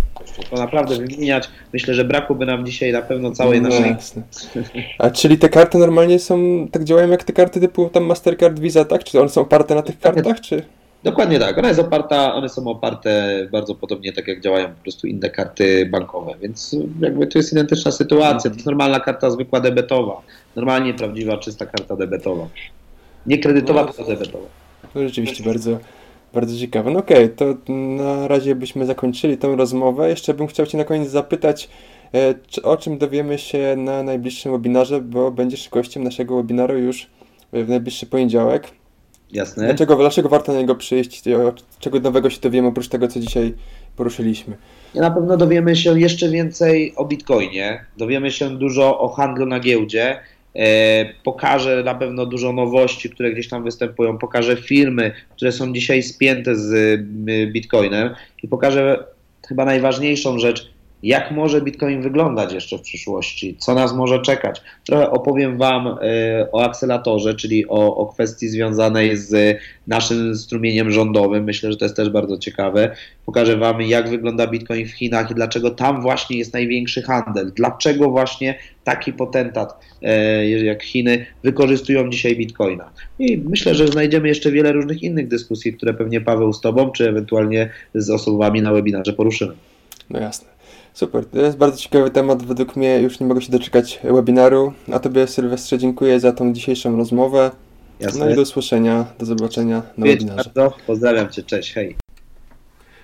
To 0.51 0.57
naprawdę 0.57 0.97
wymieniać. 0.97 1.49
Myślę, 1.73 1.95
że 1.95 2.05
brakłoby 2.05 2.47
nam 2.47 2.67
dzisiaj 2.67 2.93
na 2.93 3.03
pewno 3.03 3.31
całej 3.31 3.63
no, 3.63 3.69
naszej. 3.69 3.91
Jasne. 3.91 4.23
A 4.99 5.11
czyli 5.11 5.39
te 5.39 5.49
karty 5.49 5.79
normalnie 5.79 6.19
są, 6.19 6.67
tak 6.71 6.85
działają 6.85 7.11
jak 7.11 7.25
te 7.25 7.33
karty 7.33 7.61
typu 7.61 7.89
tam 7.89 8.05
Mastercard, 8.05 8.59
Visa, 8.59 8.85
tak? 8.85 9.05
Czy 9.05 9.21
one 9.21 9.29
są 9.29 9.41
oparte 9.41 9.75
na 9.75 9.83
tych 9.83 10.01
kartach, 10.01 10.41
czy? 10.41 10.63
Dokładnie 11.03 11.39
tak. 11.39 11.59
Ona 11.59 11.69
jest 11.69 11.81
oparta, 11.81 12.35
one 12.35 12.49
są 12.49 12.67
oparte 12.67 13.39
bardzo 13.53 13.75
podobnie 13.75 14.13
tak 14.13 14.29
jak 14.29 14.41
działają 14.41 14.69
po 14.69 14.83
prostu 14.83 15.07
inne 15.07 15.31
karty 15.31 15.87
bankowe, 15.87 16.33
więc 16.43 16.77
jakby 17.01 17.27
to 17.27 17.39
jest 17.39 17.53
identyczna 17.53 17.91
sytuacja. 17.91 18.51
To 18.51 18.57
jest 18.57 18.67
normalna 18.67 19.01
karta 19.01 19.31
zwykła 19.31 19.61
debetowa. 19.61 20.21
Normalnie 20.57 20.95
prawdziwa, 20.95 21.39
czysta 21.39 21.67
karta 21.67 21.97
debetowa. 21.97 22.49
Nie 23.27 23.39
kredytowa, 23.39 23.85
no, 23.85 23.93
tylko 23.93 24.11
debetowa. 24.11 24.47
To 24.95 25.01
rzeczywiście 25.01 25.45
bardzo, 25.45 25.79
bardzo 26.35 26.59
ciekawe. 26.59 26.91
No 26.91 26.99
okej, 26.99 27.25
okay, 27.25 27.29
to 27.29 27.73
na 27.73 28.29
razie 28.29 28.55
byśmy 28.55 28.87
zakończyli 28.87 29.39
tę 29.39 29.57
rozmowę. 29.57 30.09
Jeszcze 30.09 30.35
bym 30.35 30.47
chciał 30.47 30.67
Cię 30.67 30.79
na 30.79 30.85
koniec 30.85 31.09
zapytać, 31.09 31.69
e, 32.15 32.35
o 32.63 32.77
czym 32.77 32.99
dowiemy 32.99 33.39
się 33.39 33.75
na 33.77 34.03
najbliższym 34.03 34.53
webinarze, 34.53 35.01
bo 35.01 35.31
będziesz 35.31 35.69
gościem 35.69 36.05
naszego 36.05 36.37
webinaru 36.37 36.79
już 36.79 37.07
w 37.53 37.69
najbliższy 37.69 38.07
poniedziałek. 38.07 38.69
Jasne. 39.33 39.67
Dlaczego, 39.67 39.97
dlaczego 39.97 40.29
warto 40.29 40.53
na 40.53 40.59
niego 40.59 40.75
przyjść? 40.75 41.23
Czego 41.79 42.01
nowego 42.01 42.31
się 42.31 42.41
dowiemy 42.41 42.69
oprócz 42.69 42.89
tego, 42.89 43.09
co 43.09 43.21
dzisiaj 43.21 43.55
poruszyliśmy? 43.97 44.57
Na 44.95 45.11
pewno 45.11 45.37
dowiemy 45.37 45.77
się 45.77 46.01
jeszcze 46.01 46.29
więcej 46.29 46.93
o 46.97 47.05
Bitcoinie, 47.05 47.85
dowiemy 47.97 48.31
się 48.31 48.59
dużo 48.59 49.01
o 49.01 49.09
handlu 49.09 49.47
na 49.47 49.61
giełdzie, 49.61 50.21
pokażę 51.25 51.83
na 51.85 51.95
pewno 51.95 52.27
dużo 52.27 52.53
nowości, 52.53 53.11
które 53.11 53.33
gdzieś 53.33 53.49
tam 53.49 53.65
występują, 53.65 54.19
pokażę 54.19 54.57
firmy, 54.57 55.13
które 55.37 55.53
są 55.53 55.73
dzisiaj 55.73 56.03
spięte 56.03 56.57
z 56.57 57.01
Bitcoinem 57.53 58.15
i 58.43 58.49
pokażę 58.49 59.05
chyba 59.49 59.65
najważniejszą 59.65 60.39
rzecz, 60.39 60.73
jak 61.03 61.31
może 61.31 61.63
Bitcoin 61.63 62.03
wyglądać 62.03 62.53
jeszcze 62.53 62.79
w 62.79 62.81
przyszłości, 62.81 63.57
co 63.59 63.75
nas 63.75 63.95
może 63.95 64.21
czekać. 64.21 64.63
Trochę 64.87 65.11
opowiem 65.11 65.59
Wam 65.59 65.87
e, 65.87 66.53
o 66.53 66.65
akcelatorze, 66.65 67.35
czyli 67.35 67.69
o, 67.69 67.97
o 67.97 68.07
kwestii 68.07 68.49
związanej 68.49 69.17
z 69.17 69.59
naszym 69.87 70.37
strumieniem 70.37 70.91
rządowym. 70.91 71.45
Myślę, 71.45 71.73
że 71.73 71.79
to 71.79 71.85
jest 71.85 71.97
też 71.97 72.11
bardzo 72.11 72.39
ciekawe. 72.39 72.97
Pokażę 73.27 73.57
Wam, 73.57 73.83
jak 73.83 74.11
wygląda 74.11 74.47
Bitcoin 74.47 74.87
w 74.87 74.91
Chinach 74.91 75.31
i 75.31 75.35
dlaczego 75.35 75.71
tam 75.71 76.03
właśnie 76.03 76.39
jest 76.39 76.53
największy 76.53 77.03
handel. 77.03 77.53
Dlaczego 77.57 78.11
właśnie 78.11 78.59
taki 78.85 79.13
potentat 79.13 79.81
e, 80.03 80.49
jak 80.49 80.83
Chiny 80.83 81.27
wykorzystują 81.43 82.11
dzisiaj 82.11 82.37
Bitcoina. 82.37 82.91
I 83.19 83.39
myślę, 83.39 83.75
że 83.75 83.89
znajdziemy 83.89 84.29
jeszcze 84.29 84.51
wiele 84.51 84.73
różnych 84.73 85.03
innych 85.03 85.29
dyskusji, 85.29 85.73
które 85.73 85.95
pewnie 85.95 86.21
Paweł 86.21 86.53
z 86.53 86.61
Tobą, 86.61 86.91
czy 86.91 87.09
ewentualnie 87.09 87.71
z 87.95 88.11
osobami 88.11 88.63
na 88.63 88.73
webinarze 88.73 89.13
poruszymy. 89.13 89.53
No 90.11 90.21
jasne. 90.21 90.52
Super, 90.95 91.27
to 91.27 91.39
jest 91.39 91.59
bardzo 91.59 91.79
ciekawy 91.79 92.11
temat. 92.11 92.43
Według 92.43 92.77
mnie 92.77 93.01
już 93.01 93.21
nie 93.21 93.27
mogę 93.27 93.43
się 93.43 93.53
doczekać 93.53 94.01
webinaru. 94.05 94.73
A 94.93 94.99
Tobie, 94.99 95.27
Sylwestrze, 95.27 95.79
dziękuję 95.79 96.21
za 96.21 96.33
tą 96.33 96.53
dzisiejszą 96.53 96.97
rozmowę. 96.97 97.51
Jasne. 98.01 98.25
No 98.25 98.33
i 98.33 98.35
do 98.37 98.43
usłyszenia, 98.43 99.05
do 99.19 99.27
zobaczenia 99.27 99.83
na 99.97 100.07
webinarze. 100.07 100.51
Bardzo. 100.55 100.77
Pozdrawiam 100.87 101.31
Cię, 101.31 101.43
cześć, 101.43 101.73
hej. 101.73 101.97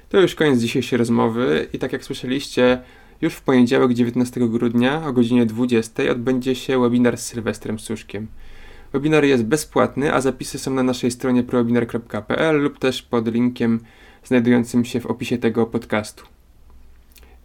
To 0.08 0.20
już 0.20 0.34
koniec 0.34 0.60
dzisiejszej 0.60 0.98
rozmowy 0.98 1.66
i 1.72 1.78
tak 1.78 1.92
jak 1.92 2.04
słyszeliście, 2.04 2.80
już 3.20 3.34
w 3.34 3.42
poniedziałek 3.42 3.94
19 3.94 4.40
grudnia 4.48 5.06
o 5.06 5.12
godzinie 5.12 5.46
20 5.46 6.02
odbędzie 6.10 6.54
się 6.54 6.80
webinar 6.80 7.18
z 7.18 7.26
Sylwestrem 7.26 7.78
Suszkiem. 7.78 8.26
Webinar 8.92 9.24
jest 9.24 9.44
bezpłatny, 9.44 10.14
a 10.14 10.20
zapisy 10.20 10.58
są 10.58 10.74
na 10.74 10.82
naszej 10.82 11.10
stronie 11.10 11.42
prowebinar.pl 11.42 12.62
lub 12.62 12.78
też 12.78 13.02
pod 13.02 13.28
linkiem 13.28 13.80
znajdującym 14.24 14.84
się 14.84 15.00
w 15.00 15.06
opisie 15.06 15.38
tego 15.38 15.66
podcastu. 15.66 16.37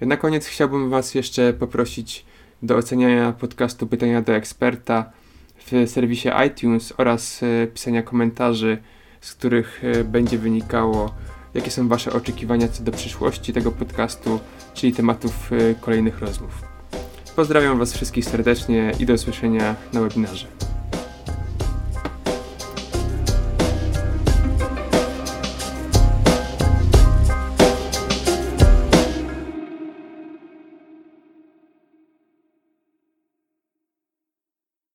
Na 0.06 0.18
koniec 0.18 0.46
chciałbym 0.46 0.90
Was 0.90 1.16
jeszcze 1.16 1.54
poprosić 1.54 2.26
do 2.64 2.76
oceniania 2.76 3.32
podcastu 3.32 3.88
Pytania 3.88 4.22
do 4.22 4.36
Eksperta 4.36 5.12
w 5.58 5.90
serwisie 5.90 6.30
iTunes 6.48 6.94
oraz 6.98 7.44
e, 7.44 7.68
pisania 7.68 8.04
komentarzy, 8.04 8.78
z 9.22 9.34
których 9.34 9.82
e, 9.84 10.04
będzie 10.04 10.38
wynikało, 10.38 11.14
jakie 11.54 11.72
są 11.72 11.88
Wasze 11.88 12.14
oczekiwania 12.14 12.68
co 12.68 12.84
do 12.84 12.92
przyszłości 12.92 13.54
tego 13.54 13.72
podcastu, 13.72 14.40
czyli 14.74 14.94
tematów 14.94 15.52
e, 15.54 15.76
kolejnych 15.76 16.20
rozmów. 16.20 16.62
Pozdrawiam 17.36 17.80
Was 17.80 17.94
wszystkich 17.94 18.26
serdecznie 18.26 18.92
i 19.00 19.06
do 19.06 19.14
usłyszenia 19.14 19.76
na 19.94 20.02
webinarze. 20.02 20.48